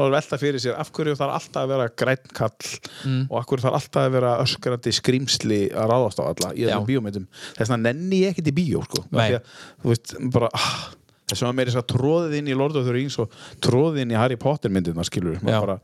[0.00, 2.70] er svona að velta fyrir sér af hverju þarf alltaf að vera grænkall
[3.04, 3.20] Mm.
[3.30, 6.86] og af hverju þarf alltaf að vera öskrandi skrýmsli að ráðast á alla í þessum
[6.88, 7.26] bíómyndum.
[7.56, 9.04] Þess vegna nenni ég ekkert í bíó sko.
[9.12, 9.36] Að,
[9.82, 10.90] þú veist, bara ah,
[11.30, 13.30] þess að meiri þess að tróðið inn í Lord of the Rings og
[13.64, 15.78] tróðið inn í Harry Potter myndina skilur maður bara,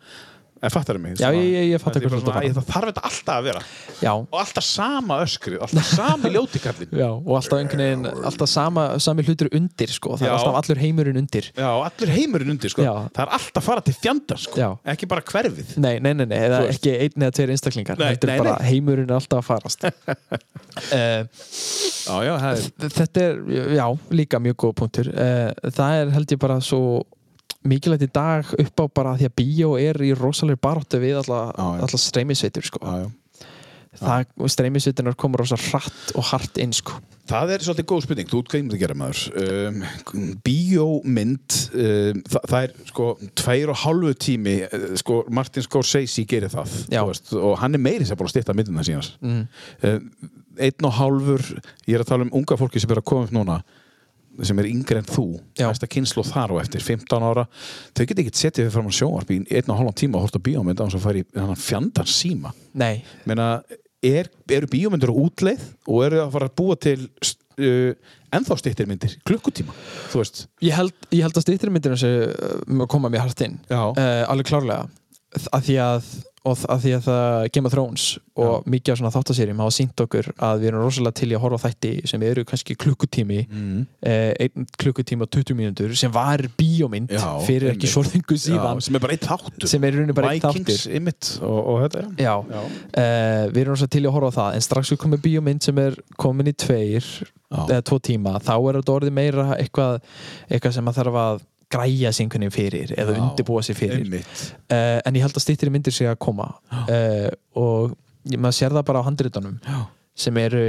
[0.62, 2.86] en fattar mig Já, ég- ég- ég fattar er bara þú svona, æ, það þarf
[2.90, 3.60] þetta alltaf að vera
[4.02, 8.84] já, og alltaf sama öskrið, alltaf sami ljótikallin já og alltaf einhvern veginn, alltaf sama,
[8.98, 10.36] sami hlutur undir sko, það er Já.
[10.38, 12.82] alltaf allur heimurinn undir Já, allur heimurinn undir sko.
[12.86, 12.94] Já.
[13.12, 14.56] það er alltaf að fara til fjandar sko.
[14.60, 14.70] Já.
[14.94, 18.26] ekki bara hverfið Nei, nei, nei, nei, eða ekki einn eða tveir einstaklingar Nei, Þetta
[18.26, 18.70] er nei, bara nei.
[18.72, 21.26] heimurinn er alltaf að farast uh,
[22.06, 23.38] Já, já, það er Þetta er,
[23.76, 26.80] já, líka mjög góð punktur uh, Það er held ég bara svo
[27.70, 31.40] mikilvægt í dag upp á bara því að bíó er í rosalegri baráttu við alla,
[32.00, 32.80] streymisveitur sko.
[33.96, 36.98] það, streymisveitunar komur rosa hratt og hart inn sko.
[37.26, 39.80] Það er svolítið góð spurning, þú ég myndi að gera maður um,
[40.46, 43.06] Bíómynd um, það, það er sko
[43.40, 48.06] tveir og hálfu tími uh, sko, Martin Scorsese gerir það veist, og hann er meiri
[48.06, 49.42] sem búin að styrta myndina síðan mm.
[49.90, 50.30] um,
[50.68, 51.48] einn og hálfur
[51.88, 53.58] ég er að tala um unga fólki sem er að koma upp núna
[54.44, 55.26] sem er yngri en þú
[55.60, 57.46] næsta kynslu þar og eftir, 15 ára
[57.96, 60.42] þau geta ekki setið við fram á sjónvarp í einn og hálfan tíma og horta
[60.42, 62.52] bíómynd á þess að fara í þennan fjandan síma.
[62.76, 62.94] Nei,
[63.28, 63.48] Meina,
[64.04, 67.92] er, eru bíómyndir á útleið og eru að fara að búa til uh,
[68.36, 69.74] ennþá stýttir myndir, klukkutíma
[70.12, 73.92] þú veist, ég held, ég held að stýttirmyndir uh, koma mér hart inn uh,
[74.28, 74.86] alveg klárlega
[75.52, 76.10] að því að
[76.46, 78.04] og að því að það Game of Thrones
[78.38, 81.42] og mikið af svona þáttaserjum hafa sínt okkur að við erum rosalega til í að
[81.42, 83.80] horfa þætti sem eru kannski klukkutími mm.
[84.06, 87.94] eh, einn klukkutími og 20 mínútur sem var bíómynd Já, fyrir ekki einmitt.
[87.94, 90.86] svo þingu síðan Já, sem er bara eitt þáttur sem er í rauninni bara Vikings,
[90.86, 92.30] þáttur og, og þetta já.
[92.36, 92.62] Já, Já.
[92.62, 95.82] Uh, við erum rosalega til í að horfa það en strax við komum bíómynd sem
[95.82, 97.10] er komin í tveir
[97.56, 100.00] eða tvo tíma, þá er þetta orðið meira eitthvað,
[100.50, 104.12] eitthvað sem maður þarf að græja sig einhvern veginn fyrir eða Já, undirbúa sig fyrir.
[104.14, 106.52] uh, en ég held að stýttir myndir sig að koma.
[106.86, 107.96] Uh, og
[108.34, 109.80] maður sér það bara á handritunum Já.
[110.14, 110.62] sem eru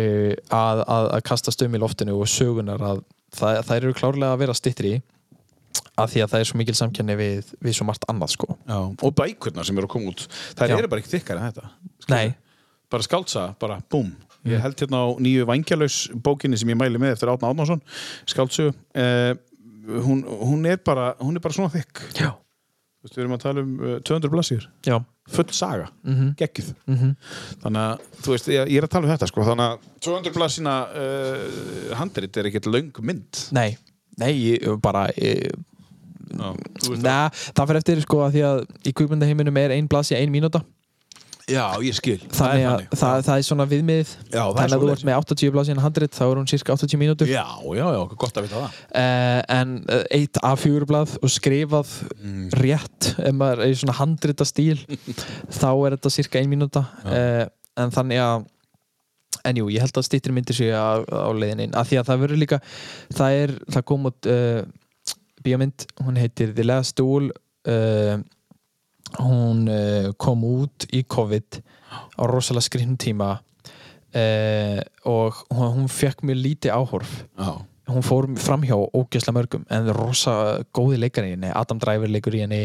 [0.49, 3.03] að, að, að kasta stöðum í loftinu og sögunar að
[3.35, 4.95] það, það eru klárlega að vera stýttri
[5.97, 8.53] af því að það er svo mikil samkenni við, við svo margt annað sko.
[8.69, 8.77] Já.
[8.77, 10.77] og bækurnar sem eru að koma út Já.
[10.77, 11.71] eru bara ekki þykkar en þetta
[12.07, 12.31] Nei,
[12.87, 14.13] bara skáltsa, bara búm.
[14.47, 17.81] Ég held hérna á nýju vangjalaus bókinni sem ég mæli með eftir Átna Átnason
[18.29, 19.33] skáltsu uh,
[19.87, 22.01] hún, hún er bara hún er bara svona þykk.
[22.19, 22.31] Já,
[23.07, 24.97] við erum að tala um uh, 200 blassir já.
[25.27, 26.35] Full saga, Mhm.
[26.39, 26.69] geggjuð.
[26.87, 27.09] Mhm.
[27.63, 30.33] þannig að, þú veist, ég, ég er að tala um þetta sko, þannig að 200
[30.37, 33.41] blassina uh, handrit er ekkert löng mynd.
[33.51, 33.77] Nei,
[34.17, 35.51] nei, ég, bara ég,
[36.31, 37.67] veist Nei, það.
[37.67, 40.63] fyrir eftir sko að því að í kvikmyndaheiminum er ein blasi ein mínúta
[41.47, 42.17] Já, ég skil.
[42.35, 45.51] Þannig að það, það er svona viðmið Já, það þannig að þú ert með 80
[45.55, 47.29] blasi en 100 þá er hún cirka 80 mínútur.
[47.31, 47.43] Já,
[47.77, 48.81] já, já, gott að vita það.
[48.91, 52.49] Uh, en uh, eitt A4 blað og skrifað Mm.
[52.59, 54.77] rétt ef maður er í svona handrita stíl
[55.61, 56.83] þá er þetta cirka ein mínúta.
[57.05, 57.45] Uh,
[57.79, 58.45] en þannig að
[59.47, 62.07] en jú, ég held að stýttir myndir sig á, á leiðin inn, af því að
[62.09, 62.59] það verður líka
[63.15, 64.27] það er, það kom út
[65.45, 68.17] bíómynd, hún heitir The Last Duel uh,
[69.15, 71.61] hún uh, kom út í COVID
[72.19, 77.13] á rosalega skrifnum tíma uh, og hún, hún fekk mjög lítið áhorf.
[77.39, 77.51] Já,
[77.93, 82.35] hún fór fram hjá ógeðslega mörgum en rosa góði leikari í henni Adam Driver leikur
[82.35, 82.63] í henni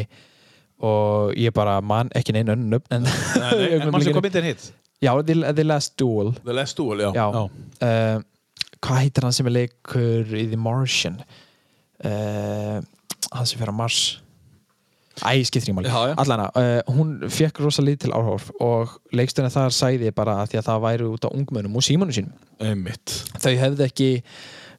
[0.83, 3.07] og ég bara man ekki neina önnum nöfn, en
[3.93, 6.33] mann sem kom myndin hitt já, The, The Last Duel.
[6.43, 7.45] The Last Duel, já, já, já.
[7.83, 8.25] Uh,
[8.83, 11.23] hvað heitir hann sem er leikur í The Martian?
[12.03, 14.01] Hann sem fer á Mars
[15.21, 15.49] Æ, ég
[15.85, 16.15] Já, já.
[16.17, 20.61] Allana, uh, hún fekk rosa lítið til áhorf og leikstöðina þar sæði bara að því
[20.63, 22.33] að það væri út á ungmönum og símanu sínum.
[22.63, 23.19] Einmitt.
[23.43, 24.11] Þau hefðu ekki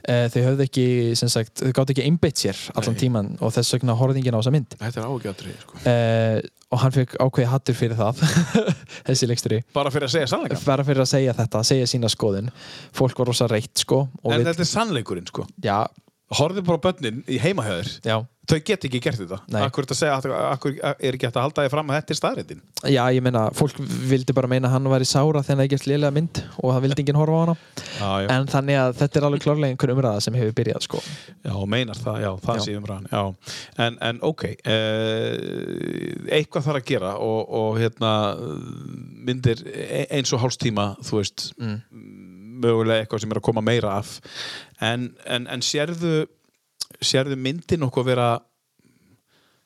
[0.10, 0.88] uh, þau hefðu ekki,
[1.20, 3.02] sem sagt, þau gátt ekki einbeitt sér allan Nei.
[3.04, 4.78] tíman og þess vegna horfðingin á þessa mynd.
[4.82, 5.82] Þetta er ágjöldri, sko.
[5.86, 6.38] Uh,
[6.74, 8.22] og hann fekk ákveði hattur fyrir það
[9.08, 12.50] þessi leiksturi Bara fyrir að segja sannleika bara fyrir að segja þetta, segja sína skoðun.
[12.98, 14.08] Fólk var rosa reitt sko
[16.40, 19.38] Horfðu bara á börnin í heimahjöður já, Þau get ekki gert þetta.
[19.64, 20.18] Akkur segja,
[20.50, 23.44] akkur er ekki hægt að halda þið fram að þetta er staðrindin já, ég meina
[23.56, 23.78] fólk
[24.10, 27.06] vildi bara meina að hann væri sára þegar það gert lélega mynd og það vildi
[27.06, 27.56] enginn horfa á hana.
[28.02, 31.02] Já, en þannig að þetta er alveg klárlega einhver umræða sem hefur byrjað sko.
[31.48, 33.08] Já meinar það, já, það sé umræðan
[33.88, 35.32] en, en ok uh,
[36.36, 38.14] Eitthvað þarf að gera og, og hérna
[39.24, 42.33] myndir e- eins og hálfstíma þú veist Mm.
[42.64, 44.16] Mögulega eitthvað sem er að koma meira af
[44.84, 46.24] en, en, en sérðu
[47.04, 48.32] sérðu myndin okkur vera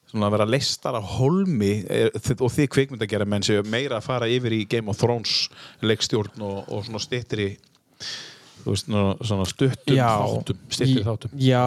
[0.07, 3.97] svona að vera leistar af holmi þið- og þið kvikmynd að gera menn séu meira
[3.99, 5.49] að fara yfir í Game of Thrones
[5.83, 7.49] leikstjórn og, og svona styttri
[8.63, 8.87] þú veist,
[9.27, 10.07] svona, stuttum Já.
[10.23, 11.35] þáttum styttri Í- þáttum.
[11.43, 11.65] Já,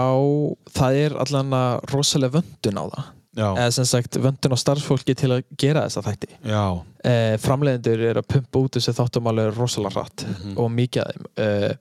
[0.81, 3.09] það er allan að rosalega vöndun á það
[3.49, 6.29] eða sem sagt vöndun á starfsfólki til að gera þessa þætti.
[6.45, 6.65] Já,
[7.05, 10.59] eh, framleiðendur er að pumpa út þessi þáttumáli rosalega hratt Mhm.
[10.59, 11.27] og mikið af þeim.
[11.37, 11.75] Eh,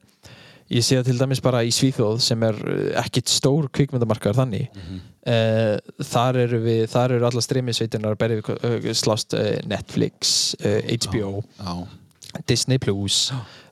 [0.70, 4.68] ég sé það til dæmis bara í Svíþjóð sem er eh, ekkit stór kvikmyndamarkar þannig.
[4.74, 5.00] Mhm.
[5.26, 10.54] eh, þar eru við þar eru alla streymisveitunar að berja við eh, slást eh, Netflix,
[10.62, 11.86] HBO já,
[12.46, 13.30] Disney Plus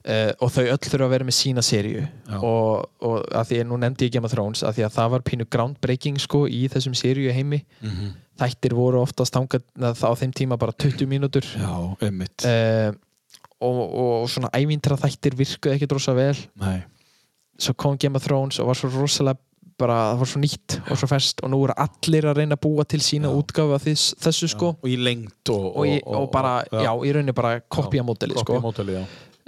[0.09, 2.39] uh, og þau öll þurfa að vera með sína Já.
[2.40, 5.10] og, og að því að nú nefndi ég Game of Thrones að því að það
[5.14, 8.14] var pínu groundbreaking sko í þessum serju heimi Mhm.
[8.39, 11.43] þættir voru oftast tangað á þeim tíma bara 20 mínútur.
[11.43, 11.74] Já,
[12.47, 12.93] uh,
[13.60, 16.36] og, og svona ævintra þættir virkuði ekkert rosa vel.
[16.55, 16.85] Nei,
[17.59, 19.39] svo kom Game of Thrones og var svo rosalega
[19.78, 22.62] bara, það var svo nýtt og svo fest og nú eru allir að reyna að
[22.66, 23.39] búa til sína Já.
[23.43, 24.72] útgáfa þess, þessu sko.
[24.82, 28.59] Og í lengt og, og, og, bara, já, í rauninni bara kopja móteli sko.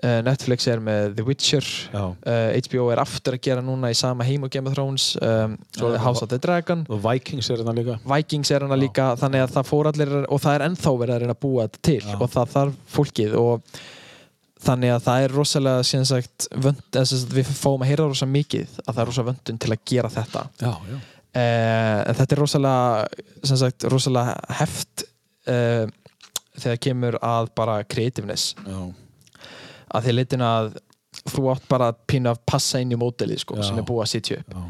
[0.03, 1.67] Uh, Netflix er með The Witcher.
[1.95, 5.13] Uh, HBO er aftur að gera núna í sama heim og Game of Thrones.
[5.21, 5.57] Um,
[6.01, 6.85] House of the Dragon.
[6.91, 7.97] Og Vikings er hérna líka.
[8.09, 11.25] Vikings er hana líka þannig að það fór allir og það er ennþá verið að
[11.25, 12.15] reyna að búa þetta til Já.
[12.19, 13.81] og það þarf fólkið og
[14.61, 18.91] þannig að það er rosalega sagt, vönd, sagt, við fáum að heyra rosa mikið að
[18.91, 20.43] það er rosa vöndun til að gera þetta.
[20.61, 25.07] Já, já, uh, en þetta er rosalega sagt, rosalega heft
[25.49, 25.87] uh,
[26.61, 28.53] þegar kemur að bara creativeness.
[28.67, 28.81] Já,
[29.95, 30.71] að því leitin að
[31.31, 34.11] þú átt bara að pína að passa inn í móteli sko, sem er búið að
[34.13, 34.55] sitja upp.
[34.55, 34.63] Já,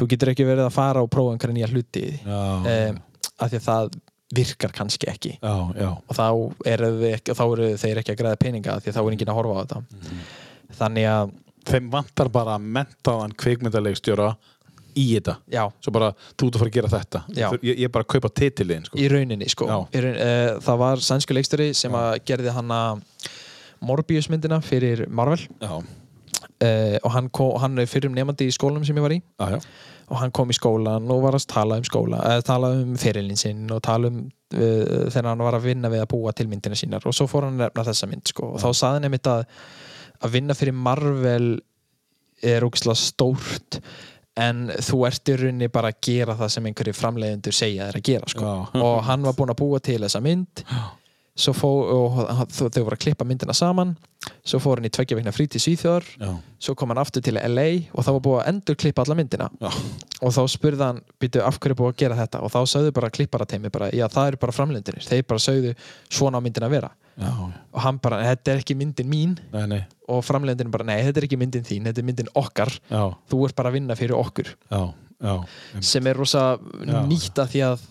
[0.00, 2.98] þú getur ekki verið að fara og prófa einhverja nýja hluti um,
[3.38, 3.96] að því að það
[4.36, 5.36] virkar kannski ekki.
[5.38, 6.26] Já, já, og þá
[6.74, 9.38] eru, ekki, þá eru þeir ekki að græða peninga því að þá er enginn að
[9.38, 9.80] horfa á þetta.
[10.00, 10.26] Mhm.
[10.80, 11.32] þannig að,
[11.70, 14.28] þeim vantar bara mentaðan kvikmyndaleikstjóra
[14.96, 15.36] í þetta.
[15.52, 17.22] Já, svo bara, þú ert að fara að gera þetta.
[17.36, 18.98] Ég, ég er bara að kaupa titilin sko.
[18.98, 19.68] í rauninni sko.
[19.92, 22.80] Í raun, uh, það var sænsku leikstjóri sem að gerði hana
[23.84, 25.46] Morbius myndina fyrir Marvel.
[25.62, 29.20] Uh, og hann, kom, hann er fyrir nefandi í skólanum sem ég var í.
[29.20, 29.58] Já, já,
[30.06, 33.40] og hann kom í skólan og var að tala um skóla eða tala um ferilin
[33.40, 36.78] sinn og tala um uh, þegar hann var að vinna við að búa til myndina
[36.78, 37.04] sínar.
[37.04, 38.52] Og svo fór hann að nefna þessa mynd sko.
[38.54, 39.44] og þá saði hann einmitt að
[40.24, 41.48] að vinna fyrir Marvel
[42.44, 43.80] er ógislega stórt
[44.36, 48.06] en þú ert í rauninni bara að gera það sem einhverju framleiðendur segja þér að
[48.10, 48.54] gera sko.
[48.84, 50.64] Og hann var búinn að búa til þessa mynd.
[50.64, 51.05] Svo
[51.56, 53.94] fó, og þau voru að klippa myndina saman.
[54.46, 56.06] Svo fór hann í tveggja vikna frí til Svíþjóðar.
[56.58, 59.50] Svo kom hann aftur til LA og þá var búið að endur klippa alla myndina.
[59.60, 59.68] Já.
[60.24, 62.40] og þá spurði hann, býtu, af hverju er búið að gera þetta?
[62.42, 65.74] Og þá sögðu bara klipparateimi bara, já það eru bara framlendinir, þeir bara sögðu
[66.08, 66.92] svona á myndin að vera.
[67.16, 67.30] Já.
[67.72, 69.38] og hann bara, þetta er ekki myndin mín.
[69.52, 69.78] Nei, nei,
[70.12, 73.02] og framlendin bara, nei, þetta er ekki myndin þín þetta er myndin okkar, já,
[73.32, 74.50] þú ert bara að vinna fyrir okkur.
[75.80, 77.86] Sem er rosa að því að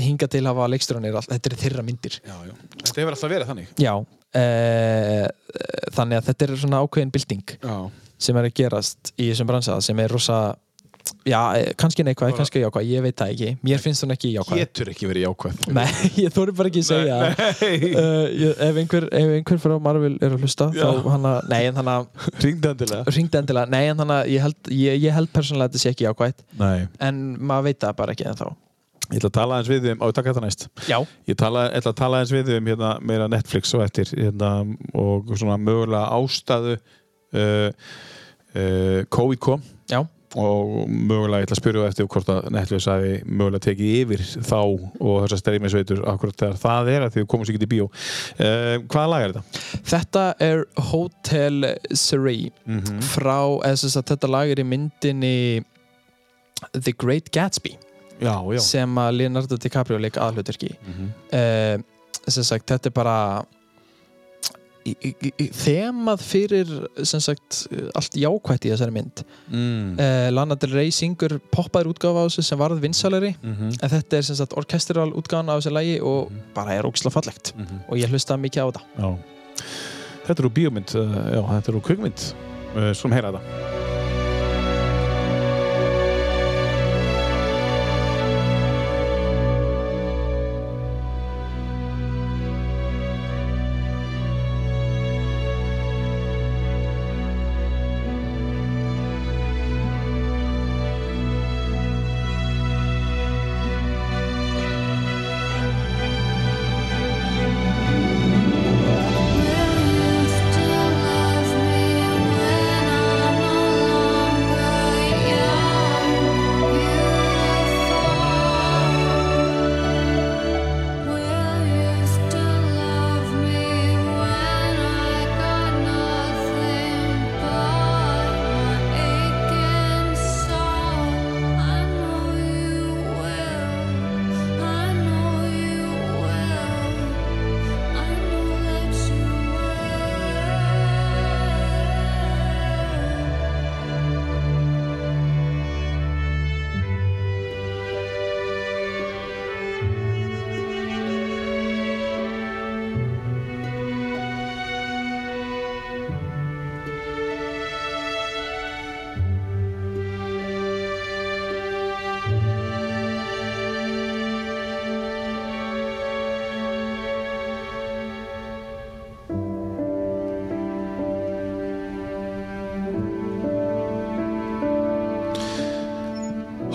[0.00, 2.18] hinga til hafa leikstjóranir þetta er þeirra myndir.
[2.20, 2.52] Já, já.
[2.82, 3.72] Þetta hefur alltaf verið þannig.
[3.80, 3.94] Já,
[4.36, 4.44] e,
[5.96, 7.56] þannig að þetta er svona ákveðin bilding
[8.16, 10.38] sem er að gerast í þessum bransa sem er rosa
[11.26, 13.50] já, eh, kannski neikvæð, kannski jákvæð, ég veit það ekki.
[13.62, 14.58] Mér finnst hún ekki jákvæð.
[14.62, 15.60] Getur ekki verið jákvæð.
[15.78, 15.86] Nei,
[16.24, 20.44] ég þóri bara ekki að segja uh, ég, ef, einhver, einhver frá Marvel er að
[20.44, 22.06] hlusta þá hann að, nei en hann að
[22.44, 25.94] ringdi endilega, nei en hann að ég held, ég, ég held persónulega að þetta sé
[25.94, 28.48] ekki jákvæð Nei, en maður veit það bara ekki en þá
[29.12, 30.66] ég ætla að tala eins við þið um, á, takk þetta næst.
[30.90, 30.98] Já,
[31.30, 34.50] Ég tala, ætla að tala eins við þið um hérna, meira Netflix og eftir hérna,
[34.98, 37.70] og svona mögulega ástæðu uh,
[38.56, 40.00] uh, COVID kom já,
[40.36, 44.58] og mögulega ég ætla að spyrja eftir hvort að Netflix hafi mögulega tekið yfir þá
[44.58, 47.86] og þessar streymisveitur akkurat þegar það er að því við komum sér ekki í bíó.
[48.40, 49.64] Uh, hvaða lag er þetta?
[49.92, 52.50] þetta er Hotel Surrey
[53.14, 55.36] frá, eða sem sagt þetta lag er í myndinni
[56.74, 57.76] The Great Gatsby
[58.20, 61.10] Já, já sem að Leonardo DiCaprio leik aðhluturki Mhm.
[61.32, 61.76] uh,
[62.28, 63.18] sem sagt, þetta er bara
[64.86, 66.68] þemað fyrir
[67.06, 67.64] sem sagt,
[67.98, 69.96] allt jákvætt í þessari mynd mm.
[69.98, 73.72] uh, Lana Del Rey syngur poppaður útgáfa á þessu sem varð vinsalari Mhm.
[73.82, 77.52] en þetta er sem sagt orkestral útgáfan á þessu lagi og bara er ógislega fallegt
[77.56, 77.80] Mhm.
[77.88, 79.18] og ég hlusta mikið á þetta Já.
[80.26, 82.34] Þetta er úr bíómynd, uh, já, þetta er úr kvikmynd
[82.76, 83.95] uh, Skulum heyra þetta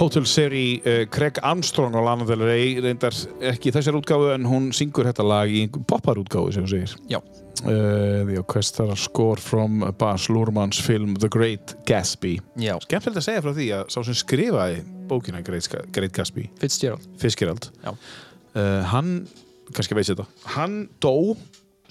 [0.02, 3.14] Hotel Seri uh, Craig Armstrong á Lana Del Rey reyndar
[3.52, 6.96] ekki þessar útgáfu en hún syngur þetta lag í boppar útgáfu sem hún segir.
[7.12, 7.20] Já.
[7.22, 12.40] uh, The Orchestra Score from Baz Luhrmanns film The Great Gatsby.
[12.58, 17.06] Já, Skemmtilegt að segja frá því að sá sem skrifaði bókina Great, Great Gatsby Fitzgerald.
[17.22, 17.94] Fitzgerald Já.
[17.94, 19.28] uh, hann,
[19.76, 20.26] kannski veist þetta
[20.58, 21.36] hann dó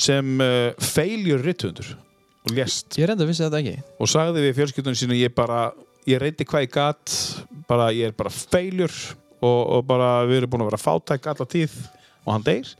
[0.01, 1.95] sem uh, failure rittundur
[2.49, 2.97] og lést.
[2.99, 3.87] Ég reynda að vissi þetta ekki.
[4.01, 5.69] Og sagði við fjölskyldunum sínu ég bara,
[6.11, 7.15] ég reyndi hvað ég gat
[7.71, 11.47] bara, ég er bara failure og, og bara við erum búin að vera fátæk alla
[11.49, 11.75] tíð
[12.27, 12.71] og hann deyr.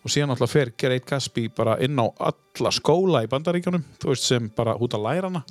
[0.00, 4.24] Og síðan alltaf fer Great Gatsby bara inn á alla skóla í bandaríkjunum þú veist
[4.30, 5.42] sem bara út að læra hana.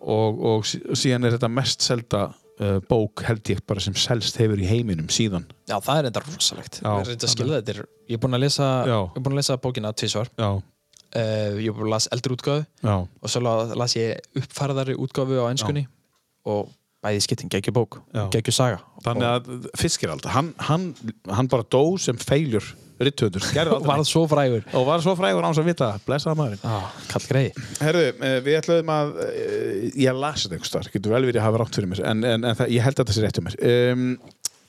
[0.00, 2.20] Og, og sí- síðan er þetta mest selda
[2.60, 5.46] uh, bók held ég bara sem selst hefur í heiminum síðan.
[5.68, 6.80] Já, það er enda rosalegt.
[6.84, 7.48] Já, er þetta.
[7.74, 8.98] Er- Ég er búinn að lesa, Já.
[9.00, 10.28] ég er búinn að lesa bókina tvisvar.
[10.40, 12.66] Já, uh, Ég lasa eldri útgáfu.
[12.84, 15.86] Já, og svo la- las ég uppfærðari útgáfu á ennskunni
[16.48, 18.26] og bæði skipting geggju bók, Já.
[18.34, 18.80] geggju saga.
[19.04, 20.90] Þannig að Fiskirald, hann, hann,
[21.30, 22.66] hann bara dó sem feiljur
[23.00, 24.66] rittöfundur, gerði og aldrei var svo frægur.
[24.76, 26.64] Og var svo frægur án sem vita, blessaða maðurinn.
[26.68, 31.14] Ah, Kall greið Herðu, eh, við ætlaðum að eh, ég las þetta einhvers þar, getur
[31.14, 33.16] vel verið að hafa rátt fyrir mér en, en, en það, ég held að þetta
[33.16, 33.58] sé rétt um mér.
[33.70, 34.04] Um,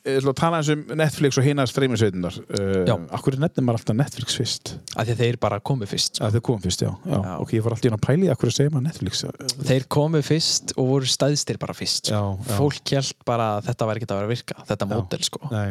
[0.02, 2.96] Ég ætla að tala eins um Netflix og hinnar streyminsveitunar uh, Já.
[3.14, 4.72] Akkur nefnir maður alltaf Netflix fyrst?
[4.96, 6.26] Af því að þeir bara komu fyrst sko.
[6.26, 7.18] að þau komum fyrst, já, já.
[7.20, 7.34] Já.
[7.44, 9.22] ok, ég fór alltaf í að pæli akkur segja maður Netflix
[9.68, 12.18] þeir komu fyrst og voru stæðstir bara fyrst já,
[12.56, 15.42] fólk held bara að þetta væri ekki að vera að virka þetta mótel sko.
[15.54, 15.68] Nei,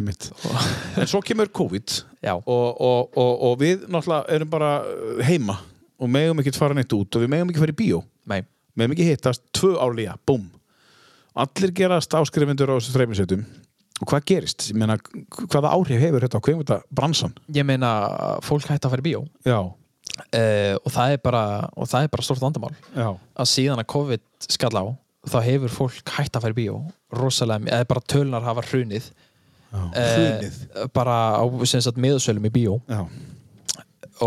[0.00, 0.30] einmitt.
[0.96, 1.98] En svo kemur COVID
[2.30, 4.72] og, og, og, og við náttúrulega erum bara
[5.28, 5.58] heima
[6.00, 8.00] og megum ekki fara neitt út og við megum ekki fara í bíó.
[8.30, 8.40] Nei,
[8.72, 10.48] megum ekki hittast tvö árlega, búm
[11.34, 13.44] allir gerast áskrifundur á þessu þreyminsveitum
[14.00, 14.70] og hvað gerist?
[14.70, 14.96] Ég meina,
[15.52, 17.34] hvaða áhrif hefur þetta á kveimunda bransan?
[17.52, 17.90] ég meina
[18.46, 21.44] fólk hætti að fara í bíó Já, uh, og það er bara
[21.76, 24.84] og það er bara stort vandamál já, að síðan að COVID skall á
[25.28, 26.78] þá hefur fólk hætt að fara í bíó
[27.12, 29.10] rosalega, eða bara tölunar hafa hrunið.
[29.70, 30.54] Eh, Hrunið.
[30.96, 33.04] bara á meðsölum í bíó Já.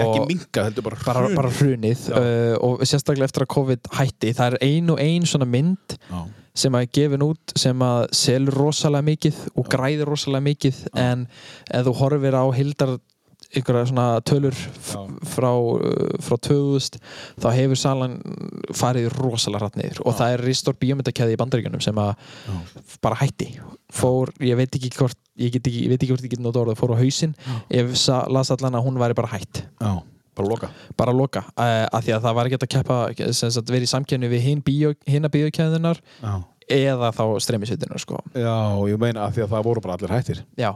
[0.02, 1.36] Ekki minka, heldur bara bara, hrunið.
[1.36, 2.06] bara hrunið.
[2.10, 2.18] Já.
[2.18, 4.34] uh, og sérstaklega eftir að COVID hætti.
[4.34, 6.20] Það er ein og ein svona mynd Já,
[6.64, 10.84] sem að gefin út sem að selur rosalega mikið og græðir rosalega mikið.
[11.06, 11.28] En
[11.70, 12.96] ef þú horfir á hildar
[13.54, 15.02] einhverja svona tölur Já.
[15.30, 16.98] frá, uh, frá 2000
[17.42, 18.16] þá hefur salan
[18.74, 20.02] farið rosalega hratt niður.
[20.08, 22.16] Og það er ristor bíómyndakæði í bandaríkjunum sem að
[23.02, 23.52] bara hætti.
[23.94, 26.80] Fór, ég veit ekki hvort ég, get ekki, ég veit ekki hvort ég get orðið,
[26.80, 27.36] fór á hausinn.
[27.74, 29.64] Ég sa, las allan að hún væri bara hætt.
[29.82, 29.92] Já,
[30.38, 30.70] bara loka.
[31.00, 33.00] Bara loka, uh, af því að það var ekki að keppa
[33.32, 36.34] sem sagt verið í samkjörni við hin bíó, hinna bíókæðunar Já,
[36.78, 38.22] eða þá streymisveitunar sko.
[38.34, 38.56] já
[38.90, 40.46] ég meina að því að það voru bara allir hættir.
[40.58, 40.72] Já,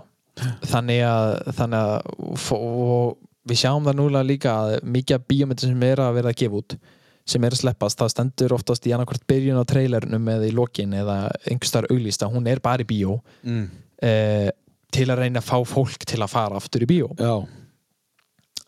[0.73, 3.15] þannig að, þannig að
[3.47, 6.61] við sjáum það núlega líka að mikið af bíómyndin sem er að vera að gefa
[6.61, 6.79] út
[7.27, 10.95] sem er að sleppast, það stendur oftast í annarkvort byrjun á trailernum eða í lokin
[10.95, 11.17] eða
[11.49, 13.17] einhverstaðar auglýst að hún er bara í bíó.
[13.43, 13.65] Mm.
[14.01, 14.49] Eh,
[14.93, 17.09] til að reyna að fá fólk til að fara aftur í bíó.
[17.19, 17.47] Já,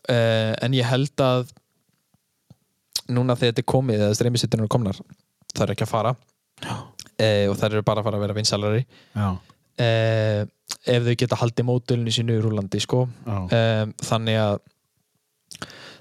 [0.08, 1.50] eh, en ég held að
[3.10, 5.00] núna þegar þetta er komið eða streymisittunum er komnar
[5.54, 6.14] það er ekki að fara.
[7.20, 8.80] Eh, og það eru bara að fara að vera vinsalari
[9.16, 9.28] já,
[9.80, 10.42] eh,
[10.88, 13.06] ef þau geta haldið mótulinu sínu í Rúlandi sko.
[13.52, 14.58] eh, þannig að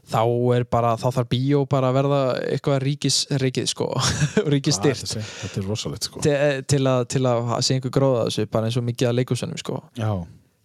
[0.09, 0.21] þá
[0.57, 2.19] er bara, þá þarf bíó bara að verða
[2.55, 3.87] eitthvað ríkis, ríkið sko
[4.53, 6.23] ríkis styrt er- Þetta er rosalegt sko.
[6.25, 6.35] Til,
[6.69, 9.81] til, að, til að sé einhver gróða þessu bara eins og mikið að leikusunum sko.
[9.99, 10.11] Já,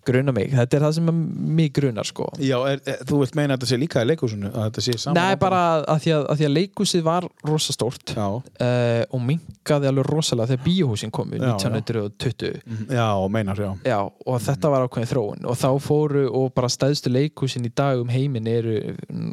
[0.06, 1.10] gruna mig, þetta er það sem
[1.58, 2.28] mig grunar sko.
[2.38, 4.96] Já er, er, þú vilt meina að þetta sé líka í leikúsinu að þetta sé
[4.98, 9.88] saman Nei, bara að því að, að því að leikusið var rosastórt uh, og minkaði
[9.90, 11.70] alveg rosalega þegar bíóhúsin komu Já, já.
[11.70, 12.86] 1920 Mhm.
[12.94, 13.70] já, meinar, já.
[13.84, 15.44] Já, og þetta var ákveðin þróun.
[15.48, 19.32] Og þá fóru og bara stæðstu leikhúsin í dag um heiminn eru mm,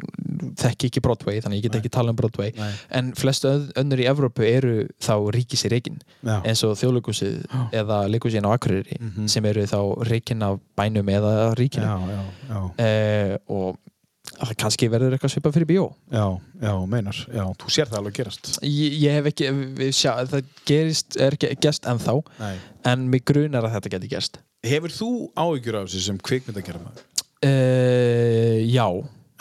[0.58, 2.52] þekki ekki Broadway, þannig ég get ekki tala um Broadway.
[2.56, 2.70] Nei.
[2.90, 6.00] en flestu öð- önnur í Evrópu eru þá ríkis í reikin
[6.44, 9.28] eins og þjóðleikhúsið eða leikhúsin á Akureyri Mhm.
[9.28, 9.78] sem eru þá
[10.08, 11.86] reikin af bænum eða ríkinu.
[11.86, 13.78] Já, já, já, eh, og
[14.32, 15.84] það kannski verður eitthvað svipað fyrir bíó.
[16.12, 16.24] Já,
[16.62, 17.18] já, meinar.
[17.34, 18.52] Já, þú sér það alveg gerast.
[18.66, 22.54] Ég, ég hef ekki, við sjá, það gerist er ekki gest ennþá Nei.
[22.92, 24.38] en mig grunar að þetta geti gerst.
[24.62, 27.08] Hefur þú áhyggjur af þessu sem kvikmyndagerða maður?
[27.42, 28.86] uh, já,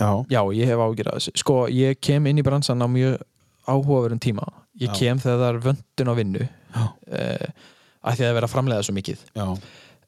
[0.02, 1.32] Já, já, ég hef ágjur að þessu.
[1.38, 3.20] Sko, ég kem inn í bransan á mjög
[3.70, 4.48] áhugaverðum tíma.
[4.82, 4.98] Ég Já.
[4.98, 6.48] kem þegar það er vöndun á vinnu.
[6.72, 6.82] Já.
[6.82, 7.70] uh,
[8.02, 9.22] að því að það er verið að framlega svo mikið.
[9.38, 9.46] Já,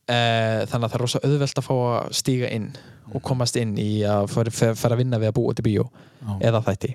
[0.07, 2.65] þannig að það er rosa auðvelt að fá að stíga inn
[3.13, 6.33] og komast inn í að fara, að vinna við að búa til bíó já.
[6.49, 6.93] eða þætti.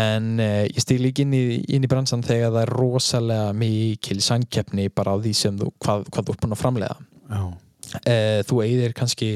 [0.00, 1.44] En uh, ég stíg líka inn í,
[1.74, 6.04] inn í bransan þegar það er rosalega mikil sangkeppni bara á því sem þú, hvað,
[6.14, 6.96] hvað þú ert búin að framlega
[7.34, 9.32] uh, þú eigðir kannski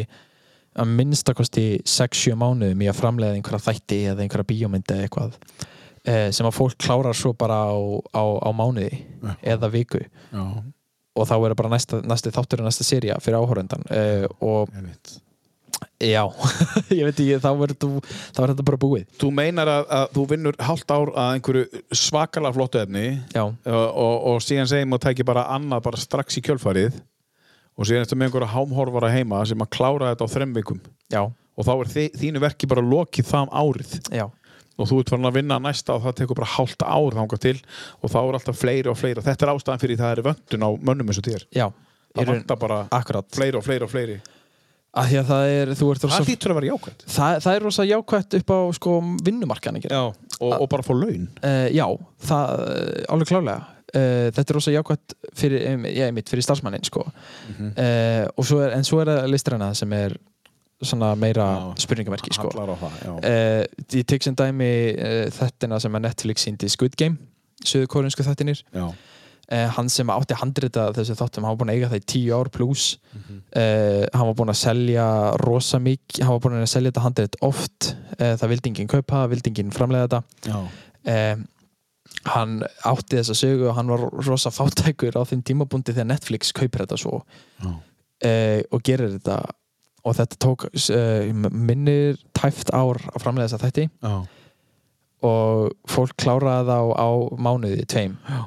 [0.74, 6.30] að minnstakosti 6-7 mánuðum í að framlega einhverja þætti eða einhverja bíómyndi eða eitthvað uh,
[6.34, 7.74] sem að fólk klárar svo bara á,
[8.14, 9.02] á, á mánuði
[9.42, 10.04] eða viku.
[10.30, 10.44] Já.
[11.14, 14.72] Og þá er bara næsta, næsti þáttur og næsta seria fyrir áhórendan uh, og
[16.00, 16.22] já,
[16.98, 18.02] ég veit ekki þá verður þú-
[18.34, 19.04] þá er þetta bara búið.
[19.20, 23.04] Þú meinar að, að þú vinnur hálft ár að einhverju svakalega flottu efni
[23.34, 26.98] já, og, og, og síðan segjum og tæki bara annað bara strax í kjölfarið
[27.74, 30.80] og síðan eftir með einhverja hámhorfara heima sem að klára þetta á þrem vikum.
[31.14, 33.94] Já, og þá er þi, þínu verki bara lokið það árið.
[34.14, 34.26] Já
[34.74, 37.56] og þú ert farin að vinna næsta og það tekur bara hálft ár þangað til
[38.00, 39.24] og þá er alltaf fleiri og fleiri.
[39.24, 41.44] Þetta er ástæðan fyrir það er vöndun á mönnum eins og þér.
[41.54, 41.66] Já,
[42.14, 43.28] það vantar bara akkurat.
[43.34, 44.18] fleiri og fleiri og fleiri.
[44.94, 47.64] Að því að það er, ert það rosa, hlýtur að vera jákvæmt það, það er
[47.66, 48.92] rosa jákvætt upp á sko
[49.26, 49.88] vinnumarkaðan ekki?
[49.90, 50.02] Já.
[50.38, 51.24] og, og bara fá laun.
[51.42, 51.86] Uh, já,
[52.28, 53.56] það, uh, alveg klálega
[53.94, 57.08] uh, þetta er rosa jákvæmt fyrir, um, fyrir starfsmannin sko.
[57.08, 60.14] uh, og svo er, en svo er það listræna sem er
[61.18, 61.46] meira
[61.80, 62.50] spurningamerki sko.
[62.52, 63.64] Það, uh,
[63.98, 67.16] ég tek sem dæmi uh, þettina sem að Netflix síndi Squid Game
[67.64, 71.88] söðu kórinsku þettinir uh, hann sem átti handrita þessu þáttum, hann var búin að eiga
[71.92, 73.40] það í tíu ár pluss Mhm.
[73.56, 75.06] uh, hann var búin að selja
[75.44, 79.50] rosa mikið, hann var búin að selja þetta handrit oft, það vildi enginn kaupa vildi
[79.52, 80.22] enginn framlega þetta.
[82.28, 86.84] Hann átti þessa sögu og hann var rosa fátækur á þeim tímabúndi þegar Netflix kaupir
[86.84, 87.18] þetta svo.
[88.24, 89.38] Og gerir þetta
[90.04, 94.16] og þetta tók uh, minnir tæft ár að framlega þessa þætti já.
[95.24, 97.08] og fólk kláraði þá á
[97.40, 98.42] mánuði tveim Já.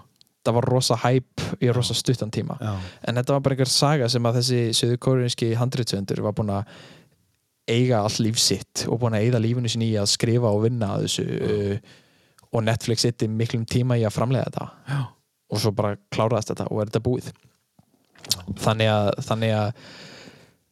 [0.45, 2.75] það var rosa hæp í rosa stuttan tíma já.
[3.07, 6.77] en þetta var bara einhver saga sem að þessi söðurkórinski handritsöndur var búin að
[7.67, 10.93] eiga allt líf sitt og búin að eigða lífinu sinni í að skrifa og vinna
[10.95, 11.95] að þessu uh,
[12.53, 15.01] og Netflix sitti miklum tíma í að framlega þetta Já.
[15.51, 17.31] og svo bara kláraðist þetta og er þetta búið
[18.61, 19.81] þannig að, þannig að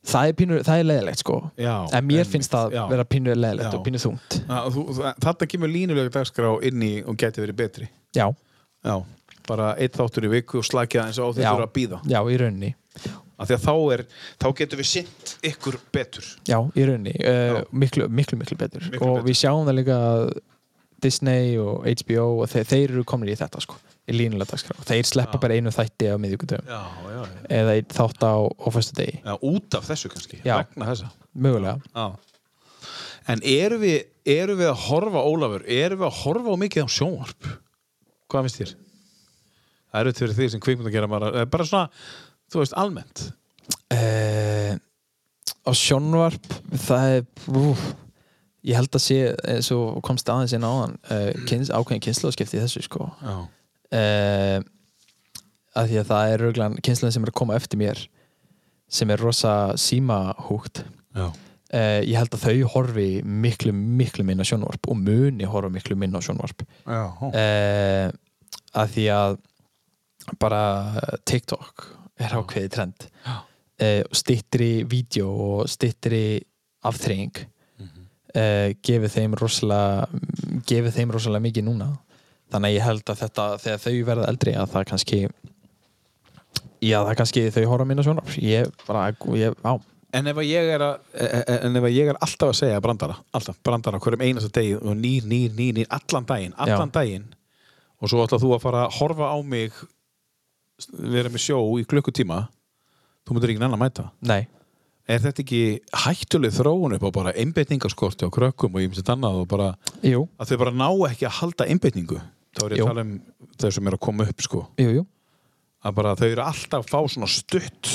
[0.05, 1.37] það er, pínu, það er leðilegt sko.
[1.57, 2.83] Já, en mér einmitt, finnst það já.
[2.93, 3.77] vera pínu leðilegt Já.
[3.79, 4.39] og pínu þungt.
[4.75, 7.89] Þú, þú- Þetta kemur línulega dagskrá inn í og geti verið betri.
[8.15, 8.27] Já,
[8.85, 8.95] Já,
[9.47, 11.51] bara eitt þáttur í viku og slakja eins og á Já.
[11.51, 12.73] þetta að býða já, í
[13.43, 14.03] því að þá er,
[14.39, 16.27] þá getum við sint ykkur betur.
[16.47, 18.85] Já, í rauninni, uh, miklu, miklu, miklu betur.
[18.91, 19.27] Miklu og betur.
[19.27, 20.23] við sjáum það líka að
[21.03, 23.75] Disney og HBO og þeir, þeir eru komin í þetta sko,
[24.05, 25.41] í línulega dagskrá þeir sleppa Já.
[25.45, 26.15] bara einu þætti á
[26.69, 27.21] já.
[27.57, 28.33] eða þátt á,
[28.75, 30.39] föstu degi, já Út af þessu kannski,
[31.95, 32.05] Já.
[33.33, 33.95] En eru við,
[34.29, 37.47] eru við að horfa, Ólafur, eru við að horfa á mikið á sjónvarp?
[38.29, 38.73] Hvað finnst þér?
[39.89, 41.89] Það eru fyrir því sem kvikmynd að gera bara, eh, bara svona,
[42.53, 43.23] þú veist, almennt.
[43.95, 44.75] uh,
[45.65, 46.45] á sjónvarp
[46.85, 47.73] það er ú,
[48.69, 49.19] ég held að sé,
[49.49, 53.35] eins og komst aðeins inn á hann uh, kyns, ákveðin kynnslóðskipti þessu sko Já.
[53.93, 54.59] Uh,
[55.75, 58.03] að því að það er röglan kynnslóðin sem er að koma eftir mér
[58.95, 60.83] sem er rosa símahúgt.
[61.15, 66.21] Uh, ég held að þau horfi miklu, miklu minna sjónvarp og muni horfa miklu minna
[66.23, 66.63] sjónvarp.
[66.85, 68.07] Uh,
[68.75, 69.37] að því að
[70.41, 70.61] bara
[71.27, 71.89] TikTok
[72.21, 73.09] er ákveðið trend.
[74.15, 76.39] Stittri vídeo og stittri
[76.87, 77.43] afþreying
[78.35, 80.07] uh, gefið þeim rosalega
[80.67, 81.89] gefið þeim rosalega mikið núna
[82.55, 85.19] þannig að ég held að þetta þegar þau verða eldri að það kannski
[86.85, 88.33] já það kannski þau horfa minna sjónvarp.
[88.41, 89.05] Ég bara,
[89.35, 89.73] ég, á.
[90.15, 92.59] En ef að ég er að, e- e- en ef að ég er alltaf að
[92.61, 96.93] segja brandara, alltaf brandara hverjum einasta degi og nýr, nýr, nýr, nýr, allan daginn, allan
[96.95, 97.25] daginn
[97.99, 99.75] og svo ætla þú að fara að horfa á mig
[100.95, 102.45] vera með sjó í klukkutíma
[103.25, 104.07] þú myndir ekki nennan að mæta.
[104.23, 104.45] Nei,
[105.05, 105.59] Er þetta ekki
[106.01, 109.67] hættuleg þróun upp á bara einbeitningaskorti á krökkum og ég myndi annað og bara
[110.01, 112.17] jú, að þau bara ná ekki að halda einbeitningu
[112.55, 112.85] þá er ég Jú.
[112.85, 113.13] að tala um
[113.61, 115.03] þau sem eru að koma upp sko jú, jú
[115.85, 117.91] að bara þau eru alltaf að fá svona stutt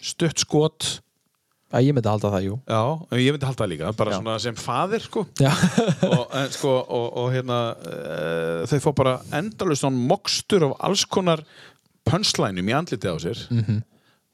[0.00, 0.88] stutt skot
[1.70, 2.80] að ég myndi halda það, jú já,
[3.22, 4.18] ég myndi halda það líka bara Já.
[4.18, 9.84] svona sem faðir sko og, en, sko, og, og hérna uh, þau fá bara endalust
[9.84, 11.44] svona mokstur af alls konar
[12.08, 13.82] pönslænum í andliti á sér Mhm.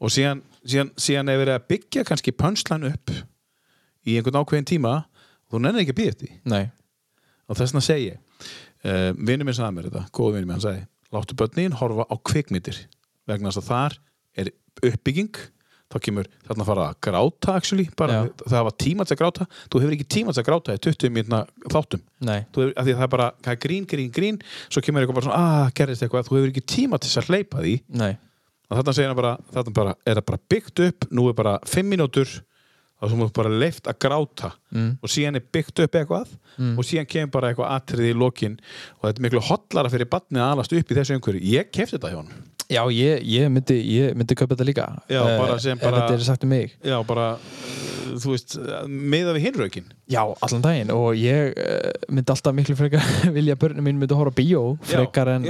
[0.01, 3.13] og síðan, síðan, síðan er verið að byggja kannski pönslæn upp
[4.07, 6.31] í einhvern ákveðin tíma og þú nennir ekki að því.
[6.45, 6.65] nei
[7.49, 8.19] og þess vegna segi ég
[8.87, 12.15] uh, vinur minn sagði mér þetta, góð vinur minn hann sagði láttu börnin horfa á
[12.27, 12.81] kvikmyndir
[13.29, 14.01] vegna þess að þar
[14.43, 14.51] er
[14.85, 15.45] uppbygging.
[15.87, 19.45] Þá kemur þarna að fara að gráta actually, bara það var tíma til að gráta.
[19.71, 21.39] Þú hefur ekki tíma til að gráta í 20 mínúna
[21.71, 22.03] þáttum.
[22.27, 25.39] Hefur, að það er bara það er grín, grín, grín svo kemur eitthvað bara svona,
[25.39, 26.27] ah, gerðist eitthvað.
[26.27, 27.77] Þú hefur ekki tíma til að hleypa því.
[28.03, 28.11] Nei.
[28.67, 31.55] Og þarna segir hann bara, þarna bara er það bara byggt upp, nú er bara
[31.71, 32.35] 5 mínútur
[32.97, 34.99] þá sem þú bara leift að gráta Mm.
[35.03, 36.29] og síðan er byggt upp eitthvað
[36.79, 38.59] og síðan kemur bara eitthvað atriði í lokin
[38.99, 41.97] og þetta er miklu hotlara fyrir barnið að alast upp í þessu einhverju, ég kefti
[41.99, 42.33] þetta hjá hann
[42.67, 43.77] Já, ég, ég myndi,
[44.19, 44.85] myndi kaupa þetta líka.
[45.09, 46.73] Já, Eh, bara sem bara- Þetta er sagt um mig.
[46.83, 48.57] Já, bara, uh, þú veist
[48.89, 50.91] meða við hinrökin Já, allan daginn.
[50.91, 53.07] Og ég uh, myndi alltaf miklu frekar
[53.37, 55.47] vilja að börnum mín myndi horfa á bíó frekar en,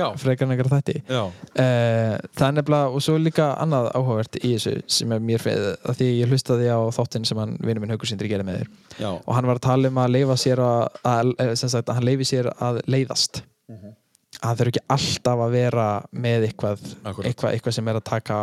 [0.53, 0.73] eitthvað
[1.57, 5.45] uh, Það er nefnilega, og svo er líka annað áhugavert í þessu sem er mér
[5.45, 8.61] fyrir að því ég hlustaði á þáttinn sem hann vinur minn Haukur Sindri gerði með
[8.63, 8.73] þér.
[9.01, 11.89] Já, og hann var að tala um að leifa sér að, að, eh, sem sagt,
[11.89, 13.43] að hann leifi sér að leiðast.
[13.73, 13.95] Mhm.
[13.97, 14.06] að
[14.41, 16.87] það þurfi ekki alltaf að vera með eitthvað,
[17.25, 18.39] eitthvað, eitthvað sem er að taka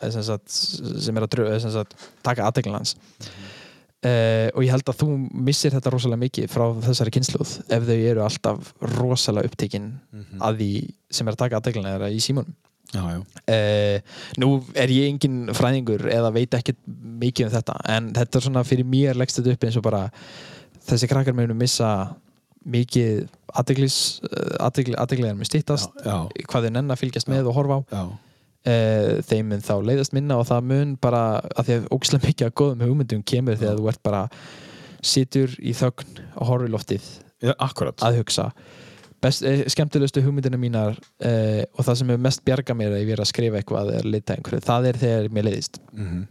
[0.00, 0.58] eh, sem, sagt,
[1.04, 1.96] sem er að drö, sem sagt,
[2.26, 2.96] taka aðdeglun hans.
[3.98, 5.08] Uh, og ég held að þú
[5.42, 9.88] missir þetta rosalega mikið frá þessari kynsluð ef þau eru alltaf rosalega upptekinn
[10.38, 10.68] að því
[11.18, 12.54] sem er að taka aðdegluna þeirra í símunum
[12.94, 13.02] já.
[13.02, 13.98] Uh,
[14.38, 18.62] nú er ég engin fræðingur eða veit ekkert mikið um þetta en þetta er svona
[18.70, 20.04] fyrir mér leggst þetta upp eins og bara
[20.92, 21.90] þessi krakkar munu missa
[22.70, 23.26] mikið
[25.32, 26.16] er með stýttast Já,
[26.48, 27.80] hvað þau nenn að fylgjast með og horfa á.
[27.92, 28.02] Já,
[28.72, 31.22] uh, þeim mun þá leiðast minna og það mun bara
[31.54, 34.24] að því að ógislega mikið að góðum hugmyndum kemur þegar þú ert bara
[34.98, 37.08] situr í þögn og horfir í loftið
[37.44, 38.50] já að hugsa.
[39.22, 43.16] Best, eh, skemmtilegustu hugmyndinu mínar eh, og það sem er mest bjarga mér ef ég
[43.16, 45.80] er að skrifa eitthvað eða leita einhverju, það er þegar mér leiðist.
[45.92, 46.26] Mhm.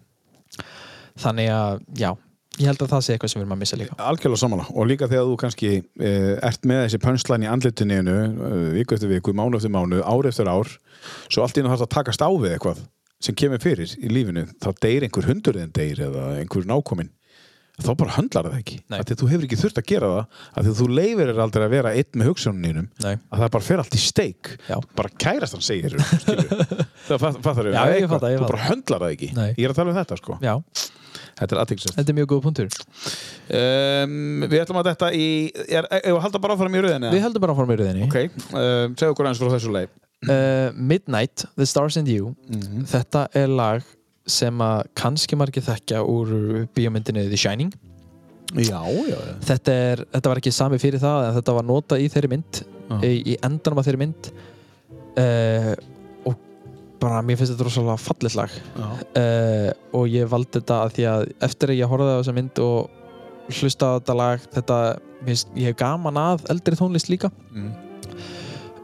[1.17, 2.11] þannig að, já
[2.57, 3.97] ég held að það sé eitthvað sem við erum að missa líka.
[4.11, 8.55] Algjörlega samanlega og líka þegar þú kannski uh, ert með þessi pönslæn í andlitinu uh,
[8.77, 10.71] viku eftir viku, mánu eftir mánu, ár eftir ár
[11.29, 12.81] svo allt í einu þarf að takast á við eitthvað
[13.23, 17.13] sem kemur fyrir í lífinu þá deyr einhver hundurðin deyr eða einhver nákominn.
[17.77, 18.75] Þá bara höndlar það ekki.
[18.89, 18.97] Nei.
[18.97, 21.29] af því að þú hefur ekki þurft að gera það af því að þú leifir
[21.29, 23.11] er aldrei að vera einn með hugsunninum Nei.
[23.13, 24.49] að það bara fer allt í steik.
[24.65, 24.77] Já.
[24.97, 29.13] bara kærast hann segir það fatt, fattar Já, ég fatta, ég þú bara höndlar það
[29.13, 29.29] ekki.
[29.45, 30.39] Ég er að tala um þetta sko.
[30.41, 30.55] Já,
[31.37, 32.81] þetta er aðtíksast þetta er mjög góð punktur.
[33.47, 35.29] Um, við ætlum að þetta í
[35.67, 38.19] er, er, er, halda bara áfram í rauðinni við höldum bara áfram í rauðinni ok,
[38.51, 39.95] um, segðu okkur aðeins frá þessu leið
[40.25, 42.33] uh, Midnight, The Stars and You.
[42.87, 43.85] Þetta er lag
[44.27, 46.33] sem að kannski margir þekkja úr
[46.75, 47.71] bíómyndinu The Shining.
[48.55, 49.35] Já, já, já.
[49.43, 52.97] Þetta, er, þetta var ekki sami fyrir það þetta var notað í þeirri mynd Já.
[53.03, 54.29] í, í endanum af þeirri mynd.
[55.17, 55.73] Uh,
[57.01, 58.53] bara mér finnst þetta rosalega fallið lag.
[58.77, 62.61] Uh, og ég valdi þetta að því að eftir að ég horfði á þessa mynd
[62.65, 64.77] og hlusta á þetta lag þetta,
[65.27, 67.31] finnst, ég hef gaman að eldri tónlist líka.
[67.55, 67.73] Mm.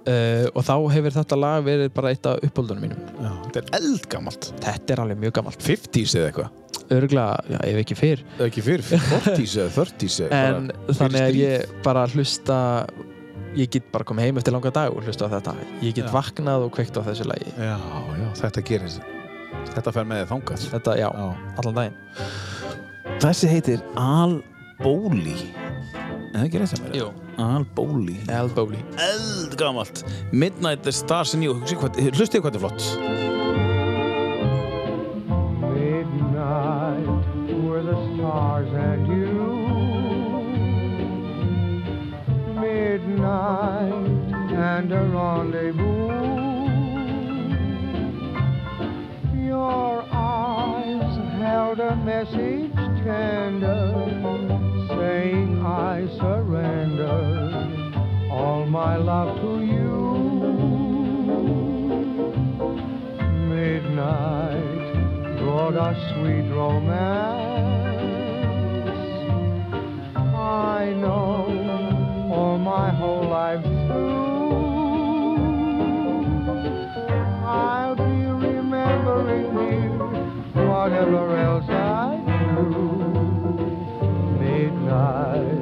[0.08, 3.08] uh, og þá hefur þetta lag verið bara eitt af uppáldunum mínum.
[3.18, 4.52] Já, þetta er eldgamalt.
[4.66, 5.64] Þetta er alveg mjög gamalt.
[5.64, 6.60] 50s eða eitthvað?
[6.94, 8.22] Örgulega, já, ef ekki fyrr.
[8.44, 12.58] Ekki fyrir 40s eða 30s eða en þannig að ég bara hlusta
[13.58, 15.54] ég get bara komið heim eftir langa dag og hlusta á þetta.
[15.82, 16.14] Ég get Já.
[16.14, 17.50] vaknað og kveikt á þessu lagi.
[17.58, 17.78] Já,
[18.20, 18.96] já, þetta gerir
[19.74, 20.66] þetta fer með þið þangað.
[20.74, 21.28] Þetta, já, já.
[21.62, 21.98] allan daginn.
[23.24, 24.40] Þessi heitir Al
[24.82, 25.38] Bóli
[26.34, 27.20] en það gerir þetta með.
[27.44, 28.82] Al Bóli Al Bowley.
[29.02, 30.04] Eldgamalt.
[30.32, 32.84] Midnight the Stars and You hlustið hvað þetta er flott.
[35.74, 37.08] Midnight
[37.64, 38.70] were the stars
[43.24, 46.10] Midnight and a rendezvous.
[49.48, 53.94] Your eyes held a message tender,
[54.90, 57.18] saying I surrender
[58.30, 60.02] all my love to you.
[63.48, 64.94] Midnight
[65.40, 67.24] brought us sweet romance.
[70.36, 71.63] I know
[72.64, 74.24] my whole life through.
[77.46, 79.90] I'll be remembering you,
[80.64, 82.24] whatever else I
[82.56, 82.70] do.
[84.40, 85.53] Midnight,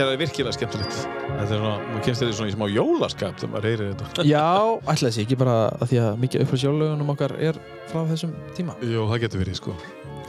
[0.00, 3.54] þetta er virkilega skemmtilegt þetta er svona, maður kemst þetta svona í smá jólaskap þegar
[3.54, 4.46] maður heyrir þetta já,
[4.80, 7.60] ætlaði þessi ekki bara að því að mikið upphaldssjálflögunum okkar er
[7.90, 9.76] frá þessum tíma Jó, það getur verið sko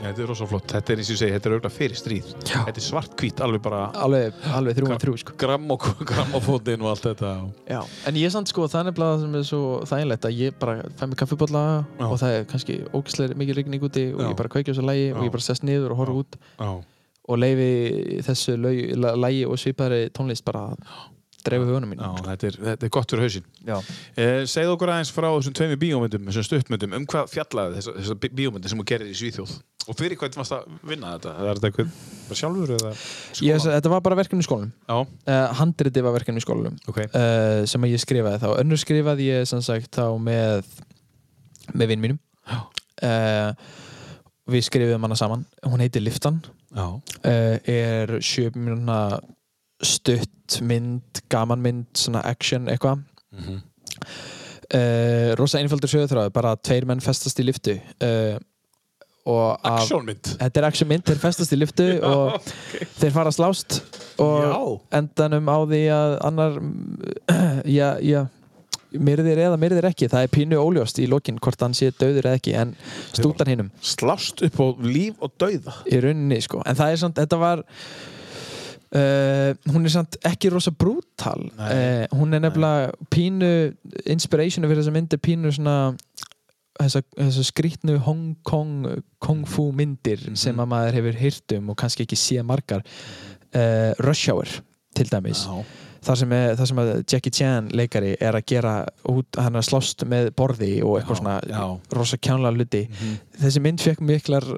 [0.02, 2.30] Þetta er rosa flott, þetta er eins og ég segi, þetta er auðvitað fyrir stríð
[2.42, 2.56] Já.
[2.66, 5.34] Þetta er svart hvít, alveg bara alveg, alveg þrjú og þrjú sko.
[5.38, 5.84] gramm og
[6.90, 7.30] allt þetta
[7.70, 7.78] já.
[8.10, 9.62] en ég samt sko, það er nefnilega það sem er svo
[9.92, 12.06] þægilegt að ég bara fæ mig kaffibólla Já.
[12.08, 14.32] og það er kannski ógislega mikið rigning úti og Já.
[14.32, 16.72] ég bara kveikja þessu lægi og ég bara sest niður og horfa út Já,
[17.28, 20.86] og leifi þessu lægi og svipaðri tónlist bara að
[21.42, 23.46] dreifu hugunum mín já þetta, er, þetta er gott fyrir hausinn.
[23.66, 23.76] Já.
[24.14, 28.16] eh, Segðu okkur aðeins frá þessum tveimur bíómyndum þessum stuttmyndum, um hvað fjallaði þessar þessa
[28.22, 29.54] bí- bíómyndir sem þú gerir í Svíþjóð?
[29.90, 31.32] Og fyrir hvað varst að vinna þetta?
[31.42, 31.90] Er þetta eitthvað
[32.28, 32.92] bara sjálfur eða
[33.42, 34.70] Ég, þetta var bara verkefni í skólanum.
[34.86, 37.00] Já, uh, handriti var verkefni í skólanum ok.
[37.10, 38.48] uh, sem ég skrifaði þá.
[38.62, 40.62] Önnur skrifaði ég sagt þá með
[41.74, 42.22] með vinn mínum.
[43.02, 43.50] Uh,
[44.50, 45.44] við skrifum hana saman.
[45.66, 46.40] Hún heitir Liftan
[46.74, 49.20] Já, uh, er sjö mínúna
[49.82, 53.02] stutt mynd, gaman mynd svona action eitthvað.
[53.32, 53.60] Mhm.
[54.74, 58.38] uh, rosa einfaldur sögurþráð bara tveir menn festast í liftu uh,
[59.26, 62.40] af- Actionmynd Þetta er action mynd, þeir festast í liftu og
[62.98, 63.78] þeir fara að slást
[64.22, 66.56] og endanum á því að annar
[67.78, 68.22] já, já
[68.98, 72.40] myrðir eða myrðir ekki, það er pínu óljóst í lokin hvort hann sé döður eða
[72.40, 72.74] ekki en
[73.12, 75.76] stútar hinnum Slást upp á líf og dauða.
[75.88, 77.64] Í rauninni sko, en það er samt, þetta var
[78.92, 81.46] Uh, hún er samt ekki rosa brútal.
[81.56, 83.48] Uh, hún er nefnilega pínu
[84.04, 85.76] inspirationu fyrir þessa myndi pínu svona
[86.76, 88.90] þessa, þessa skrítnu Hong Kong
[89.22, 92.84] Kung Fu myndir sem að maður hefur hýrt um og kannski ekki sé margar.
[93.56, 94.52] Uh, Rush Hour
[94.92, 95.46] til dæmis.
[95.48, 95.64] Já.
[96.02, 98.72] Þar sem, er, þar sem Jackie Chan leikari er að gera
[99.10, 101.62] út, hann er slást með borði og eitthvað svona já.
[101.98, 102.82] rosa kjánlega hluti.
[103.42, 104.48] Þessi mynd fekk miklar,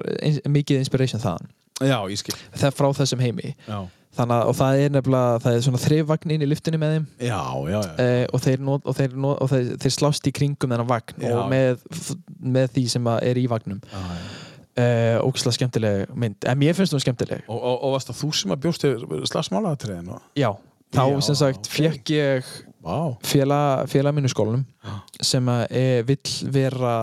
[0.49, 1.53] mikið inspiration þaðan.
[1.83, 2.35] Já, ég skil.
[2.55, 3.51] Það er frá þessum heimi.
[3.67, 3.79] Já,
[4.15, 7.07] Þannig og það er nefnilega, það er svona þrifvagn inn í lyftunni með þeim.
[7.19, 7.95] Já, já, já.
[7.99, 11.25] uh, og, þeir, not, og, þeir, not, og þeir, þeir slást í kringum þennan vagn
[11.33, 11.83] og með,
[12.55, 13.81] með því sem er í vagnum.
[14.75, 16.47] Uh, ógislega skemmtileg mynd.
[16.47, 17.43] En mér finnst hún skemmtileg.
[17.51, 18.87] Og, og, varst það þú sem að bjóst
[19.33, 20.15] slagsmálaðatriðin?
[20.39, 20.49] já,
[20.95, 21.73] þá Já, sem sagt ok.
[21.75, 22.53] fekk ég
[22.85, 22.97] Vá.
[23.25, 24.65] félag, félag mínu í skólanum
[25.19, 26.95] sem að e, vill vera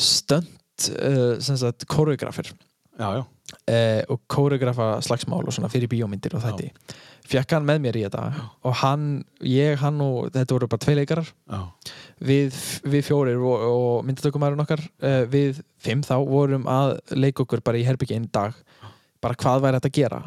[0.00, 2.52] stönd uh, sem sagt koreografir
[3.00, 3.24] Já, já.
[3.66, 6.96] Eh, og kóreografa slagsmál og svona fyrir bíómyndir og þetta
[7.30, 9.06] fekk hann með mér í þetta og hann,
[9.46, 11.30] ég, hann og þetta voru bara tvei leikarar.
[11.50, 11.60] Já,
[12.30, 17.64] við, við fjórir og, og myndatökumæðurinn okkar eh, við fimm þá vorum að leika okkur
[17.64, 18.58] bara í herbyggi einn dag
[19.20, 20.18] bara hvað væri þetta að gera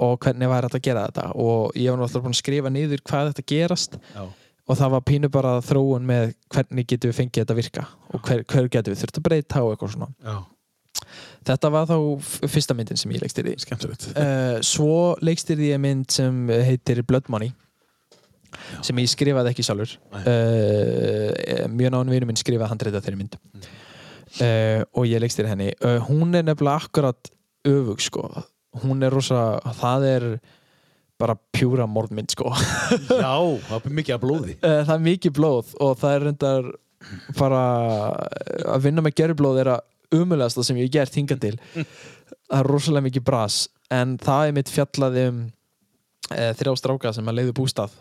[0.00, 1.26] og hvernig væri þetta að gera þetta.
[1.38, 4.22] Og ég var náttúrulega búin að skrifa niður hvað þetta gerast já,
[4.70, 8.24] og það var pínu bara þróun með hvernig getum við fengið þetta að virka og
[8.26, 10.10] hver, hver getum við þurft að breyta og eitthvað svona.
[10.26, 10.36] Já.
[11.50, 11.96] þetta var þá
[12.50, 13.56] fyrsta myndin sem ég leikstýrði.
[14.12, 17.54] Uh, svo leikstýrði ég mynd sem heitir Blood Money
[18.82, 19.96] sem ég skrifaði ekki sjálfur.
[20.14, 23.38] Uh, mjög nánu vinur minn skrifaði handreita þeirri mynd.
[24.38, 25.70] Uh, og ég leikstýrði henni.
[26.06, 27.30] Hún er nefnilega akkurat
[27.68, 28.24] öfug sko.
[28.84, 30.26] Hún er rosa, það er
[31.20, 32.52] bara pjúra mordmynd sko.
[33.24, 33.36] Já,
[33.68, 34.56] það er mikið blóði.
[34.60, 36.70] Eh, það er mikið blóð og það er reyndar
[37.38, 37.62] bara
[38.74, 41.54] að vinna með gerðblóð er að umulegasta sem ég gert hingað til.
[41.74, 43.62] Það er rosalega mikið bras
[43.94, 45.40] en það er mitt fjallaði um
[46.30, 47.94] e, þrjá stráka sem að leiðu bústað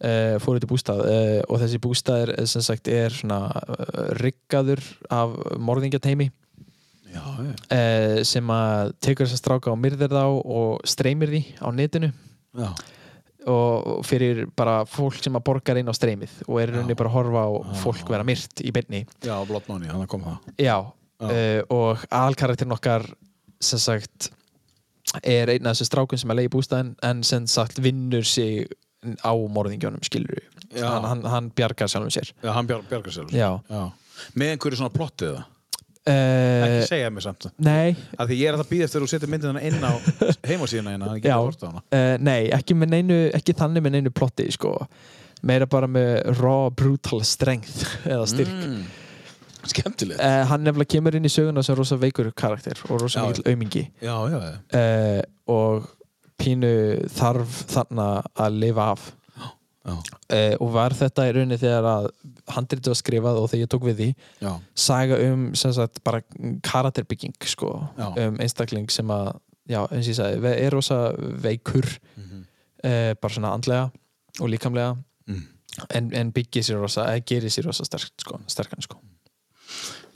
[0.00, 0.10] e,
[0.42, 3.40] fóru til bústað e, og þessi bústað er sem sagt er svona
[4.22, 4.82] riggaður
[5.12, 6.30] af morðingjateimi
[7.12, 7.54] Já, já.
[7.76, 12.12] E, sem að tekur þessa stráka og myrðir þá og streymir því á netinu.
[12.56, 12.70] Já,
[13.46, 17.16] og fyrir bara fólk sem að borgar inn á streymið og er rauninni bara að
[17.20, 17.50] horfa á
[17.82, 19.04] fólk vera myrt í beinni.
[19.22, 20.48] Já Blood Money, þannig kom það.
[20.58, 20.78] Já,
[21.16, 21.28] Já.
[21.32, 23.06] Uh, og aðalkarakterin okkar
[23.64, 24.30] sem sagt
[25.22, 28.66] er einn af þessu strákun sem er leið í bústæðin en sem sagt vinnur sig
[29.22, 30.42] á morðingjónum skilur
[30.74, 30.88] Já.
[30.90, 32.32] hann, hann, hann bjargar sjálfum sér.
[32.42, 33.30] Já, hann bjar, bjargar sér.
[33.32, 33.52] Já.
[34.34, 35.52] Með einhverju svona plottið það uh,
[36.12, 39.10] Ekki segja mér samt nei, að Því ég er að það býða eftir að þú
[39.12, 39.92] setur myndina inn á
[40.50, 43.96] heimasíðina hérna Þannig að horta á hana uh, nei ekki, með neinu, ekki þannig með
[43.96, 44.76] neinu plotti sko.
[45.46, 48.86] meira bara með raw brutal strength eða styrk mm.
[49.66, 53.26] Skemmtilegt Uh, hann nefnilega kemur inn í söguna sem rosa veikur karakter og rosa Já.
[53.32, 55.88] mikill aumingi Já, já, já uh, og
[56.40, 56.70] pínu
[57.16, 58.06] þarf þarna
[58.36, 59.06] að lifa af.
[59.86, 62.08] Uh, og var þetta í rauninni þegar að
[62.56, 64.08] handritið var skrifað og þegar ég tók við því
[64.42, 66.22] Já, saga um sagt bara
[66.66, 69.32] karakterbygging sko, um einstakling sem að
[69.68, 70.98] já, eins og ég sagði, er rosa
[71.42, 71.86] veikur
[72.16, 72.44] Mhm.
[72.84, 73.90] uh, bara svona andlega
[74.40, 74.96] og líkamlega
[75.26, 75.42] Mm.
[75.94, 78.96] en, en byggir sér rosa, eða gerir sér rosa sterk, sko, sterkan sko.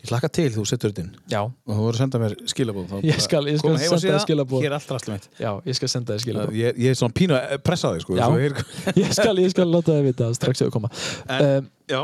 [0.00, 1.10] Ég hlakka til þú setur þetta inn.
[1.32, 4.24] Já, og þú voru að senda mér skilabóð þá Ég skal- ég skal senda þér
[4.24, 4.62] skilaboð.
[4.64, 5.28] Hér er allt rastlum mitt.
[5.40, 8.16] Já, ég skal senda þér skilabóð ég, ég er svona pínu að pressa þig sko
[8.16, 8.56] er,
[9.04, 10.90] ég skal, ég skal láta það vita strax ef við koma.
[11.28, 12.00] En- um, já,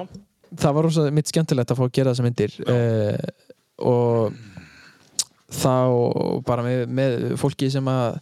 [0.56, 3.16] það var rosa mitt skemmtilegt að fá að gera þessa myndir uh,
[3.86, 4.36] og
[5.56, 5.72] þá
[6.46, 8.18] bara með, með fólki sem að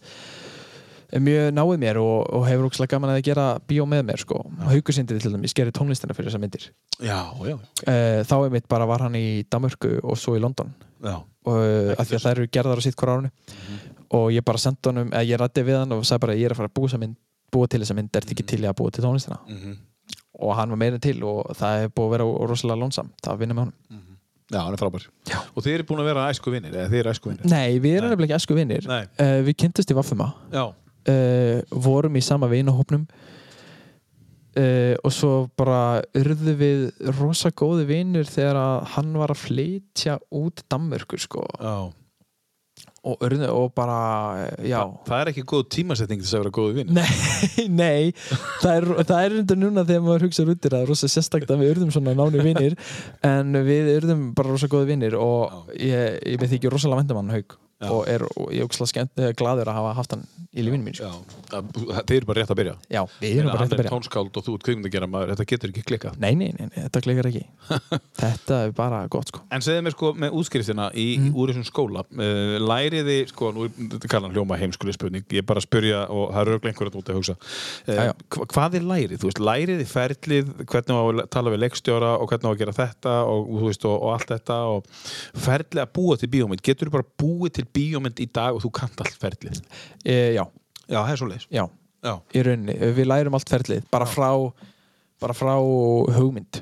[1.13, 4.39] mjög náið mér og, og hefur ógslag gaman að gera bíó með mér sko.
[4.69, 6.67] Haukusindri til dæmis gerir tónlistina fyrir þessa myndir.
[6.99, 10.73] Já, já, uh, þá er mitt bara var hann í Danmörku og svo í London.
[11.05, 11.19] Já.
[11.45, 13.31] og uh, af því að það eru gerðar á sitt hver árunni
[14.15, 16.55] og ég bara sendi honum, eða ég rætti við hann og sagði bara ég er
[16.55, 17.17] að fara að búa, mynd,
[17.53, 19.37] búa til þessa mynd er þetta ekki til í að búa til tónlistina?
[19.49, 19.75] Mhm.
[20.45, 23.55] og hann var meira til og það er búið að vera rosalega lónsamt að vinna
[23.55, 24.01] með honum.
[24.51, 25.05] Já, hann er frábær.
[25.25, 25.39] Já.
[25.55, 27.95] og þið eru búin að vera æsku vinnir eða þið eru æsku vinnir Nei, við
[27.97, 30.27] erum nefnilega ekki esku vinnir uh, Við kynntust í Vaffuma.
[30.53, 30.65] Já,
[31.11, 33.07] uh, vorum í sama vinahópnum.
[34.55, 36.83] Uh, og svo bara urðu við
[37.17, 41.43] rosa góði vinnir þegar að hann var að flytja út Danmörku sko.
[41.59, 41.91] Já,
[43.05, 43.97] og, urðu, og bara,
[44.45, 44.79] eh, já.
[45.05, 48.13] Það er ekki góð tímasetting til þess að vera góðu vinn Nei, nei.
[48.63, 51.61] Það er, það er enda núna þegar maður hugsa út það er rosa sérstakt að
[51.61, 52.77] við urðum svona náni vinnir
[53.27, 57.57] en við urðum bara rosa góði vinnir og ég, ég með þykir rosalega vendamann haug
[57.75, 57.89] Já.
[57.91, 60.21] og, er, og ég er ógslag skemmt eða gladur að hafa haft hann
[60.55, 61.09] í lífinu mín sko.
[61.11, 61.11] Já,
[61.51, 63.79] það- þeir eru bara rétt að byrja Já, við erum bara rétt að Hann er
[63.81, 66.85] byrja tónskáld og þú ert kvikmyndagera maður, þetta getur ekki klikkað Nei, nei, nei, nei,
[66.85, 67.43] þetta klikkar ekki
[68.21, 71.33] Þetta er bara gott sko En segðu mér sko með útskriftina í, Mhm.
[71.35, 75.47] úr þessum skóla uh, læriði, sko, nú þetta kallar hann hljóma heimskuli spurning, ég er
[75.51, 78.13] bara að spurja og það eru einhverjum út að hugsa uh, Já, já.
[78.31, 79.19] hva, hvað er lærið?
[79.19, 81.25] Þú veist, læriði ferlið, hvernig á að
[87.65, 89.61] að að til bíómynd, í dag og þú kannt allt ferlið?
[90.05, 90.45] e, Já,
[90.85, 91.65] Já, það er svo leis já,
[92.05, 94.29] Já, í rauninni Við lærum allt ferlið bara frá,
[95.21, 96.61] bara frá hugmynd.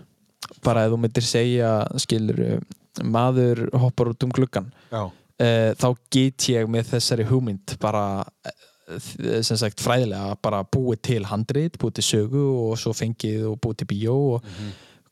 [0.64, 2.62] Bara ef þú myndir segja skilur
[3.04, 9.42] maður hoppar út um gluggan já, uh, þá get ég með þessari hugmynd bara eh,
[9.42, 13.78] sem sagt fræðilega bara búið til handrit, búið til sögu og svo fengið og búið
[13.82, 14.44] til bíó og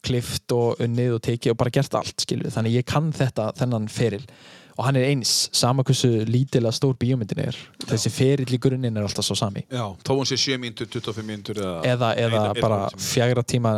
[0.05, 2.51] klift og unnið og tekið og bara gert allt skilur.
[2.53, 4.23] Þannig ég kann þetta þennan feril
[4.82, 7.58] og hann er eins, sama hversu lítilega stór bíómyndin er.
[7.86, 9.62] Þessi ferill í grunninn er alltaf svo sami.
[9.70, 13.76] Já, þó hún sé 7 mínútur, 25 mínútur eða, eða, eða Eina- bara fjagra tíma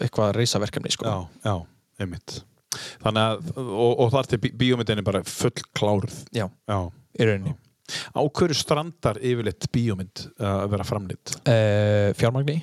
[0.00, 1.04] eitthvað reysaverkefni sko.
[1.04, 1.56] Já, já,
[2.00, 2.38] einmitt.
[3.04, 6.78] Þannig að, og, og þar til bí- bíómyndin er bara full kláruð já, Já.
[7.18, 7.54] Í rauninni.
[8.12, 11.32] Á hverju strandar yfirleitt bíómynd uh, að vera framleitt?
[11.48, 12.58] Uh, fjármagni.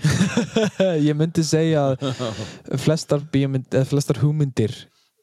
[1.07, 2.06] Ég myndi segja að
[2.86, 3.24] flestar,
[3.90, 4.74] flestar hugmyndir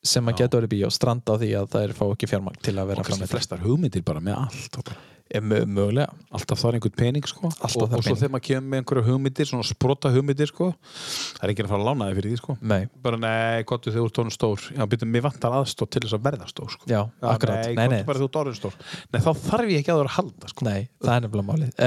[0.03, 2.75] sem að geta verið bíó stranda á því að það er fá ekki fjármagn til
[2.75, 5.09] að Og vera kannski framleitt flestar hugmyndir bara með allt og bara.
[5.41, 6.13] Mö- mögulega.
[6.35, 7.49] Alltaf þar einhvern pening sko.
[7.49, 10.73] Alltaf og, þarf og svo þegar maður kemur með einhverju hugmyndir svona sprota hugmyndir sko
[10.75, 12.57] það er ekki að fara að lána þig fyrir því sko.
[12.73, 14.67] Nei, bara nei, gott þú ert tónu stór.
[14.77, 16.89] Já, byrjum, mér vantar aðstóð til þess að verða stór sko.
[16.91, 17.63] já, Já, akkurat.
[17.67, 18.77] nei, nei, nei, bara þú ert orðin stór.
[19.13, 20.67] Nei, þá þarf ég ekki að það að halda sko.
[20.69, 21.73] nei, það er nefnilega málið.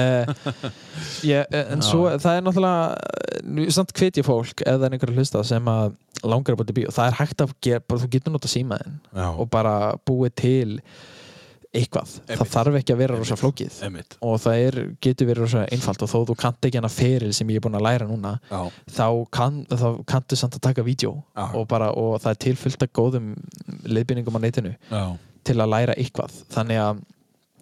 [1.26, 4.96] Uh, eh, En svo, það er náttúrulega nú, samt hvet ég fólk, ef það er
[4.96, 5.96] einhverju hlusta sem að
[6.26, 8.96] langar að búið til bíó, það er hægt að gera, bara, þú getur nota símaðinn
[9.10, 9.26] Já.
[9.28, 9.74] og bara
[10.08, 10.80] búið til
[11.74, 12.52] eitthvað, það Einmitt.
[12.54, 14.16] þarf ekki að vera rosa flókið Einmitt.
[14.22, 17.48] og það er, getur verið rosa einfalt og þó þú kannt ekki hana feril sem
[17.48, 18.60] ég er búin að læra núna Já.
[18.96, 21.50] þá, kann, þá kanntu samt að taka vídeo Já.
[21.54, 23.34] og, bara, og það er tilfyllt að góðum
[23.84, 25.02] leiðbynningum á netinu Já.
[25.44, 27.04] til að læra eitthvað þannig að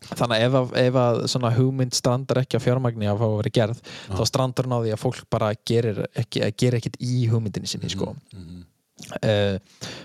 [0.04, 0.96] Þannig að ef, að- ef
[1.40, 3.78] að hugmynd strandar ekki á fjármagni að fá að vera gerð
[4.12, 7.66] þá strandar hún á því að fólk bara gerir, ekki, að gera ekkert í hugmyndinni
[7.70, 8.10] sinni sko.
[9.24, 9.56] uh,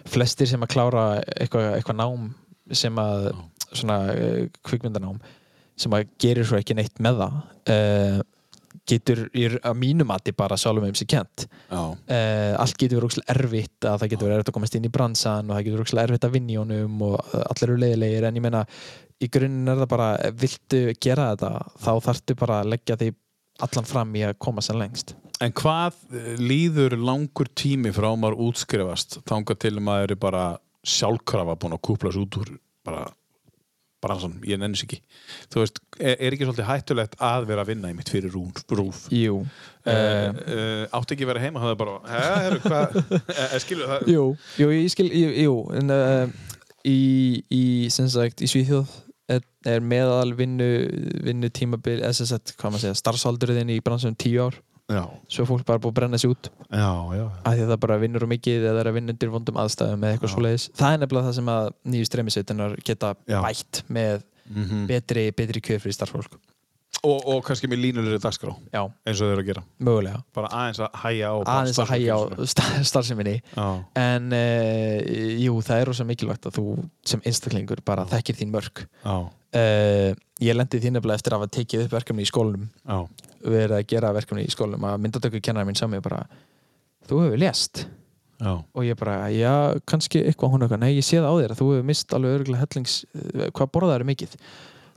[0.07, 1.03] flestir sem að klára
[1.35, 2.29] eitthvað, eitthvað nám
[2.71, 3.27] sem að
[3.73, 5.21] svona uh, kvikmyndanám
[5.79, 7.39] sem að gerir svo ekki neitt með það
[7.75, 8.21] uh,
[8.89, 13.35] getur í, að mínu mati bara sjálfum um sig kent uh, allt getur verið ókslega
[13.35, 15.87] erfitt að það getur verið erfitt að komast inn í bransan og það getur verið
[15.87, 18.65] ókslega erfitt að vinna í honum og allir eru leiðilegir en ég meina
[19.19, 20.09] í grunninn er það bara
[20.39, 21.51] viltu gera þetta
[21.83, 23.09] þá þarftu bara að leggja því
[23.65, 25.13] allan fram í að koma sér lengst.
[25.43, 30.21] En hvað eh, líður langur tími frá að maður útskrifast þangað til að maður er
[30.21, 30.43] bara
[30.87, 32.53] sjálfkrafa búin að kúpla sig út úr
[32.87, 33.05] bara
[34.03, 35.01] bransan, ég nennis ekki.
[35.51, 38.63] Þú veist, er, er ekki svolítið hættulegt að vera að vinna í mitt fyrir rúf,
[38.71, 39.05] rúf.
[39.15, 39.43] Jú,
[39.89, 42.97] Uh, uh, átti ekki að vera heima það er bara, hæ, hvað?
[43.63, 44.23] Skilur það Jú,
[44.59, 46.33] jú, ég skil, jú, jú en uh,
[46.85, 46.97] í,
[47.47, 47.61] í,
[47.93, 48.91] sem sagt, í Svíþjóð
[49.31, 50.67] er, er meðal vinnu,
[51.25, 54.59] vinnu tímabil, eða sem sagt, hvað maður segja, starfsaldurinn í bransunum tíu ár,
[54.89, 57.81] já, svo fólk bara búið að brenna sig út, já, já, af því að það
[57.85, 60.67] bara vinnur um mikið eða er að vinna undir vondum aðstæðum eða eitthvað svoleiðis.
[60.79, 65.83] Það er nefnilega það sem að nýju streymisveitunar geta bætt með mm betri, betri kjör
[65.83, 66.39] fyrir starffólk.
[67.03, 69.63] Og, og kannski með línulegri dagskrá Já, eins og þau eru að gera.
[69.87, 70.21] Mögulega.
[70.35, 72.19] bara aðeins að hæja á Aðeins að hægja á
[72.53, 73.35] star- starfseminni.
[73.55, 73.67] já,
[74.03, 75.11] En uh,
[75.45, 76.65] jú, það er rosa mikilvægt að þú
[77.13, 78.85] sem einstaklingur bara þekkir þín mörg.
[79.05, 79.17] já,
[79.49, 80.13] Uh,
[80.45, 82.67] ég lendi því nefnilega eftir að hafa tekið upp verkefni í skólanum.
[82.85, 82.99] Já,
[83.41, 86.19] verið að gera verkefni í skólanum að myndatöku kennara minn sami bara
[87.09, 87.81] þú hefur lést.
[88.37, 89.55] Já, og ég bara, já,
[89.89, 92.35] kannski eitthvað hún eitthvað, nei, ég sé það á þér að þú hefur mist alveg
[92.37, 94.37] örgulega hellings, eh, hvað borðað eru mikið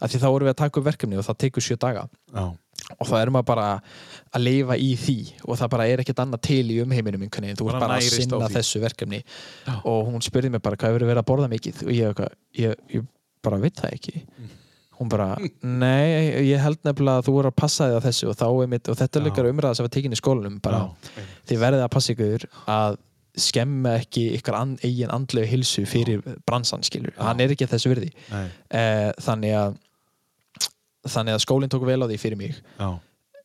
[0.02, 2.04] af því þá vorum við að taka upp verkefni og það tekur sjö daga.
[2.32, 2.44] Já,
[2.98, 3.66] og þá erum við bara
[4.32, 7.60] að lifa í því og það bara er ekkert annað til í umheiminum einhvern veginn,
[7.60, 9.20] þú Bara ert bara að sinna þessu verkefni.
[9.66, 9.76] Já.
[9.84, 11.84] og hún spurði mig bara hvað hefur verið að borða mikið?
[11.86, 12.24] Og ég,
[12.58, 13.06] ég, ég
[13.44, 14.24] bara veit það ekki.
[14.98, 15.30] Hún bara,
[15.84, 18.98] nei, ég held nefnilega að þú voru að passa þig á þessu og, mitt, og
[18.98, 20.84] þetta er líka umræða sem var tekin í skólanum bara,
[21.48, 23.00] þið verðið að passa ykkur að
[23.42, 28.10] skemma ekki ykkar an, eigin andlegu hilsu fyrir bransan skilur, hann er ekki þessu virði.
[28.36, 29.78] Eh, þannig að
[31.08, 32.90] þannig að skólinn tók vel á því fyrir mig já,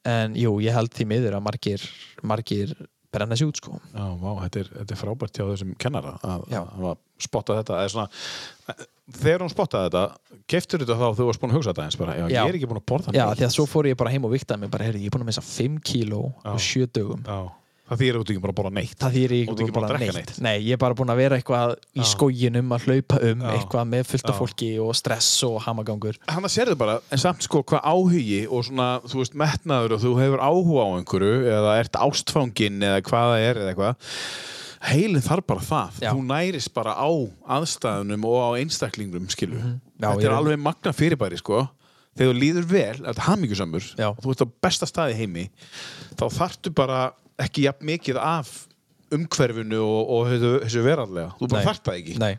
[0.07, 1.87] en jú, ég held því miður að margir
[2.23, 2.75] margir
[3.13, 6.43] brenna sig út sko Já, vá, þetta er, þetta er frábært hjá þessum kennara að,
[6.51, 6.59] Já.
[6.61, 8.07] að hafa spottað þetta svona,
[9.17, 11.97] þegar hún spottaði þetta keftur þetta þá þegar þú varst búin að hugsa þetta eins
[12.01, 12.41] bara, já, Já.
[12.43, 13.39] ég er ekki búin að borða Já, neitt.
[13.39, 15.25] því að svo fór ég bara heim og viktaði mig bara, heyrðu, ég er búin
[15.25, 16.51] að missa 5 kíló Já.
[16.53, 17.39] og 7 dögum Já,
[17.87, 19.87] það þýr út ekki bara að borða neitt það ég þú ekki búin að bara
[19.97, 20.31] drekka neitt.
[20.31, 20.41] neitt.
[20.43, 22.07] Nei, ég er bara búin að vera eitthvað í Já.
[22.11, 23.51] skóginum að hlaupa um, Já.
[23.57, 24.39] eitthvað með fullt af Já.
[24.41, 28.65] fólki og stress og hamagangur Þannig að sérðu bara, en samt sko hvað áhugi og
[28.67, 33.31] svona, þú veist, metnaður og þú hefur áhuga á einhverju eða ert ástfangin eða hvað
[33.31, 34.11] það er eða eitthvað
[34.87, 36.11] heilin þarf bara það Já.
[36.13, 37.09] þú nærist bara á
[37.57, 39.79] aðstæðunum og á einstaklingnum, skilu Mhm.
[39.97, 41.67] Já, þetta ég er er- alveg magna fyrirbæri, sko
[42.17, 44.07] þegar þú líður vel, þetta er hamingjusamur Já.
[44.09, 45.49] og þú ert á besta staði heimi
[46.17, 47.11] þá þarftu bara
[47.45, 48.53] ekki jafn mikið af
[49.15, 51.67] umhverfinu og, og þessu, þessu verallega þú bara Nei.
[51.69, 52.15] þarft það ekki.
[52.23, 52.33] Nei.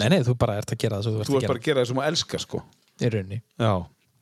[0.00, 1.58] nei, nei, þú bara ert að gera það svo þú ert þú að ert bara
[1.58, 2.62] gera að gera það sem þú elskar, sko.
[2.94, 3.38] Í rauninni.
[3.62, 3.72] Já,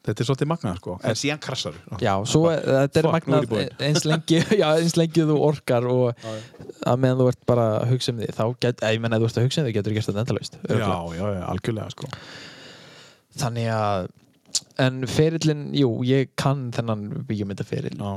[0.09, 0.97] þetta er svolítið magnað sko.
[1.09, 3.73] En síðan krassar Já, svo þetta er magnað búinn.
[3.89, 8.13] eins lengi, já, eins lengi þú orkar og að meðan þú ert bara að hugsa
[8.13, 9.99] um því þá get, ég menna að þú ert að hugsa um því getur þú
[10.01, 12.11] gert þetta endalaust Já, já, já, algjörlega sko.
[13.43, 14.11] Þannig að
[14.83, 18.13] en ferillin, jú, ég kann þennan bíómyndaferil Já,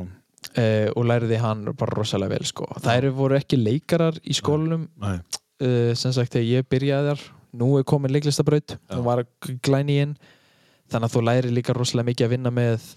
[0.54, 2.68] uh, og læriði hann bara rosalega vel sko.
[2.78, 4.88] það eru voru ekki leikarar í skólanum.
[5.02, 5.18] Nei,
[5.64, 8.78] uh, sem sagt þegar ég byrjaði þar nú er komin leiklistabraut.
[8.78, 8.96] Já.
[8.96, 9.26] hún var
[9.66, 10.16] glæni inn.
[10.92, 12.90] Þannig að þú læri líka rosalega mikið að vinna með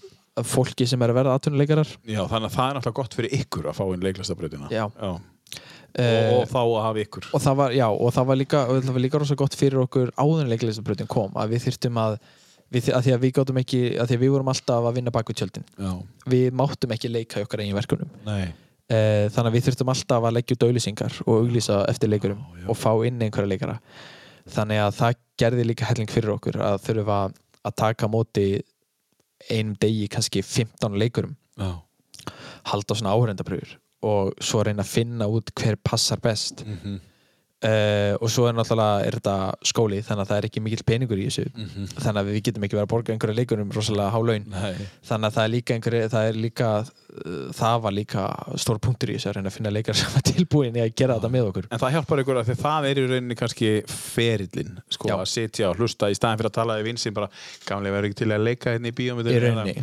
[0.45, 1.91] fólki sem er að verða atvinnuleikarar.
[2.07, 4.69] Já, þannig að það er náttúrulega gott fyrir ykkur að fá inn leiklistabrautina.
[4.71, 4.85] Já.
[5.07, 5.23] og,
[5.97, 7.29] uh, og þá að hafa ykkur.
[7.33, 10.43] og það var, já, og það var líka, og líka rosa gott fyrir okkur áður
[10.43, 12.19] en leiklistabrautin kom að við þyrftum að
[12.73, 15.13] við, að því að við gátum ekki, að því að við vorum alltaf að vinna
[15.15, 15.67] baku tjöldin.
[15.79, 15.91] Já,
[16.33, 18.45] við máttum ekki leika í okkar eigin verkunum nei,
[18.93, 22.65] uh, þannig að við þurftum alltaf að leggja út auðlýsingar og auglýsa eftir leikurum Já,
[22.69, 23.77] og fá inn einhverja leikara.
[24.49, 27.19] Þannig að það gerði líka helling fyrir okkur að þurfa
[27.69, 28.47] að taka móti
[29.49, 31.35] einum degi kannski 15 leikurum.
[31.59, 31.77] Já,
[32.71, 36.63] halda á svona áhörendapröfur og svo reyna að finna út hver passar best.
[36.65, 36.99] Mhm,
[37.65, 39.35] uh, og svo er náttúrulega er þetta
[39.71, 41.45] skóli þannig að það er ekki mikill peningur í þessu.
[41.55, 41.87] Mhm.
[41.99, 44.45] Þannig að við getum ekki verið að borga einhverja leikurum rosalega há laun.
[44.53, 48.25] Nei, þannig að það er líka einhverju það er líka uh, það var líka
[48.65, 51.17] stór punktur í þessu að reyna að finna leikar sem var tilbúin í að gera
[51.19, 51.69] þetta með okkur.
[51.71, 55.17] En það hjálpar ykkur að því það er í rauninni kannski ferillin, sko, Já.
[55.19, 57.29] að sitja og hlusta í staðin fyrir að tala við vinsinn bara
[57.67, 58.95] gamlega verður ekki til að leika hérna í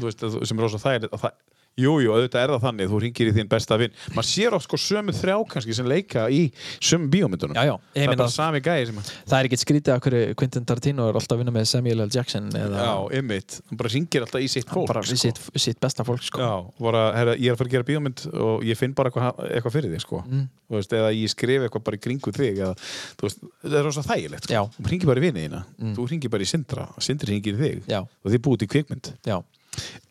[0.00, 1.36] þú- sem er rosa þægilegt
[1.76, 4.26] og það Jú, jú, auðvitað er það þannig, þú ringir í þín besta vinn maður
[4.30, 6.38] sér oft sko sömu þrjá kannski sem leika í
[6.80, 9.60] sömu bíómyndunum Já, já, það ég er meina bara sami gæði sem það er ekkert
[9.64, 12.08] skrítið að hverju Quentin Tarantino er alltaf að vinna með Samuel L.
[12.16, 15.80] Jackson eða Já, ymmit, hann bara ringir alltaf í sitt fólk bara við sitt, sitt
[15.84, 16.40] besta fólk sko.
[16.40, 19.44] Já, bara, herra, ég er að fara að gera bíómynd og ég finn bara eitthvað,
[19.52, 20.22] eitthvað fyrir þig sko.
[20.26, 20.46] Mm.
[20.66, 22.72] Þú veist, eða ég skrif eitthvað bara í kringu þig eða,
[23.20, 24.56] þú veist, það er rosa þægilegt sko.
[24.56, 24.62] Já.
[24.80, 25.92] þú ringir bara í vinið þína Mm.
[25.98, 28.00] þú ringir bara í Sindra, Sindri ringir í þig Já.
[28.00, 29.36] og þið búið til kvikmynd Já.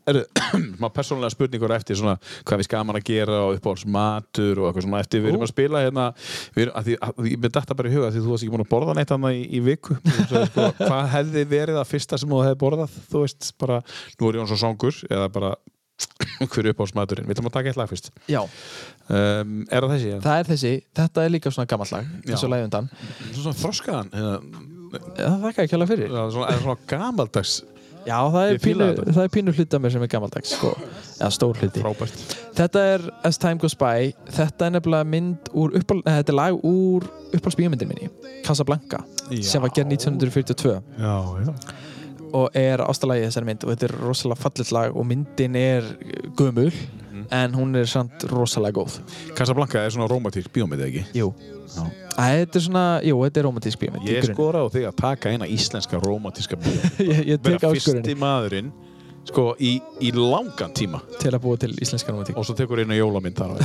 [0.05, 0.19] Er
[0.81, 2.15] maður persónulega spurningur eftir svona
[2.45, 5.23] hvað við skaman að gera og uppáhalds matur og eitthvað svona eftir.
[5.23, 6.07] Við erum að spila hérna
[6.55, 8.65] við að því, að, ég með þetta bara í huga því þú varst ekki búin
[8.65, 9.99] að borða neitt annað í, í viku.
[10.05, 12.99] Sagði, sko, hvað hefði verið að fyrsta sem þú hefði borðað?
[13.13, 13.79] Þú veist, bara,
[14.19, 15.55] nú er ég svo songur eða bara
[16.51, 18.11] hver er uppáhalds maturinn, við ætlum að taka eitt lag fyrst.
[18.27, 20.15] Já, um, er það þessi?
[20.25, 22.49] það er þessi, þetta er líka svona gammal lag og Já.
[22.51, 22.89] lagið undan.
[23.31, 24.65] Svona þroskaðan hérna,
[25.15, 27.55] Já, það þakka ekki alveg fyrir svona, er svona gamaldags
[28.05, 30.73] Já, það er pínu, það er pínu hluti af mér sem er gammaldags sko.
[31.17, 35.73] eða stór hluti frábært Þetta er As Time Goes By Þetta er nefnilega mynd úr
[35.79, 38.11] uppál, eh, Þetta er lag úr uppáhaldsbíómyndin minni
[38.45, 39.41] Casablanca Já.
[39.43, 41.17] sem var gerð 1942 Já,
[41.47, 41.53] já
[42.35, 45.85] og er ástalagi þessari mynd og þetta er rosalega fallit lag og myndin er
[46.35, 46.71] gömul.
[47.31, 48.99] En hún er samt rosalega góð.
[49.37, 51.05] Casablanca er svona romantísk bíómynd, eða ekki?
[51.19, 51.31] Jú.
[52.15, 54.97] Æ, Þetta er svona, jú, þetta er romantísk bíómynd í Ég skoraði á þig að
[55.01, 58.69] taka eina íslenska romantíska bíómynd ég, ég tek vera áskurinn fyrsti maðurinn
[59.25, 59.73] sko, í,
[60.05, 60.99] í langan tíma.
[61.19, 63.57] Til að búa til íslenska romantík og svo tekur einu jólamynd þar á.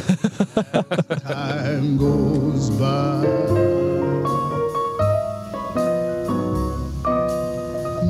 [1.28, 4.30] Time goes by.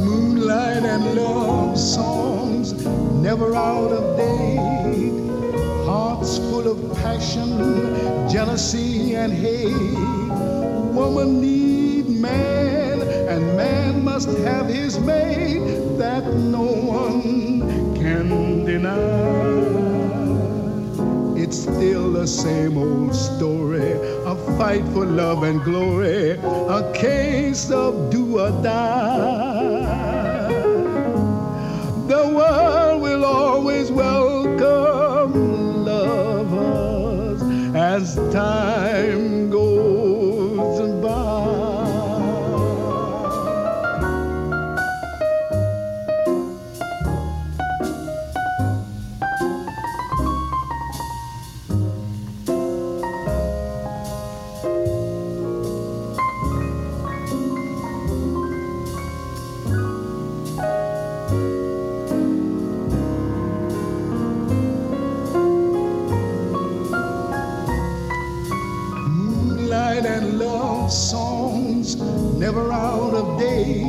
[0.05, 2.73] Moonlight and love songs
[3.21, 5.30] never out of date.
[5.91, 7.51] Hearts full of passion,
[8.31, 9.99] jealousy, and hate.
[10.95, 18.95] Woman need man, and man must have his mate that no one can deny.
[21.37, 23.91] It's still the same old story.
[24.27, 26.39] A fight for love and glory.
[26.79, 30.53] A case of do or die.
[32.07, 34.40] The world will always welcome
[38.01, 39.70] as time goes
[72.53, 73.85] never out of date.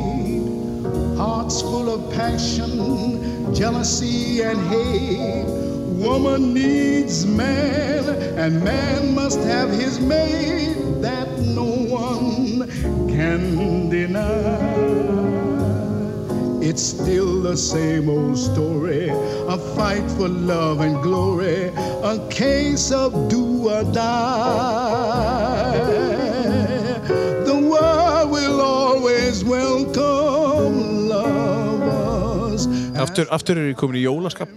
[1.16, 5.46] Hearts full of passion, jealousy, and hate.
[6.06, 8.04] Woman needs man,
[8.38, 12.68] and man must have his mate that no one
[13.08, 14.60] can deny.
[16.62, 21.72] It's still the same old story, a fight for love and glory,
[22.14, 25.32] a case of do or die.
[33.02, 34.52] Aftur, aftur er ég komin í jólaskap.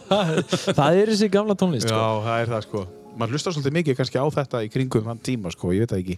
[0.78, 2.20] Það er þessi gamla tónlist Já, sko.
[2.26, 2.82] það er það sko.
[3.12, 6.02] Maður hlustar svolítið mikið kannski á þetta í kringum þann tíma sko, ég veit það
[6.02, 6.16] ekki.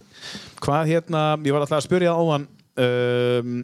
[0.63, 2.45] Hvað hérna, ég var alltaf að spyrja á hann
[2.85, 3.57] um,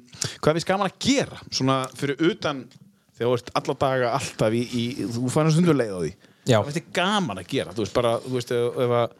[0.43, 2.65] hvað við gaman að gera svona fyrir utan
[3.15, 4.83] þegar þú ert alla daga alltaf í, í
[5.15, 6.11] þú fannst stundur leið á því.
[6.49, 6.57] Já.
[6.57, 7.75] hvað þið gaman að gera?
[7.75, 9.17] Þú veist bara, þú veist ef, ef að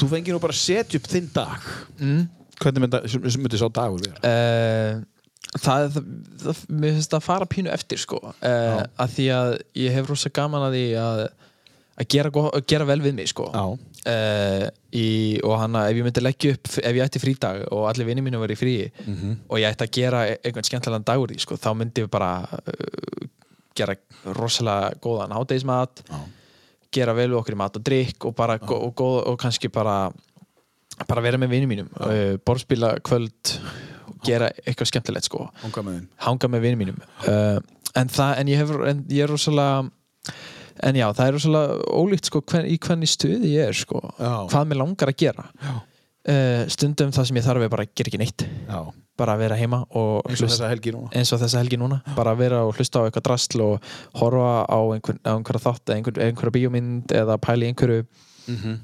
[0.00, 1.70] þú fengir nú bara að setja upp þinn dag.
[2.00, 2.22] Mm.
[2.62, 4.20] hvernig myndi, myndi sá dagur vera?
[4.22, 5.02] Uh,
[5.58, 6.10] það, það,
[6.42, 8.20] það mér finnst það að fara pínu eftir sko.
[8.40, 11.22] Uh, að því að ég hef rosa gaman að því að
[12.02, 13.50] að gera, að gera vel við mig sko.
[14.02, 14.64] Uh,
[14.96, 15.08] í,
[15.46, 18.24] og hann að ef ég myndi leggja upp ef ég ætti frídag og allir vinni
[18.24, 19.36] mínu var í fríi Mhm.
[19.46, 22.32] og ég ætti að gera e- einhvern skemmtilegan dagur í sko, þá myndi ég bara
[22.42, 23.28] uh,
[23.78, 23.94] gera
[24.24, 26.02] rosalega góðan hádegismat
[26.92, 30.10] gera vel við okkur í mat og drikk og bara og, og, og, kannski bara
[31.08, 31.88] bara vera með vinni mínum.
[32.44, 33.54] Borðspila kvöld
[34.26, 35.46] gera eitthvað skemmtilegt sko.
[35.62, 36.98] Hanga með með vinni mínum.
[37.26, 37.60] Uh,
[37.98, 39.92] en, það, en, ég hef, en ég er rosalega
[40.82, 44.00] en já, það er rosalega ólíkt sko hvern, í hvernig stuði ég er sko.
[44.18, 44.34] Já.
[44.52, 45.46] hvað mér langar að gera.
[46.22, 48.44] Uh, stundum það sem ég þarf er bara að gera ekki neitt.
[48.68, 48.80] Já.
[49.18, 51.10] bara að vera heima eins og þessa helgi núna.
[51.12, 51.98] eins og þessa helgi núna.
[52.16, 55.90] Bara að vera og hlusta á eitthvað drastl og horfa á, einhver, á einhverja þátt
[55.90, 58.06] eða einhver, einhverja bíómynd eða pæla í einhverju.
[58.48, 58.78] Mhm.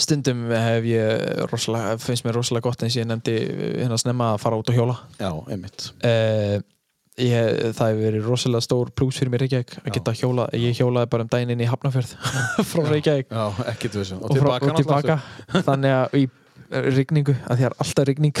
[0.00, 3.38] Stundum hef ég rosalega, finnst mér rosalega gott eins og ég nefndi
[3.82, 4.98] hérna snemma að fara út og hjóla.
[5.20, 5.88] Já, einmitt.
[6.02, 6.60] Uh,
[7.20, 11.10] ég, það hefur verið rosalega stór plús fyrir mér Reykjavík að geta hjóla, ég hjólaði
[11.12, 12.14] bara um daginn inn í Hafnarfjörð
[12.70, 13.32] frá Reykjavík.
[13.32, 13.44] Já,
[13.82, 15.18] við og, frá, og tilbaka
[15.66, 16.28] þannig að í
[16.72, 18.38] rigningu, að því að það er alltaf rigning.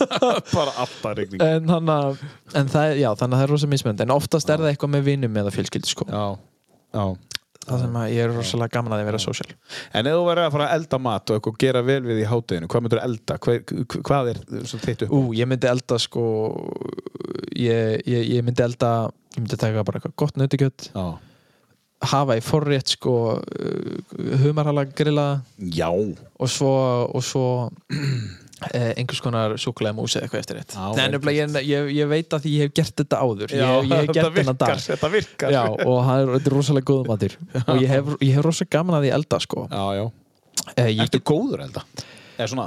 [0.56, 1.96] Bara alltaf regning en, hana,
[2.54, 5.08] en það, já, þannig að það er rosa mismönd en oftast er það eitthvað með
[5.08, 6.06] vinnum eða fjölskyldu sko.
[6.06, 6.24] Já,
[6.94, 7.04] já
[7.66, 9.48] það sem að ég er rosalega gaman að að vera sósjál
[9.92, 12.28] En ef þú verður að fara að elda mat og eitthvað gera vel við í
[12.30, 13.38] hátteginu, hvað myndur elda?
[13.46, 13.74] Hvað,
[14.08, 14.40] hvað er
[14.72, 15.12] þitt upp?
[15.12, 16.24] Ú, ég myndi elda sko
[17.56, 18.92] ég, ég, ég myndi elda
[19.36, 21.06] ég myndi taka bara eitthvað gott nautikjöt Já.
[22.12, 23.16] hafa í forrétt sko
[24.42, 25.26] humarhala grilla
[25.58, 26.74] Já og svo,
[27.12, 27.46] og svo
[28.70, 32.66] einhvers konar súkulega músi eða eitthvað eftir rétt Nei, ég, ég, ég veit að ég
[32.66, 33.54] hef gert þetta áður.
[33.54, 34.82] Já, ég, hef gert þennan dag.
[34.86, 35.54] þetta virkar.
[35.54, 37.36] Já, og er, þetta er rosalega góð matur.
[37.72, 39.66] Og ég hef, ég hef rosalega gaman að því elda sko.
[39.70, 40.04] Já, já.
[40.76, 41.84] Eh, ég, Ertu góður elda?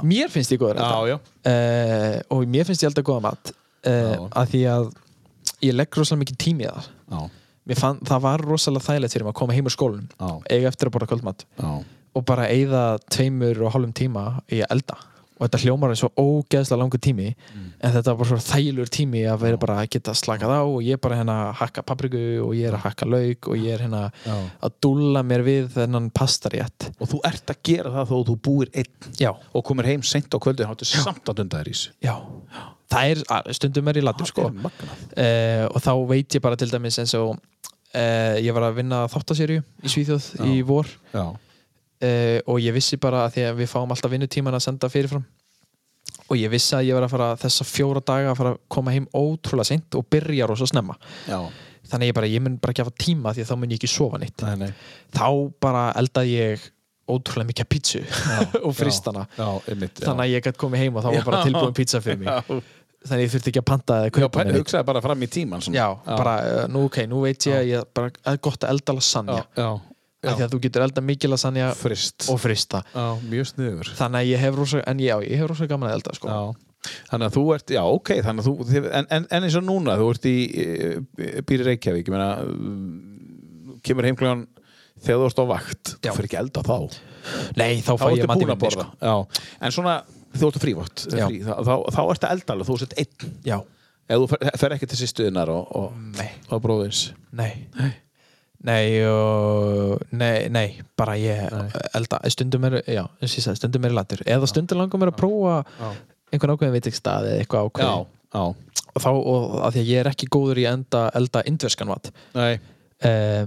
[0.06, 0.92] Mér finnst ég góður að elda.
[0.92, 1.18] Já, já.
[1.50, 3.52] Uh, og mér finnst ég elda góða mat.
[3.86, 4.86] Uh, að því að
[5.66, 7.26] ég legg rosalega mikið tími í það.
[7.74, 10.28] Fann, það var rosalega þægilegt fyrir mig að koma heim úr skólanum Já.
[10.54, 11.70] eiga eftir að borða kvöldmat Já.
[12.14, 14.98] og bara eigða tveimur og hálfum tíma í að elda
[15.36, 17.26] og þetta hljómar er svo ógeðslega langur tími
[17.56, 20.78] en þetta var bara svo þægilegur tími að vera bara að geta slakað á og
[20.86, 23.74] ég er bara hérna að hakka papriku og ég er að hakka lauk og ég
[23.76, 24.36] er hérna Já.
[24.64, 28.72] að dúlla mér við þennan pastarétt Og þú ert að gera það þó þú búir
[28.72, 29.30] einn Já.
[29.52, 31.92] og komir heim seint á kvöldin og þú samt að dunda þér í þessu.
[32.06, 32.16] Já,
[32.92, 33.12] það
[33.44, 35.06] er stundum er ég latur sko er magnað.
[35.20, 39.04] uh, og þá veit ég bara til dæmis eins og uh, ég var að vinna
[39.12, 41.26] þáttaserju í Svíþjóð í vor Já.
[42.02, 45.24] Uh, og ég vissi bara að því að við fáum alltaf vinnutíman að senda fyrirfram
[46.26, 48.92] og ég vissi að ég var að fara þessa fjóra daga að fara að koma
[48.94, 50.96] heim ótrúlega seint og byrja rosa snemma
[51.28, 51.38] Já.
[51.90, 53.90] þannig ég bara, ég mun bara ekki hafa tíma því að þá mun ég ekki
[53.92, 54.72] sofa neitt Nei, nei.
[55.14, 55.28] þá
[55.62, 56.64] bara eldaði ég
[57.06, 58.00] ótrúlega mikið pítsu
[58.66, 60.00] og fristana Já, einmitt.
[60.02, 60.08] já.
[60.08, 61.46] þannig að ég gæti komið heim og þá var bara Já.
[61.50, 62.40] tilbúin pizza fyrir mig Já.
[63.06, 64.58] þannig að ég þurfti ekki að panta eða Já, kaupa neitt.
[64.58, 68.00] hugsaði bara fram í tíman já, bara, uh, nú ok, nú veit ég að ég
[68.32, 69.68] er gott að elda lasagna Já, já.
[69.70, 72.28] af því að þú getur elda mikið lasagna Frist.
[72.32, 73.90] og frista Já, mjög sniður.
[73.98, 76.38] þannig að ég hef rosa, en já, ég hef rosa gaman að elda sko.
[77.10, 79.96] Þannig að þú ert, já, ok, þannig að þú, en, en, en eins og núna,
[79.98, 80.34] þú ert í
[81.48, 84.44] býri Reykjavík, meina, uh, kemur heimklæðan
[85.02, 86.10] þegar þú ert á vakt, Já.
[86.10, 86.76] þú fyrir ekki elda þá.
[87.58, 88.86] nei, þá fæ Þá ég mér, borða.
[89.02, 89.14] Já,
[89.66, 89.96] en svona,
[90.36, 93.34] þú ert frívátt, frí, þá, þá, þá ertu að elda alveg, þú ert einn.
[93.50, 93.58] já,
[94.06, 96.18] Ef þú fer, fer ekki til sýstuðinar og, og,
[96.54, 97.08] og bróðins.
[97.34, 97.90] nei nei,
[98.66, 100.66] og, nei, nei
[100.98, 101.46] bara ég
[101.96, 104.22] elda, stundum er já, eins og ég sagði, stundum er latur.
[104.26, 105.58] Eða stundum langar mér að prófa
[106.32, 108.80] einhvern ákveðin veitingstað eða eitthvað ákveðin Já, já.
[108.96, 112.10] og þá, og að því að ég er ekki góður í enda, elda indverskan mat.
[112.34, 112.58] Nei.
[113.06, 113.44] uh,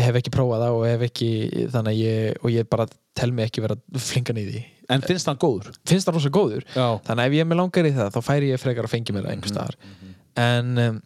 [0.00, 1.30] hef ekki prófað það og hef ekki
[1.74, 2.86] þannig að ég, og ég bara
[3.20, 4.62] tel mig ekki vera flingan í því.
[4.90, 5.70] En finnst hann góður?
[5.86, 6.64] finnst það rosa góður.
[6.74, 6.86] Já.
[7.06, 9.14] þannig að ef ég er með langar í það þá færi ég frekar að fengi
[9.14, 9.76] mér það einhvers staðar.
[10.40, 11.00] en um, en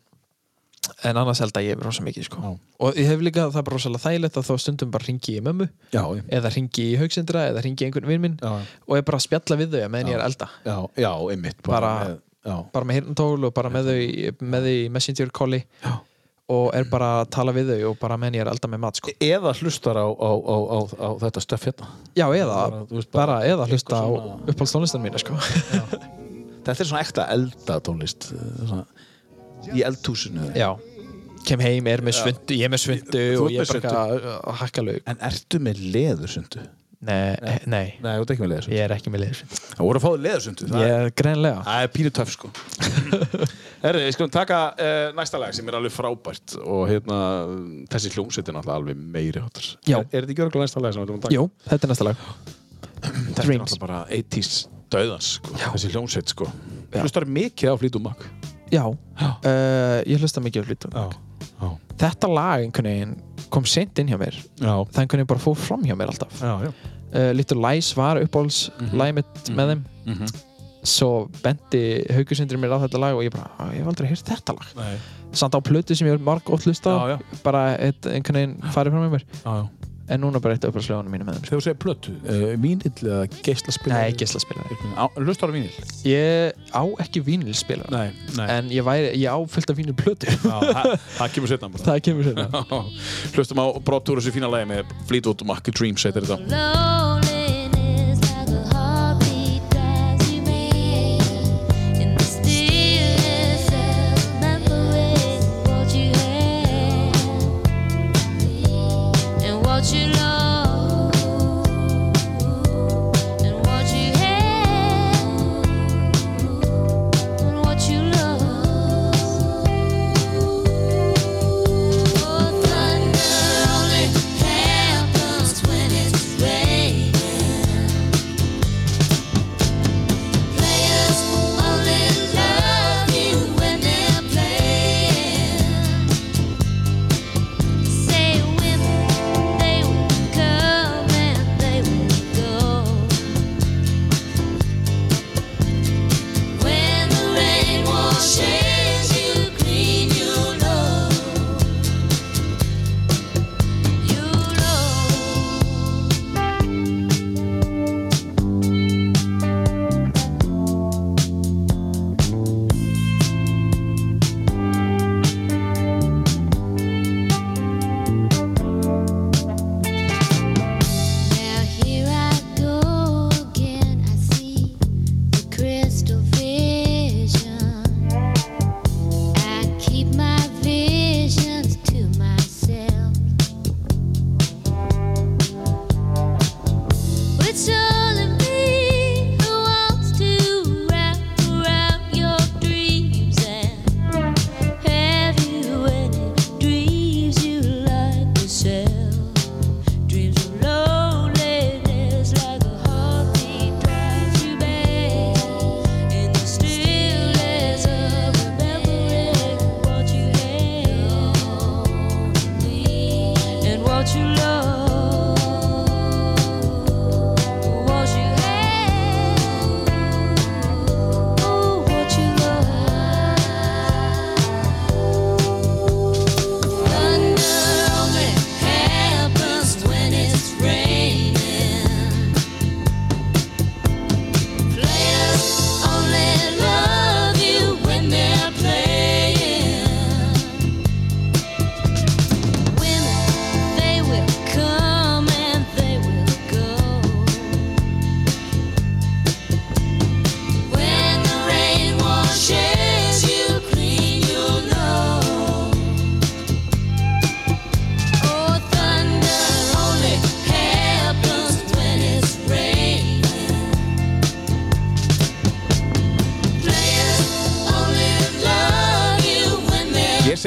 [1.10, 2.54] annars held að ég er rosa mikið sko.
[2.80, 5.42] og ég hef líka það er bara rosalega þægilegt að þá stundum bara ringi í
[5.44, 6.02] mömmu Já,
[6.38, 8.54] eða ringi í haugsindra eða ringi í einhvern vinn minn Já.
[8.88, 11.92] og er bara spjalla við þau meðan ég er elda já, já, einmitt bara,
[12.44, 12.56] já.
[12.72, 15.62] bara með hirntól og bara með þau með þau í messenger calli
[16.54, 18.98] og er bara að tala við þau og bara meðan ég er elda með mat
[19.00, 19.12] sko.
[19.24, 23.38] Eða hlustar á, á, á, á, á þetta stöff hérna já eða Bara, bara, bara
[23.48, 24.08] eða hlusta á
[24.52, 25.38] uppáhaldstónlistan mína sko.
[26.64, 28.84] Þetta er svona ekta elda tónlist svona,
[29.72, 30.50] Í eldhúsinu.
[30.58, 30.72] Já.
[31.44, 34.56] Kem heim, er með svundu, ég er með svundu Þú og ég er bara að
[34.62, 36.62] hakka laug En ertu með leðursundu?
[37.04, 38.36] nei, nei, Nei, þú
[38.72, 41.84] ég er ekki með leður Það voru að fá þér leðursundu ég er greinlega Það
[41.84, 42.50] er pínu töff sko.
[43.84, 47.18] Herri, ég skulum taka uh, næsta lag sem er alveg frábært og hérna,
[47.92, 49.98] þessi hljómsveit er náttúrulega alveg meiri hátar Já.
[49.98, 51.36] Er, er þetta ekki örgulega næsta lag sem við ætlum að taka?
[51.36, 52.24] jú, þetta er næsta lag.
[53.04, 54.54] Þetta er náttúrulega bara 80s
[54.94, 56.48] döðans sko, þessi hljómsveit sko.
[56.94, 57.02] Já.
[57.02, 58.28] Hlustar mikið á Mac
[58.72, 61.04] já, uh, ég hlusta mikið á
[61.60, 61.68] já,
[62.00, 63.14] þetta lag veginn
[63.52, 64.36] kom sent inn hjá mér.
[64.58, 66.40] Það einhvern veginn bara fór fram hjá mér alltaf.
[66.40, 66.72] Já, já.
[67.14, 69.54] uh, Little Lies var uppáhalds mm -hmm.
[69.54, 69.84] með þeim.
[70.06, 70.26] Mhm.
[70.84, 74.26] svo benti Haugusindri mér á þetta lag og ég bara, "Á, ég hef aldrei heyrt
[74.28, 74.68] þetta lag.
[74.76, 74.98] Nei.
[75.32, 79.10] samt á plötu sem ég hef marg ótt hlusta bara einhvern veginn farið fram með
[79.10, 79.24] mér.
[79.44, 79.83] Já, já.
[80.08, 81.46] En núna bara eitt uppáhaldslögunum mínu með þeim.
[81.48, 84.68] Þegar þú segir plötu, uh, vínill eða geislaspil nei, geislaspilar
[85.20, 85.72] Hlustar á vínill?
[86.08, 87.22] ég á ekki
[87.94, 91.70] nei en ég, væri, ég á fullt af vínil plötu Já, það, það kemur setna
[91.72, 91.86] bara.
[91.88, 92.82] Það kemur sérna
[93.34, 97.43] Hlustum á brottúr þessu fína lagi með Fleetwood Mac Dreams heitir þetta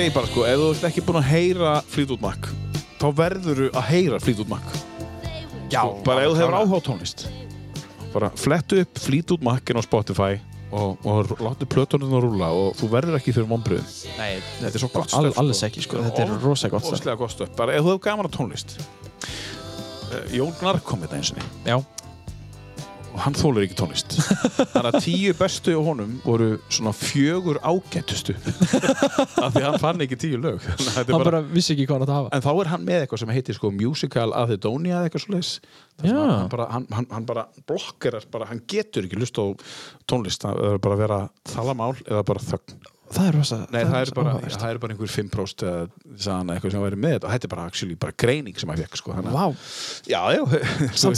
[0.08, 2.46] segi bara sko, ef þú ert ekki búinn að heyra Fleetwood Mac
[2.96, 4.68] þá verður þú að heyra Fleetwood Mac.
[5.68, 7.24] Já, bara ef þú hefur áhuga á tónlist
[8.14, 10.38] bara flettu upp Fleetwood Mac inn á Spotify
[10.72, 14.86] og, og láttu plötunum að rúla og þú verður ekki fyrir vonbröðum Nei, þetta er
[14.86, 17.92] svo gott all, stöf alls ekki sko, þetta er rosa gott stöf, bara ef þú
[17.98, 21.82] hefur gaman á tónlist uh, Jón Gnarr kom þetta eins og Já,
[23.18, 24.14] og hann þólar ekki tónlist.
[24.76, 28.36] Þannig að tíu bestu og honum voru svona fjögur ágættustu.
[29.44, 30.62] Af því hann fann ekki tíu lög.
[30.70, 32.34] Er hann bara vissi ekki hvað hann átt að hafa.
[32.38, 35.54] En þá er hann með eitthvað sem heitir sko Musical Athedonia eða eitthvað svo leis
[36.06, 36.14] Já.
[36.14, 39.46] hann bara, hann, hann, hann bara blokkerar bara, hann getur ekki lust á
[40.06, 40.46] tónlist.
[40.46, 41.18] Það er bara að vera
[41.50, 42.78] þalamál eða bara þögn.
[43.08, 44.60] Það er rosa Nei, það, er rosa bara, áhugavert.
[44.62, 47.30] það er bara einhver 5% eða eitthvað sem væri með þetta.
[47.30, 49.16] Og þetta er bara, actually, bara greining sem hann fekk sko.
[49.32, 49.46] Vá,
[50.12, 50.44] Já, já,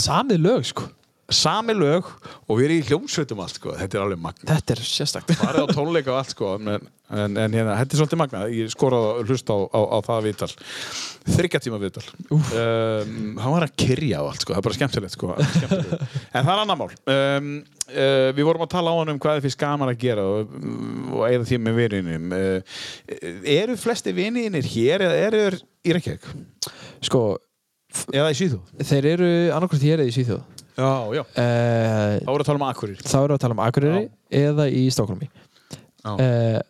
[0.06, 0.86] samið lög sko
[1.34, 2.06] sami lög
[2.50, 3.74] og við erum í hljómsveitum allt sko.
[3.78, 5.32] þetta er alveg magna Þetta er sérstakt.
[5.38, 8.70] Farið á tónleika og allt sko en, en, en hérna, þetta er svolítið magna ég
[8.72, 10.50] skoraði að hlusta á, á, á það viðtal.
[11.30, 12.04] Þryggja tíma viðtal.
[12.30, 14.54] Um, hann var að kyrja á allt sko.
[14.54, 15.34] Það er bara skemmtilegt sko.
[15.56, 16.16] Skemmtilegt.
[16.32, 16.88] en það er annar mál.
[17.14, 17.50] Um,
[17.90, 20.56] uh, við vorum að tala á hann um hvað þið finnst gaman að gera og,
[21.12, 22.32] og eigða því með vininum.
[22.34, 22.80] Uh,
[23.58, 25.44] eru flesti vininir hér eða eru
[25.86, 26.26] í Reykjavík?
[27.06, 27.22] Sko,
[28.12, 28.80] eða í Svíþjóð?
[28.90, 32.66] þeir eru annarkvæmt hér eða í Svíþjóð já, já uh, þá voru að tala um
[32.70, 34.02] Akkurir Þá erum við að tala um Akureyri
[34.40, 36.12] eða í Stokkólmi Já.
[36.16, 36.60] uh,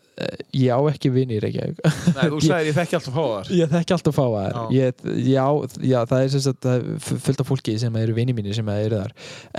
[0.53, 1.79] Ég á ekki vini í Reykjavík
[2.13, 4.49] Nei, þú sagðir ég þekki alltaf fáðar Ég þekki alltaf fá að Já.
[4.59, 5.45] þær ég, já,
[5.93, 8.99] já, það er sem sagt er fullt af fólki sem eru vini mínir sem eru
[9.01, 9.15] þar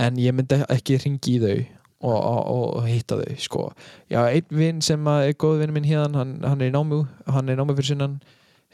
[0.06, 1.56] en ég myndi ekki ringi í þau
[2.02, 3.64] og, og, og hitta þau sko.
[4.10, 7.46] Já, einn vinn sem er góð vinn minn hérna, hann, hann er í námu hann
[7.50, 8.16] er í námu fyrir sunnan,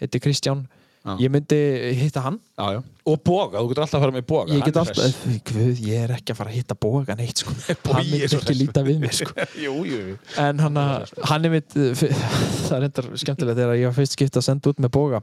[0.00, 0.78] heitir Kristján Já.
[1.18, 1.58] Ég myndi
[1.98, 2.80] hitta hann já, já.
[3.08, 6.34] og boga, þú getur alltaf að fara með boga ég alltaf, Guð, ég er ekki
[6.34, 7.54] að fara að hitta boga neitt sko.
[7.92, 9.46] Hann myndi ekki líta við mér sko.
[9.64, 10.18] jú, jú, jú.
[10.42, 10.82] en hann,
[11.30, 11.78] hann er mitt
[12.66, 15.22] það er reyndar skemmtilegt þegar ég var fyrst skipt að senda út með boga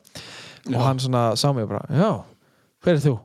[0.71, 2.09] og hann svona sá mig bara, já,
[2.85, 3.19] hver er þú?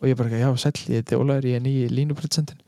[0.00, 2.62] og ég bara, já, sæll, ég heiti Ólaður ég er nýji línubritsendin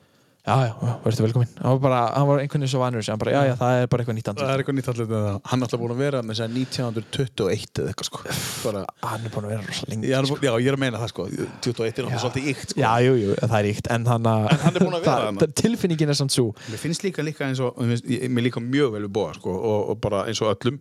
[0.49, 0.73] já, já,
[1.05, 1.51] verður velkominn.
[1.61, 3.91] Hann var bara, hann var einhvern veginn svo vanur hann bara, já, já, það er
[3.93, 6.23] bara eitthvað nýtt það andlit er eitthvað nýtt það hann er alltaf búin að vera
[6.25, 8.23] með þess að 1921 eða eitthvað sko.
[8.65, 10.39] Bara, hann er búin að vera rosa lengi já, sko.
[10.43, 11.27] já, ég er að meina það sko.
[11.29, 12.81] 21 er náttúrulega svolítið ykt sko.
[12.83, 15.17] já, jú, jú, það er íkt en hann, að- En hann er búinn að vera
[15.29, 18.93] það- það- tilfinningin er samt svo mér finnst líka líka eins og mér líka mjög
[18.97, 20.79] vel við bóa sko og, og bara eins og öllum.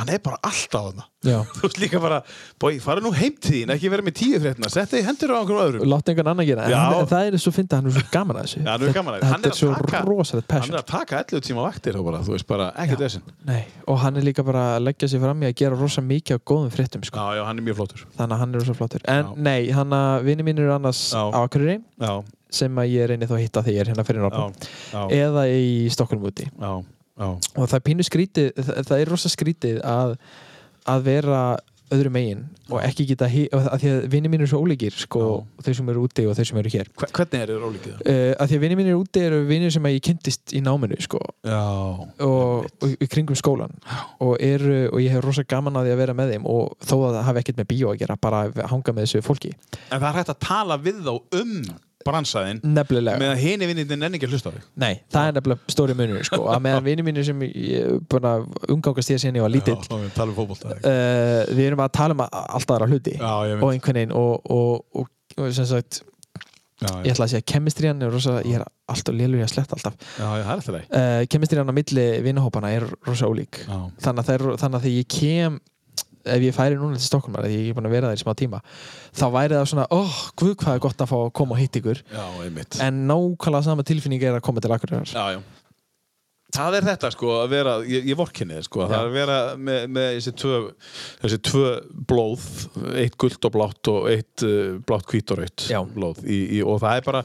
[0.00, 1.04] Hann er bara alltaf þarna.
[1.24, 2.18] Þú veist líka bara,
[2.60, 5.36] bói, fara nú heim til þín ekki vera með tíu fréttina, setja þið hendur á
[5.40, 5.86] einhverjum öðrum.
[5.88, 8.36] Láta einhvern annan gera en, en það er svo fyndið að hann er svo gaman
[8.36, 8.60] að þessu
[8.94, 11.98] gaman að þetta er svo taka- rosalegt hann passion er að taka 11 tíma vaktir
[12.06, 15.42] bara, þú veist bara, ekkert þessin og hann er líka bara að leggja sér fram
[15.44, 17.18] í að gera rosa mikið af góðum fréttum sko.
[17.18, 18.06] já, já, hann er mjög flottur.
[18.16, 19.04] Þannig að hann er rosa flottur.
[19.08, 19.34] En Já.
[19.36, 21.80] nei, hann að vinni mín eru annars á Akureyri
[22.54, 26.46] sem að ég reyni þá að hitta þegar hérna fyrir já, eða í Stokkólum úti.
[26.54, 26.72] Já,
[27.18, 27.28] já.
[27.56, 30.16] og það er pínu skrítið það, það er rosa skrítið að
[30.86, 31.42] að vera
[31.94, 35.22] öðru megin og ekki geta og að því að vinni mín eru svo ólíkir sko,
[35.64, 36.90] þau sem eru úti og þau sem eru hér.
[36.98, 38.04] Hve- hvernig er þér ólíkið það?
[38.14, 40.98] uh, að því að vinni mín eru úti eru vinnir sem ég kynntist í náminu
[41.04, 41.60] sko, já,
[42.28, 43.74] og, og í kringum skólan
[44.20, 46.94] og, eru, og ég hef rosa gaman að því að vera með þeim og þó
[47.00, 49.52] að það hafi ekkert með bíó að gera bara að hanga með þessu fólki.
[49.90, 51.56] En það er hægt að tala við þá um
[52.04, 54.64] bransaðinn nefnilega, með að hini vinnindin enn ekki að hlusta á þig.
[54.84, 58.16] Nei, það er nefnilega stóri munur sko, að meðan vinni mínir sem ég
[58.74, 62.90] umgangast því að síðan ég var lítill uh, við erum að tala um allt aðra
[62.90, 66.00] hluti já, ég og einhvern veginn og, og, og, og sem sagt,
[66.80, 69.78] já, ég ætla að segja kemistriðan er rosa, ég er alltaf lélur í að sletta
[69.78, 69.94] alltaf.
[70.20, 73.62] Alltaf uh, kemistriðan á milli vinnahópana er rosa ólík.
[74.04, 75.62] Þannig að, er, þannig að þegar ég kem
[76.24, 78.32] ef ég færi núna til Stokkólmar því ég er búin að vera þær í smá
[78.38, 78.62] tíma
[79.14, 81.80] þá væri það svona, oh, guð hvað er gott að fá að koma og hitta
[81.82, 82.00] ykkur.
[82.14, 82.24] Já,
[82.86, 85.12] en nákvæmlega sama tilfinning er að koma til Akureyrar.
[85.12, 85.42] Já, já.
[86.54, 89.38] Það er þetta sko að vera, ég, ég vorkinni þér sko, það er að vera
[89.58, 90.58] með, með þessi, tvö,
[91.24, 91.72] þessi tvö
[92.12, 92.44] blóð,
[93.02, 95.80] eitt gult og blátt og eitt uh, blátt Já.
[95.96, 97.24] blóð í, í, og það er bara,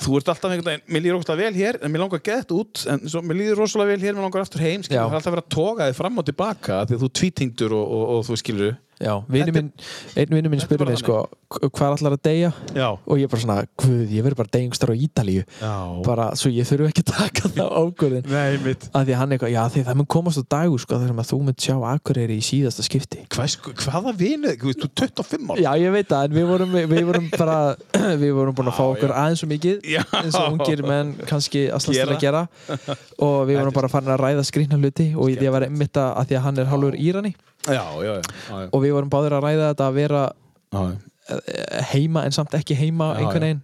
[0.00, 2.56] þú ert alltaf einhvern veginn, mér líður ógustlega vel hér en mér langar að geta
[2.56, 5.18] út, en svo, mér líður rosalega vel hér, mér langar aftur heim, skilur, það er
[5.20, 8.04] alltaf að vera að toga þig fram og tilbaka því að þú tvítingdur og, og,
[8.16, 9.14] og þú skilur Já,
[9.48, 9.68] er- minn,
[10.14, 11.14] einn vinur minn er spurði mig sko,
[11.50, 12.50] "Hv- hvað ætlar að deyja?
[12.76, 15.44] Já, og ég bara svona, guð, ég verður bara deyjungstar á Ítalíu.
[15.60, 18.26] Já, bara svo ég þurfu ekki að taka það ákvörðin
[18.92, 21.30] að því hann eitthvað, já því það mun komast á dagur sko þar sem að
[21.32, 23.24] þú mun sjá Akureyri í síðasta skipti.
[23.32, 25.60] Hvað, sko, hvaða vinið, þú veist, þú er 25 ára.
[25.64, 27.76] Já, ég veit það, en við vorum, við vorum bara
[28.22, 30.04] við vorum búin að fá okkur aðeins svo mikið Já.
[30.12, 32.48] eins og ungir menn kannski að slast til að gera.
[33.18, 34.44] og við vorum bara farin að ræða
[37.68, 40.22] er Já, já, já, og við vorum báðir að ræða þetta að vera
[40.70, 40.80] já,
[41.92, 43.62] heima en samt ekki heima einhvern veginn.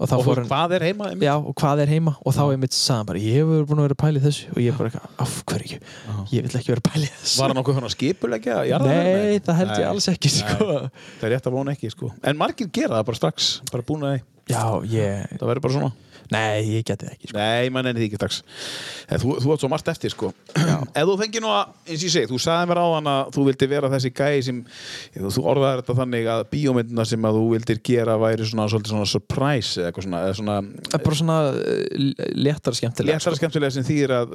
[0.00, 1.10] Og Og fór hvað er heima?
[1.20, 2.14] Já, og hvað er heima?
[2.24, 4.46] Og þá einmitt sagði hann bara, ég hefur búin að vera í þessu.
[4.54, 5.80] Og ég bara, eitthvað, af hverju
[6.32, 7.40] ég vil ekki vera í þessu.
[7.42, 8.62] Var hann okkur svona skipulegja?
[8.80, 10.68] Nei, það held ég alls ekki sko.
[11.20, 12.08] Það er rétt að vona ekki, sko.
[12.24, 14.16] En margir gera það bara strax, bara búin að
[15.36, 15.92] Það verður bara svona.
[16.30, 17.38] Nei, ég geti ekki sko.
[17.38, 18.20] Nei, mann enni því ekki
[19.10, 20.28] Eh, Þú, þú átt svo margt eftir sko.
[20.54, 23.44] Ef þú fengir nú að, eins og ég segi, þú sagði mér áðan að þú
[23.48, 24.60] vildi vera þessi gæi sem
[25.16, 29.10] þú, orðaði þetta þannig að bíómyndina sem að þú vildir gera væri svona svolítið svona
[29.10, 30.56] surprise eða eitthvað svona, eða svona
[31.08, 34.34] bara svona uh, léttar skemmtilega léttara skemmtilega sem þýðir að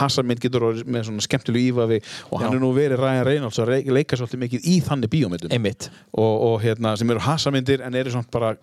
[0.00, 2.00] Hassamynd getur orðið með svona skemmtilegu ífafi
[2.30, 2.56] og hann Já.
[2.60, 5.54] er nú verið Ryan Reynolds að leika svolítið mikið í þannig bíómyndum.
[5.56, 8.54] Einmitt, og, og hérna, sem eru Hassamyndir en eru svona bara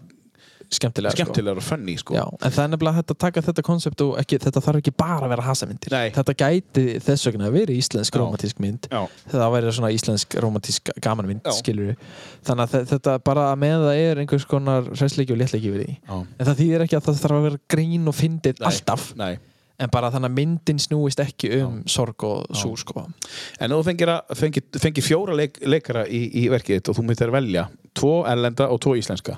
[0.73, 1.23] skemmtilega sko.
[1.23, 2.15] skemmtilegar og funny sko.
[2.17, 5.27] Já, en það er nefnilega að taka þetta konsept og ekki, þetta þarf ekki bara
[5.27, 6.09] að vera hasamyndir Nei.
[6.15, 8.19] Þetta gæti þess vegna að vera íslensk Já.
[8.21, 9.01] romantísk mynd Já.
[9.31, 11.95] Það væri svona íslensk romantísk gamanmynd, Já.
[12.47, 15.97] Þannig að þe- þetta bara með það er einhvers konar hræsleiki og léttleiki við því
[15.97, 16.17] Já.
[16.39, 19.37] En það þýðir ekki að það þarf að vera grín og fyndið alltaf Nei.
[19.77, 23.03] En bara þannig að myndin snúist ekki um sorg og sú sko
[23.61, 27.29] En þú fengir, að, fengir, fengir fjóra leik, leikara í, í verkið og þú myndir
[27.35, 29.37] velja tvo erlenda og tvo íslenska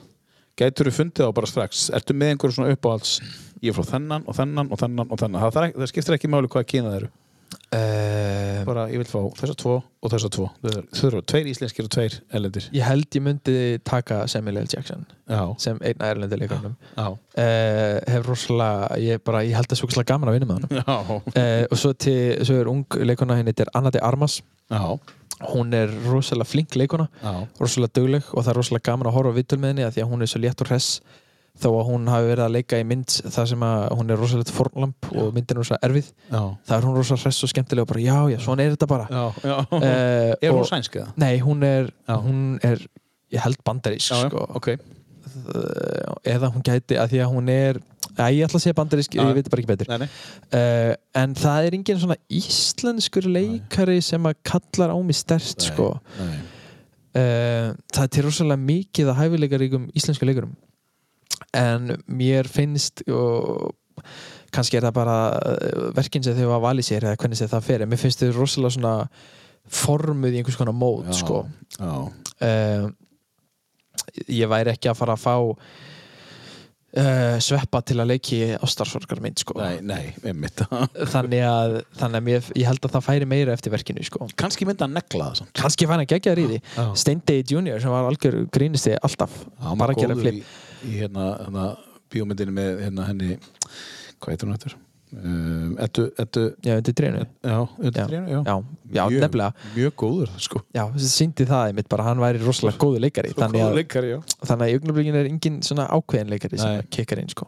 [0.60, 1.88] gætur þú fundið á bara strax?
[1.96, 3.16] Ertu með einhverjum svona uppáhalds?
[3.64, 5.50] Ég er frá þennan og þennan og þennan og þennan.
[5.56, 7.12] Það, það skiptir ekki máli hvaða kyna það eru.
[7.70, 10.48] Uh, bara ég vil fá þessa tvo og þessa tvo.
[10.62, 12.66] Þau eru tveir íslenskir og tveir erlendir.
[12.74, 13.56] Ég held ég myndi
[13.86, 14.70] taka Samuel L.
[14.70, 19.82] Jackson Já, sem einn erlendi leikarnum já, uh, hef rosalega, ég, bara, ég held að
[19.82, 23.54] svo gaman að vinna með hann uh, og svo, til, svo er ung leikona henni
[23.54, 24.40] þetta er Anna de Armas.
[24.70, 24.82] Já,
[25.54, 27.34] hún er rosalega flink leikona já.
[27.60, 30.10] rosalega dugleg og það er rosalega gaman að horfa vittul með henni af því að
[30.14, 31.02] hún er svo létt og hress
[31.60, 34.54] þó að hún hafi verið að leika í mynd þar sem að hún er rosalega
[34.56, 36.42] fornlamp og myndin er rosalega erfið já.
[36.70, 39.08] það er hún rosalega hress og skemmtilega og bara já, já, svona er þetta bara
[39.12, 39.58] já, já.
[39.72, 41.12] uh, er hún og- sænsk eða?
[41.20, 42.86] Nei, hún er, hún er
[43.34, 44.46] ég held bandarísk sko.
[44.60, 47.82] ok uh, eða hún gæti að því að hún er
[48.20, 49.24] að ég ætla að segja bandarísk, Já.
[49.26, 50.10] ég veit bara ekki betur Nei, nei.
[50.60, 55.92] uh, en það er engin svona íslenskur leikari sem að kallar á mig stert sko.
[56.20, 56.40] Nei.
[57.16, 60.56] uh, það er til rosalega mikið að hæfileikaríkum íslensku leikurum
[61.56, 63.72] en mér finnst og
[64.54, 67.84] kannski er það bara uh, verkin sem þau hafa valið sér eða hvernig það fer
[67.86, 68.96] en mér finnst þau rosalega svona
[69.70, 71.18] formuð í einhvers konar mót Já.
[71.20, 71.44] sko.
[71.78, 71.94] Já,
[72.48, 72.90] uh,
[74.32, 75.36] ég væri ekki að fara að fá
[76.98, 79.58] uh, sveppa til að leiki ástarsorgar mynd sko.
[79.60, 80.64] nei, nei, einmitt
[81.14, 84.30] þannig að, þannig að mér, ég held að það færi meira eftir verkinu sko.
[84.40, 86.84] kannski myndi að negla það samt kannski færi hann geggjaður í því Já.
[87.04, 90.44] Steindegi Junior sem var algjör grínisti alltaf hann bara að gera flip í,
[90.90, 91.72] í hérna, hérna
[92.10, 93.34] bíómyndinu með hérna henni
[94.20, 94.78] hvað heitir hún eftir?
[95.10, 98.42] Um, ettu, ettu, já, undir trénu já, undir trénu, já.
[98.46, 98.56] já,
[98.94, 100.62] já Mjög- nefnilega Mjög góður, sko.
[100.76, 104.12] já, þessi síndi það einmitt bara hann væri rosalega góður leikari þannig Góður að, leikari,
[104.46, 106.86] þannig að í augnablikinu er engin svona ákveðin leikari sem Nei.
[106.94, 107.48] kikkar inn sko.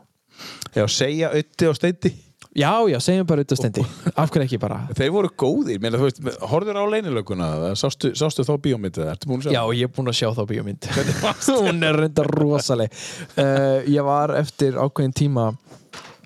[0.73, 2.11] Já, segja ötti og steindi.
[2.57, 3.83] já, já, segjum bara auðvitað steindi
[4.15, 8.11] af hverju ekki bara Þeir voru góðir, meina, þú veist, horfður á leinilöguna, það, sástu,
[8.17, 9.53] sástu þá bíómyndið, ertu búin að sjá?
[9.53, 10.89] Já, ég er búinn að sjá þá bíómynd
[11.61, 12.89] Hún er reynda rosaleg
[13.37, 15.51] uh, Ég var eftir ákveðin tíma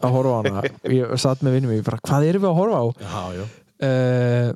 [0.02, 0.64] að horfa á hana
[0.98, 2.86] Ég satt með vinnum bara, hvað erum við að horfa á?
[3.06, 3.46] Já, já.
[3.86, 4.50] Uh,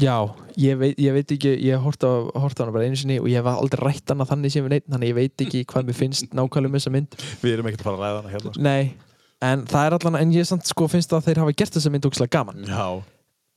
[0.00, 0.16] já,
[0.60, 3.50] ég veit, ég veit ekki ég hort á, hana bara einu sinni og ég hef
[3.52, 6.72] aldrei rætt hana þannig sem við neitt þannig ég veit ekki hvað mér finnst nákvæmlega
[6.72, 8.54] um þessa mynd Við erum ekkert að fara að ræða hana hérna.
[8.54, 8.64] sko.
[8.66, 8.94] Nei,
[9.50, 12.08] en það er allan en ég samt sko finnst að þeir hafa gert þessa mynd
[12.10, 12.86] ógslag gaman Já,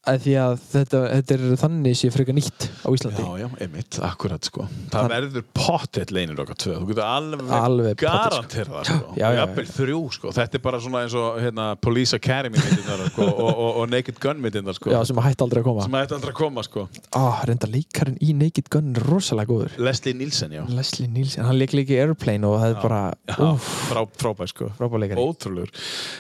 [0.10, 4.00] að því að þetta, þetta er þannig sé frekar nýtt á Íslandi já, já, einmitt,
[4.10, 4.66] akkurat, sko.
[4.94, 8.08] Það verður pottet leinilöka tvö, þú getur alveg, Alveg sko.
[8.10, 9.14] garantera það, sko.
[9.20, 9.66] Já, já, já.
[9.80, 10.34] Þrjú, sko.
[10.40, 14.20] Þetta er bara svona eins og, hérna, Police Academy myndinnar, sko, og, og, og Naked
[14.24, 14.92] Gun myndinnar, sko.
[14.94, 16.86] Já, sem að hætti aldrei að koma sem ætti aldrei að koma, sko.
[17.20, 20.64] ah, reynda leikarinn í Naked Gun er rosalega góður Leslie Nielsen, já.
[20.74, 24.72] Leslie Nielsen, hann leik líka í Airplane og það er bara frá, frábær, sko.
[24.80, 25.72] frábæleikari Ótrúlegur.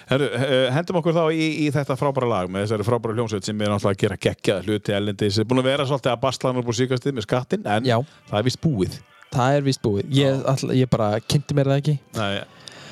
[0.09, 3.61] Herru, eh, hendum okkur þá í, í þetta frábæra lag með þessari frábæra hljómsveit sem
[3.65, 5.39] er náttúrulega að gera geggjaða hluti ellendis.
[5.49, 7.97] Búin að vera svolítið að basla hann upp úr síkastið með skattin, en Já.
[8.29, 8.99] það er vist búið.
[9.33, 12.39] það er vist búið ég, all, ég bara kynnti mér það ekki Nei,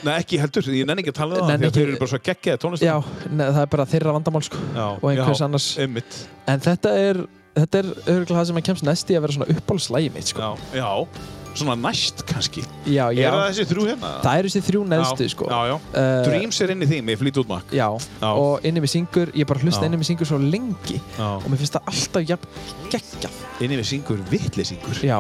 [0.06, 2.12] Nei ekki heldur, ég nenni ekki að tala um það því að þeir eru bara
[2.12, 2.86] svo geggjaði tónlistar.
[2.86, 4.60] já, ne, það er bara þeirra vandamál sko.
[4.76, 6.20] Já, og einhvers já, annars Einmitt.
[6.54, 7.22] en þetta er
[7.58, 10.46] þetta er örgulega það sem að kemst næst í að vera svona uppáhaldslægi mitt sko.
[10.46, 10.92] Já, já,
[11.60, 12.64] svona næst kannski.
[12.86, 14.12] já, já, Er það þessi þrjú hérna?
[14.24, 15.50] það eru þessi þrjú neðstu sko.
[15.52, 15.76] Já, já.
[16.02, 17.74] Eh, Dreams er inn í því með flýt út makk.
[18.28, 21.28] og inni með syngur ég bara hlusta inni með syngur svo lengi Já.
[21.38, 22.48] og mér finnst það alltaf jafn
[22.94, 25.00] geggjað Inni við syngur vittlisingur.
[25.02, 25.18] já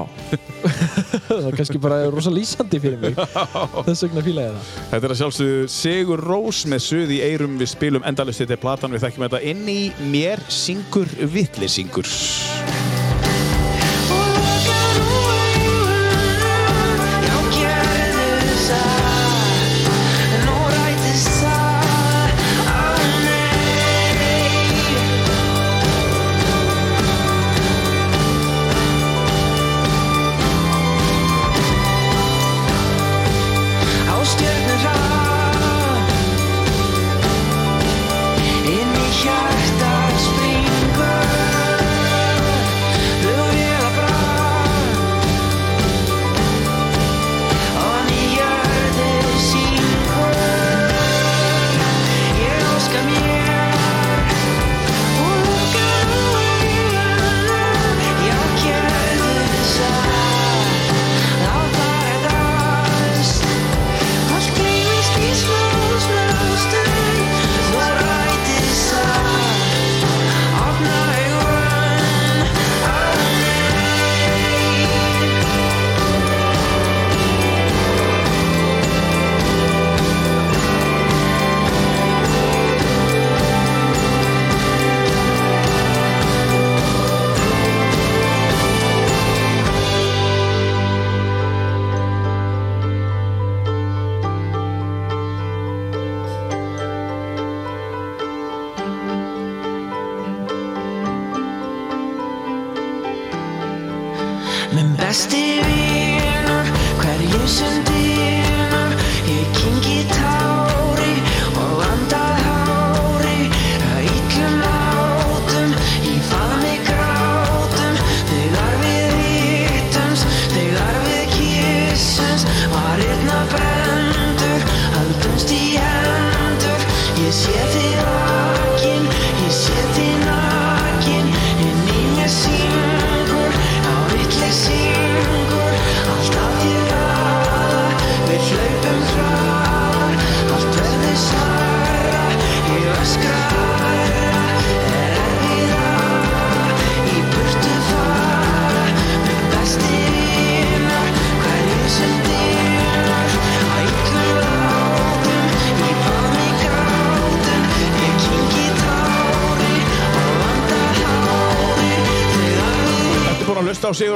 [1.28, 5.14] það er kannski bara rosa lýsandi fyrir mig þess vegna fíla ég það Þetta er
[5.16, 9.08] að sjálfsögðu Sigur Rós með suð í eirum við spilum endalist þetta er platan við
[9.08, 9.80] þekkjum þetta inn í
[10.14, 12.06] mér syngur vittlisingur.
[12.08, 13.07] Á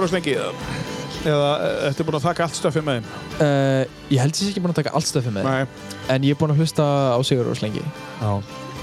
[0.01, 0.35] búin að og Slengi?
[1.21, 3.09] Eða eh, ertu búin að þakka allt stöfið með þeim?
[3.37, 5.89] Uh, ég held að ég sé ekki búin að taka allt stöfið með Nei.
[6.09, 8.31] En ég er búin að hlusta á Sigur og Slengi Já.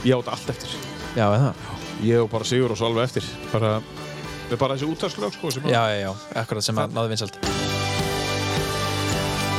[0.06, 0.76] Ég átt allt eftir.
[1.16, 1.64] Já, eða það?
[2.06, 3.26] Ég og bara Sigur og svo alveg eftir.
[3.50, 3.78] Bara,
[4.48, 7.40] með bara þessi úttarslög sko Já, já, já, akkurat sem að náðu vinsald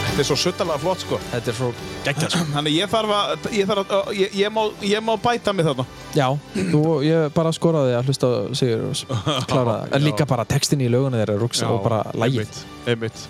[0.09, 1.17] Þetta er svo suttalega flott sko.
[1.31, 1.67] Þetta er svo
[2.03, 2.45] geggjað sko.
[2.55, 5.85] Þannig ég þarf að, ég þarf að, ég, ég, má, ég má bæta mig þarna.
[6.19, 6.27] Já,
[6.73, 11.21] þú, ég bara skoraði að hlusta Sigur og kláraði En líka bara textin í lögunni
[11.23, 12.63] þeirra rúks og bara lægið Einmitt,
[12.93, 13.27] einmitt.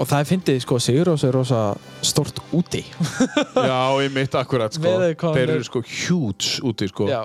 [0.00, 1.58] Og það er fyndið, sko, Sigur og er rosa
[2.08, 2.80] stort úti
[3.68, 4.88] Já, einmitt, akkurat sko.
[5.12, 7.10] Þeir er- eru sko huge úti sko.
[7.10, 7.18] Já.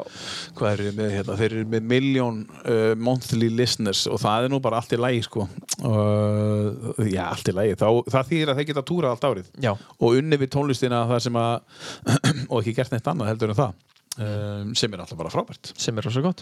[0.58, 1.38] Hvað eru þeir með hérna?
[1.40, 5.24] Þeir eru með million uh, monthly listeners og það er nú bara allt í lægi
[5.30, 5.48] sko.
[5.80, 7.78] Uh, já, allt í lægi.
[7.80, 9.52] Þá, það þýðir að þeir geta túrað allt árið.
[9.64, 9.72] Já.
[10.04, 11.54] Og unni við tónlistina það sem að,
[12.52, 13.78] og ekki gert neitt annað heldur en það.
[14.18, 15.70] Um, sem er alltaf bara frábært.
[15.78, 16.40] Sem er rosa gott.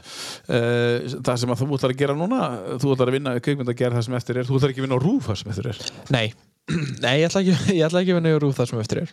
[0.47, 2.41] Uh, Það sem að þú ætlar að gera núna
[2.79, 4.86] Þú ætlar að vinna kvikmynd að gera það sem eftir er Þú ætlar ekki að
[4.87, 5.81] vinna á rúf það sem eftir er.
[6.15, 6.26] Nei,
[7.04, 9.12] Nei ég, ætla ekki, ég ætla ekki að vinna í rúð það sem eftir er.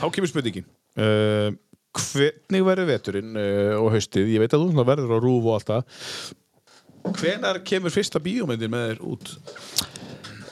[0.00, 0.70] Þá kemur spurningin.
[0.96, 1.50] Uh,
[1.90, 4.32] Hvernig verður veturinn uh, og haustið?
[4.32, 6.02] Ég veit að þú verður á rúf og allt það.
[7.20, 9.34] Hvenær kemur fyrsta bíómyndin með þér út?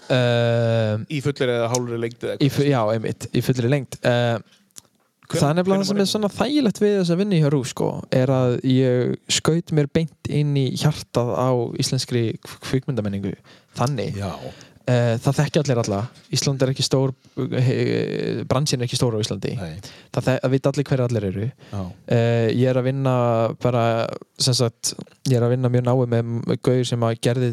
[0.09, 3.99] Í fullir eða hálfur lengd eða í, Já, einmitt, í fullri lengt
[5.29, 7.67] Það er nefnilega það sem er svona þægilegt við þess að vinna í hjá rúð
[7.69, 11.51] sko, er að ég skaut mér beint inn í hjartað á
[11.83, 12.23] íslenskri
[12.65, 13.35] kvikmyndamenningu
[13.77, 14.33] þannig Já.
[14.89, 15.99] Uh, það þekki allir alla
[16.33, 19.75] Ísland er ekki stór uh, bransin er ekki stór á Íslandi Nei.
[20.17, 21.83] það, veit allir hverju allir eru Já.
[21.83, 23.15] uh, ég er að vinna
[23.61, 23.85] bara
[24.41, 24.95] sem sagt,
[25.29, 27.53] ég er að vinna mjög náið með Gauður sem að gerði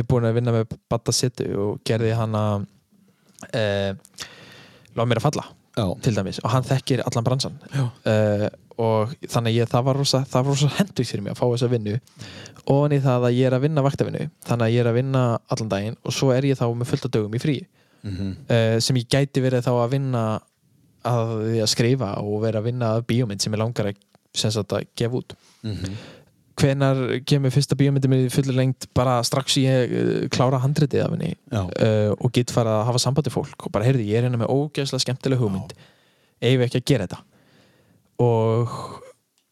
[0.00, 3.90] er búin að vinna með Batta City og gerði hana uh,
[4.96, 5.50] Láð mér að falla
[5.80, 5.86] Já.
[6.04, 8.46] til dæmis og hann þekkir allan bransan uh,
[8.80, 11.96] og þannig að ég, það var rosa, rosa hendugt fyrir mig að fá þessa vinnu
[12.74, 15.24] og í það að ég er að vinna vaktavinnu þannig að ég er að vinna
[15.52, 17.58] allan daginn og svo er ég þá með fullt af dögum í frí
[18.00, 18.28] Mhm.
[18.48, 20.20] uh, sem ég gæti verið þá að vinna
[21.04, 23.98] að að skrifa og vera að vinna að bíómynd sem ég langar að,
[24.40, 25.96] að gefa út Mhm.
[26.60, 31.14] Hvenar kemur fyrsta bíómyndi mér í fullir lengt bara strax ég uh, klára handritið af
[31.16, 31.32] henni.
[31.50, 34.52] Uh, og get fara að hafa sambandi fólk og bara heyrði, ég er hérna með
[34.54, 35.74] ógeðslega skemmtileg hugmynd.
[36.40, 37.22] Eigum við ekki að gera þetta?
[38.20, 38.76] Og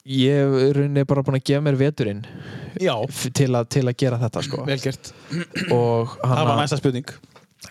[0.09, 2.23] ég er rauninni bara búin að gefa mér veturinn
[2.77, 4.63] til, að, til að gera þetta sko.
[4.69, 5.13] Vel gert.
[5.75, 7.13] Og Það var næsta spurning.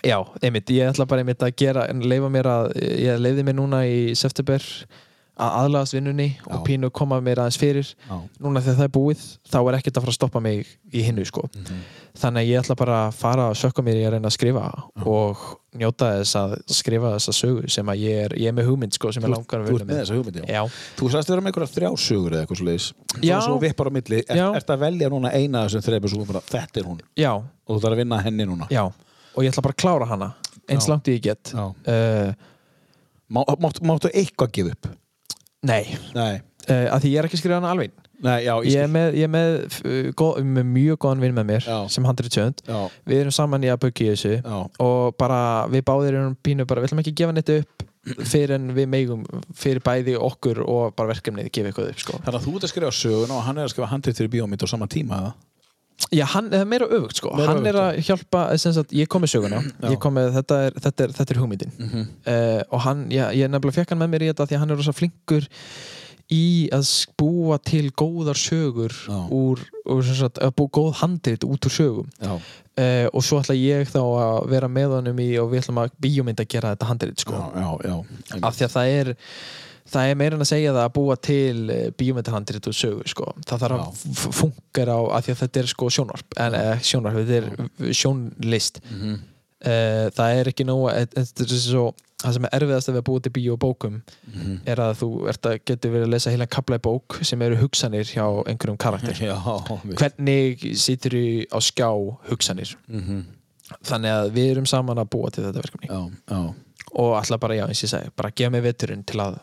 [0.04, 3.82] Já, einmitt, ég ætla bara einmitt að gera leifa mér að, ég leiði mér núna
[3.88, 4.62] í september
[5.38, 8.16] að aðlagast vinnunni og pínu koma mér aðeins fyrir Já.
[8.42, 11.24] núna þegar það er búið þá er ekkert að fara að stoppa mig í hinnu
[11.28, 11.44] sko.
[11.54, 11.80] Mhm.
[12.18, 14.64] þannig að ég ætla bara að fara að sökka mér í að reyna að skrifa
[15.06, 15.42] og
[15.78, 19.12] njóta þess að skrifa þessa sögu sem að ég er, ég er með hugmynd sko,
[19.12, 20.46] sem ég Þú- langar að þú vinna ert með þessa hugmynd, já.
[20.50, 20.62] já.
[20.98, 22.58] Þú vera með einhverja þrjásögur eða eitthvað
[23.22, 23.38] Já.
[23.46, 24.46] Svo vippar á milli Er, Já.
[24.58, 25.82] Ertu að velja núna eina þessum
[26.26, 28.82] bara, Þetta er hún já, Og þú þarf að vinna henni núna já
[29.38, 30.34] og ég ætla bara að klára hana
[30.68, 30.90] eins Já.
[30.90, 31.68] langt ég get Já.
[31.70, 32.32] uh,
[33.30, 34.88] Má, máttu, eitthvað gefa upp?
[35.66, 35.82] Nei,
[36.14, 36.38] Nei,
[36.68, 39.12] uh, að því ég er ekki að skrifa hana alveg Nei já, ég er með,
[39.18, 39.52] ég er með,
[39.86, 41.78] uh, góð, með mjög góðan vinn með mér Já.
[41.90, 42.78] sem handrið tjönd Já.
[43.06, 44.56] við erum saman í að buggi þessu Já.
[44.82, 47.86] og bara við báðir erum pínu bara, við ætlum ekki að gefa neitt upp
[48.24, 49.24] fyrir en við megum
[49.58, 52.18] fyrir bæði okkur og bara verkefnið gefa eitthvað upp sko.
[52.24, 54.64] Þannig að þú ert að skrifa söguna og hann er að skrifa handrið fyrir bíómynd
[54.64, 55.32] á sama tíma eða?
[56.14, 59.24] Já, hann er meira öfugt sko Meira hann er að hjálpa, sem sagt, ég kom
[59.24, 59.90] með söguna Já.
[59.92, 62.04] ég kom með, þetta er, þetta er, þetta er hugmyndin Mhm.
[62.32, 64.74] uh, og hann, ég, ég nefnilega fekk hann með mér í þetta því að hann
[64.76, 65.48] er rosa flinkur
[66.28, 68.92] í að búa til góðar sögur
[69.32, 72.34] úr, úr sem sagt, að búa góð handrit út úr sögum Já.
[72.36, 75.94] uh, og svo ætla ég þá að vera með honum í og við ætlum að
[76.04, 77.32] bíómynd að gera þetta handrit sko.
[77.56, 77.96] já, já,
[78.44, 79.12] af því að það er
[79.88, 83.32] það er meira en að segja það að búa til bíómyndahandrit og sögu sko.
[83.46, 87.38] það þarf að funkar á að að þetta er sko sjónvarp en, eh, sjónvarp, þetta
[87.38, 89.14] er sjónlist Mhm.
[89.64, 90.64] uh, það er ekki
[91.14, 94.02] þetta er svo, það sem er erfiðast við að búa til bíó og bókum
[94.34, 94.60] Mhm.
[94.66, 97.56] er að þú ert að getur verið að lesa heila kapla í bók sem eru
[97.56, 99.34] hugsanir hjá einhverjum karakter Já,
[99.96, 101.90] hvernig situr þú á skjá
[102.28, 103.24] hugsanir Mhm.
[103.84, 106.54] þannig að við erum saman að búa til þetta verkefni já, já.
[106.94, 109.38] Og alltaf bara, já, eins og ég segi, bara gefa mig veturinn til að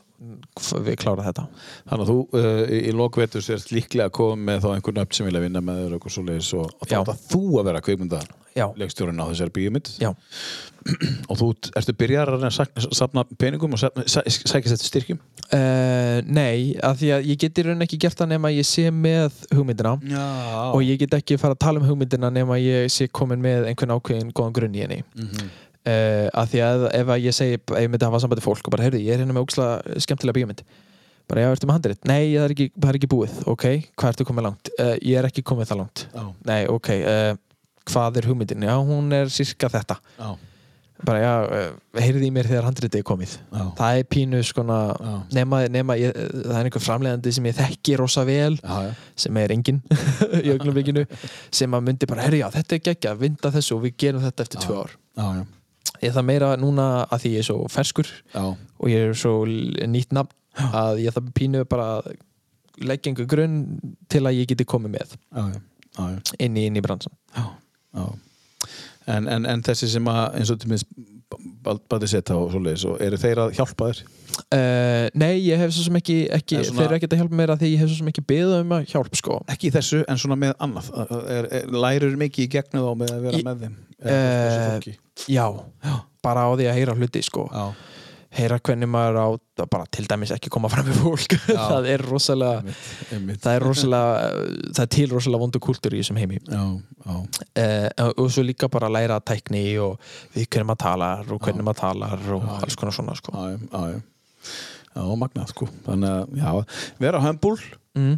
[0.85, 1.43] við klára þetta
[1.89, 5.27] Þannig að þú uh, í, lokvetur sérst líklega að koma með þá einhvern nöfn sem
[5.27, 8.21] vilja vinna með þér og eitthvað svoleiðis og, og þá það þú að vera kveikmynda
[8.55, 8.65] Já.
[8.79, 9.67] leikstjórinn á þessari
[9.99, 10.13] Já.
[11.29, 12.45] og þú ert- ertu byrjar að
[12.95, 17.83] safna peningum og sækist þetta styrkjum Uh, nei, af því að ég get í raun
[17.85, 20.23] ekki gert það nema ég sé með hugmyndina Já.
[20.73, 23.93] og ég get ekki fara að tala um hugmyndina nema ég sé komin með einhvern
[23.93, 25.51] ákveðin góðan grunn í henni Mhm.
[25.85, 28.75] Uh, af því að ef að ég segi ef ég myndi hafa sambandi fólk og
[28.75, 30.65] bara heyrðu, ég er hérna með ógslag skemmtilega bíómynd
[31.29, 32.01] bara já, ertu með handrið?
[32.05, 34.73] Nei, það er ekki, það er ekki búið ok, hvað ertu komið langt?
[34.77, 36.25] Uh, ég er ekki komið það langt Já.
[36.49, 37.31] Nei, ok, uh,
[37.89, 38.67] hvað er hugmyndin?
[38.67, 40.29] Já, hún er sirka þetta Já.
[41.05, 41.31] bara já,
[42.01, 43.63] heyrði í mér þegar handritið er komið Já.
[43.81, 44.77] það er pínu skona
[45.33, 48.93] nema, nema ég, það er einhver framleiðandi sem ég þekki rosa vel já, já.
[49.25, 49.81] sem er enginn
[50.45, 51.03] í augnablikinu
[51.49, 54.47] sem að myndi bara, herri já, þetta er geggja vinda þessu og við gerum þetta
[54.47, 55.27] eftir tvö ár Já,
[56.05, 58.43] ég það meira núna að því ég er svo ferskur Já.
[58.45, 61.89] og ég er svo nýtt nafn að ég það pínu bara
[62.79, 63.59] leggja einhver grunn
[64.11, 66.07] til að ég geti komið með Já,
[66.43, 67.13] inn í, inn í bransan.
[69.05, 70.89] En, en, en þessi sem að eins og til minnst
[71.65, 73.99] bæti setja og svoleiðis og eru þeir að hjálpa þér?
[74.55, 77.53] Uh, nei, ég hef svo sem ekki, ekki svona- þeir eru ekkert að hjálpa mér
[77.53, 79.37] að því ég hef svo sem ekki beðið um að hjálpa sko.
[79.53, 80.89] Ekki þessu en svona með annað.
[81.37, 84.95] Er, er, Lærir mikið í gegnum þá með að vera Í- með þeim uh, fólki?
[85.31, 85.45] já,
[86.25, 87.65] bara á því að heyra hluti sko Já.
[88.35, 89.27] heyra hvernig maður á
[89.71, 91.37] bara til dæmis ekki koma fram með fólk
[91.71, 92.75] það er rosalega
[93.15, 93.39] einmitt.
[93.43, 94.29] það er rosalega
[94.75, 96.63] það er til rosalega vondu kultúr í þessum heimi já,
[97.05, 97.15] já.
[97.15, 99.95] Uh, og svo líka bara að læra tækni og
[100.35, 103.95] við hvernig maður talar og hvernig maður talar og alls konar svona sko já, já,
[103.95, 103.99] já.
[104.99, 107.57] já, magnað sko þannig að, já, vera hömbul
[107.95, 108.15] mm.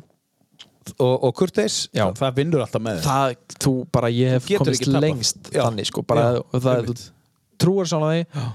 [0.97, 2.05] Og, og kurteis Já.
[2.07, 5.61] það, það vinnur alltaf með það, þú bara, ég hef komist lengst Já.
[5.65, 7.03] þannig sko, bara, Já, það, einmitt.
[7.03, 8.45] þú trúar svona því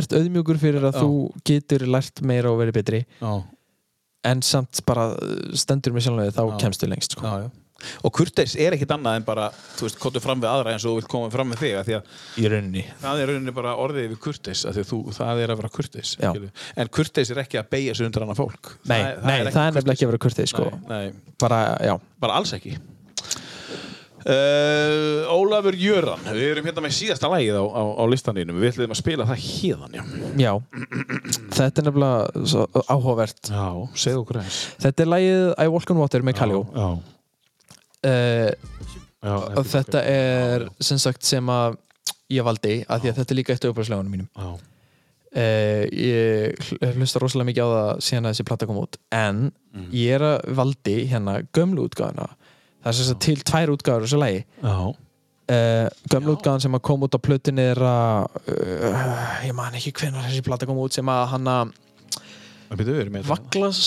[0.00, 1.10] ert auðmjúkur fyrir að þú
[1.50, 3.00] getur lært meira og verið betri.
[3.18, 3.32] Já,
[4.30, 5.08] en samt bara
[5.58, 7.34] stendur með sjálflega þá kemst þú lengst sko.
[8.04, 10.94] Og kurteis er ekkit annað en bara þú veist, kottu fram við aðra eins og
[10.94, 12.84] þú vilt koma fram með þig því að í rauninni.
[13.02, 14.80] Það er rauninni bara orðið við kurteis að
[15.16, 18.72] það er að vera kurteis en kurteis er ekki að beigja sig undir annað fólk.
[18.84, 20.70] Nei, það, nei, það er nefnilega ekki að vera kurteis sko.
[21.40, 21.60] bara,
[22.20, 22.78] bara alls ekki.
[24.20, 28.92] Uh, Ólafur Jöran við erum hérna með síðasta lagið á, á, á listaninu við ætlum
[28.92, 30.02] að spila það hérðan já.
[30.36, 30.50] Já,
[31.56, 33.40] þetta er nefnilega áhugavert.
[33.48, 33.64] Já,
[33.96, 36.90] segð okkur eins Þetta er lagið I Walk on Water með Kaljó já, já,
[38.06, 41.76] og þetta er sem sagt sem að
[42.30, 44.28] ég valdi að því að þetta er líka eitt af uppræðslegunum mínum.
[45.30, 49.50] Uh, ég hl- hlusta rosalega mikið á það síðan að þessi platta kom út en
[49.70, 49.84] Mm.
[49.94, 52.24] ég er að valdi hérna gömlu útgáðuna
[52.82, 54.40] það er sem sagt til tvær útgáður þessu lagi.
[54.64, 59.76] Já, uh, gömlu útgáðan sem að kom út á plötunni er að uh, ég man
[59.78, 61.70] ekki hvenær þessi platta kom út sem að hann að
[62.74, 63.36] Býtu, við erum með þetta.
[63.36, 63.84] Vaglas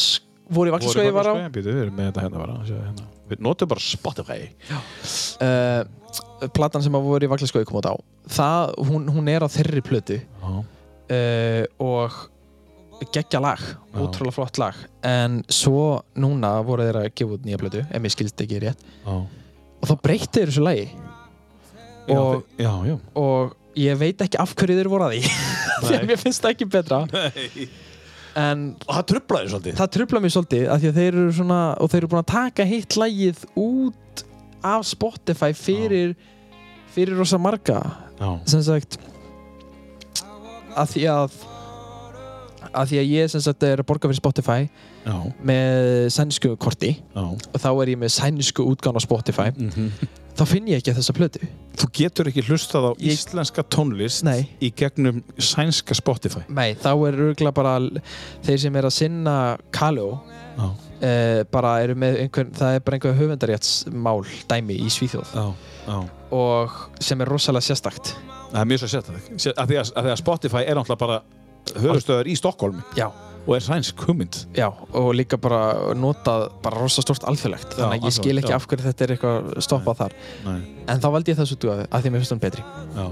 [0.48, 1.34] voru í Vaglaskói var á?
[1.52, 3.06] Býtu, við erum með þetta hérna bara sjá, hérna.
[3.34, 4.40] Við notum bara Spotify.
[5.44, 7.96] Uh, platan sem að voru í Vaglaskói kom út á
[8.30, 10.20] það, hún, hún er á þeirri plötu.
[10.44, 12.16] Uh, og
[13.14, 13.60] geggja lag,
[13.98, 14.78] ótrúlega flott lag.
[15.06, 18.86] En svo núna voru þeir að gefa út nýja plötu, ef mér skilst ekki rétt.
[19.04, 19.18] Já,
[19.84, 20.86] og þá breyttu þeir þessu lagi.
[22.14, 22.96] Og, já, já.
[23.20, 25.34] og ég veit ekki af hverju þeir voru að því.
[25.84, 27.02] Því að mér finnst það ekki betra.
[27.12, 27.68] Nei.
[28.40, 29.76] En Og það trublaði svolítið.
[29.80, 32.66] það trubla mér svolítið því að þeir eru svona og þeir eru búin að taka
[32.70, 34.24] hitt lagið út
[34.64, 36.16] af Spotify fyrir
[36.94, 37.80] fyrir rosa marga.
[38.20, 39.00] Já, sem sagt
[40.78, 41.40] að því að
[42.74, 44.60] að því að ég sem sagt er að borga fyrir Spotify
[45.06, 47.22] já, með sænsku korti já.
[47.28, 49.52] og þá er ég með sænsku útgána Spotify.
[49.54, 49.92] Mhm.
[50.38, 51.40] Þá finn ég ekki þessa plötu.
[51.78, 54.48] Þú getur ekki hlustað á Ég- íslenska tónlist Nei.
[54.62, 56.44] í gegnum sænska Spotify.
[56.50, 57.76] Nei, þá er örgulega bara
[58.46, 59.36] þeir sem er að sinna
[59.72, 60.22] Kaló
[60.58, 60.68] Já,
[61.02, 65.34] eh, bara eru með einhvern, það er bara einhver höfundaréttsmál dæmi í Svíþjóð.
[65.34, 65.54] Já,
[65.88, 66.10] já.
[66.32, 68.14] Og sem er rosalega sérstakt.
[68.54, 71.22] Það er mjög sett að því að, að Spotify er náttúrulega bara
[71.74, 73.08] höfustöður í Stokkólmi Já,
[73.44, 74.40] og er sænsk hugmynd.
[74.56, 78.58] Já, og líka bara notað bara rosa stort alþjóðlegt þannig að ég skil ekki já.
[78.58, 80.18] af hverju þetta er eitthvað stoppað þar.
[80.48, 80.58] Nei,
[80.88, 82.66] en þá valdi ég þessu dúaði að því mér finnst hún betri.
[82.96, 83.06] Já.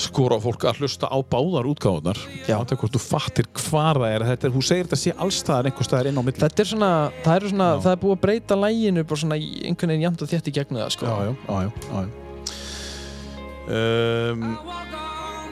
[0.00, 2.58] Skora á fólk að hlusta á báðar útgáðunar Já.
[2.58, 4.24] Þetta er hvort þú fattir hvar það er.
[4.30, 6.42] Þetta er, þú segir þetta sé allstaðar einhver staðar inn á milli.
[6.42, 6.90] Þetta er svona,
[7.24, 7.80] það er svona, Já.
[7.86, 10.82] það er búið að breyta læginu bara svona einhvern veginn jæmt og þétt í gegnum
[10.82, 11.08] það sko.
[11.08, 12.08] Já, já, já, já, já.
[13.76, 14.95] um,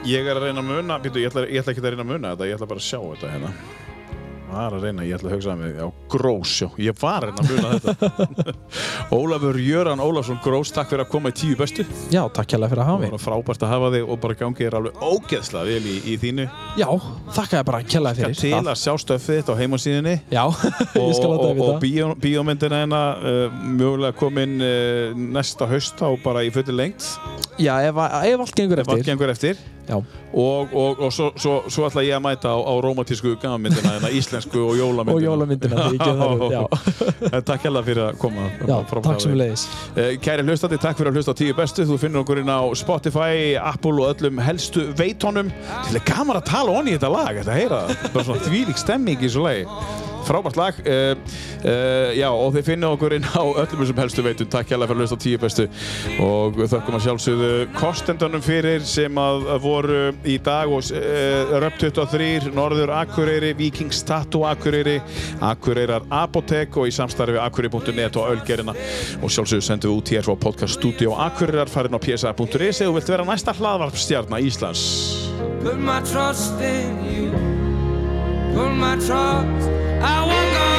[0.05, 2.11] Ég er að reyna að muna býtu, ég, ætla, ég ætla ekki að reyna að
[2.13, 3.51] muna þetta Ég ætla bara að sjá þetta hérna.
[4.45, 7.41] Var að reyna, ég ætla að hugsa að á Grós, já, ég var að reyna
[7.41, 8.53] að muna þetta.
[9.17, 11.83] Ólafur Jöran Ólafsson Grós, takk fyrir að koma í tíu bestu.
[12.13, 13.11] Já, takk hérlega fyrir að hafa Það mig.
[13.15, 16.47] var frábært að hafa þig og bara gangið er alveg ógeðslega vel í, í þínu.
[16.79, 16.87] Já,
[17.35, 18.39] þakka þér bara kærlega fyrir.
[18.45, 20.63] til að sjá stöffið þitt á heimasíðinni Já, og,
[21.09, 21.83] ég skal láta og, þér og vita.
[21.83, 27.09] bíó, bíómyndina hérna uh, mögulega komin uh, næsta haust þá bara í fulli lengt
[27.59, 29.11] Já, ef, ef allt gengur ef allt eftir.
[29.11, 33.35] gengur eftir og, og, og svo, svo, svo ætla ég að mæta á, á romantísku
[33.41, 35.15] gamanmyndina hérna, íslensku og jólamyndina.
[35.15, 35.21] Og
[36.01, 37.31] gef það.
[37.35, 41.11] En takk hella fyrir að koma Já, takk sem leiðis Eh, Kæri hlustandi, takk fyrir
[41.13, 41.85] að hlusta á tíu bestu.
[41.87, 45.53] Þú finnur okkur inn á Spotify, Apple og öllum helstu veitónum
[45.87, 49.31] Til er gaman að tala onni í þetta lag Þetta bara svona þvílík stemming í
[49.31, 49.67] svo lagi
[50.25, 50.79] Frábært lag.
[50.85, 51.15] Uh,
[51.63, 54.49] uh, Já, og þið finnur okkur inn á öllum þessum helstu veitum.
[54.51, 55.67] Takk hérlega fyrir að hlusta á tíu bestu.
[56.25, 62.51] Og þökkum að sjálfsögðu kostendunum fyrir sem að voru í dag og uh, Röp 23,
[62.55, 64.99] Norður Akureyri Vikings Tattoo Akureyri
[65.45, 68.75] Akureyrar Apotek og í samstarfi akureyri.net og Ölgerina
[69.21, 72.95] og sjálfsögðu sendum við út hér frá podcast Studio Akureyrar farin á psa.is eða þú
[72.97, 74.83] vilt vera næsta hlaðvarpstjarna Íslands
[78.55, 79.65] pull my trucks.
[80.01, 80.74] I won't go.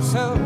[0.00, 0.39] yourself.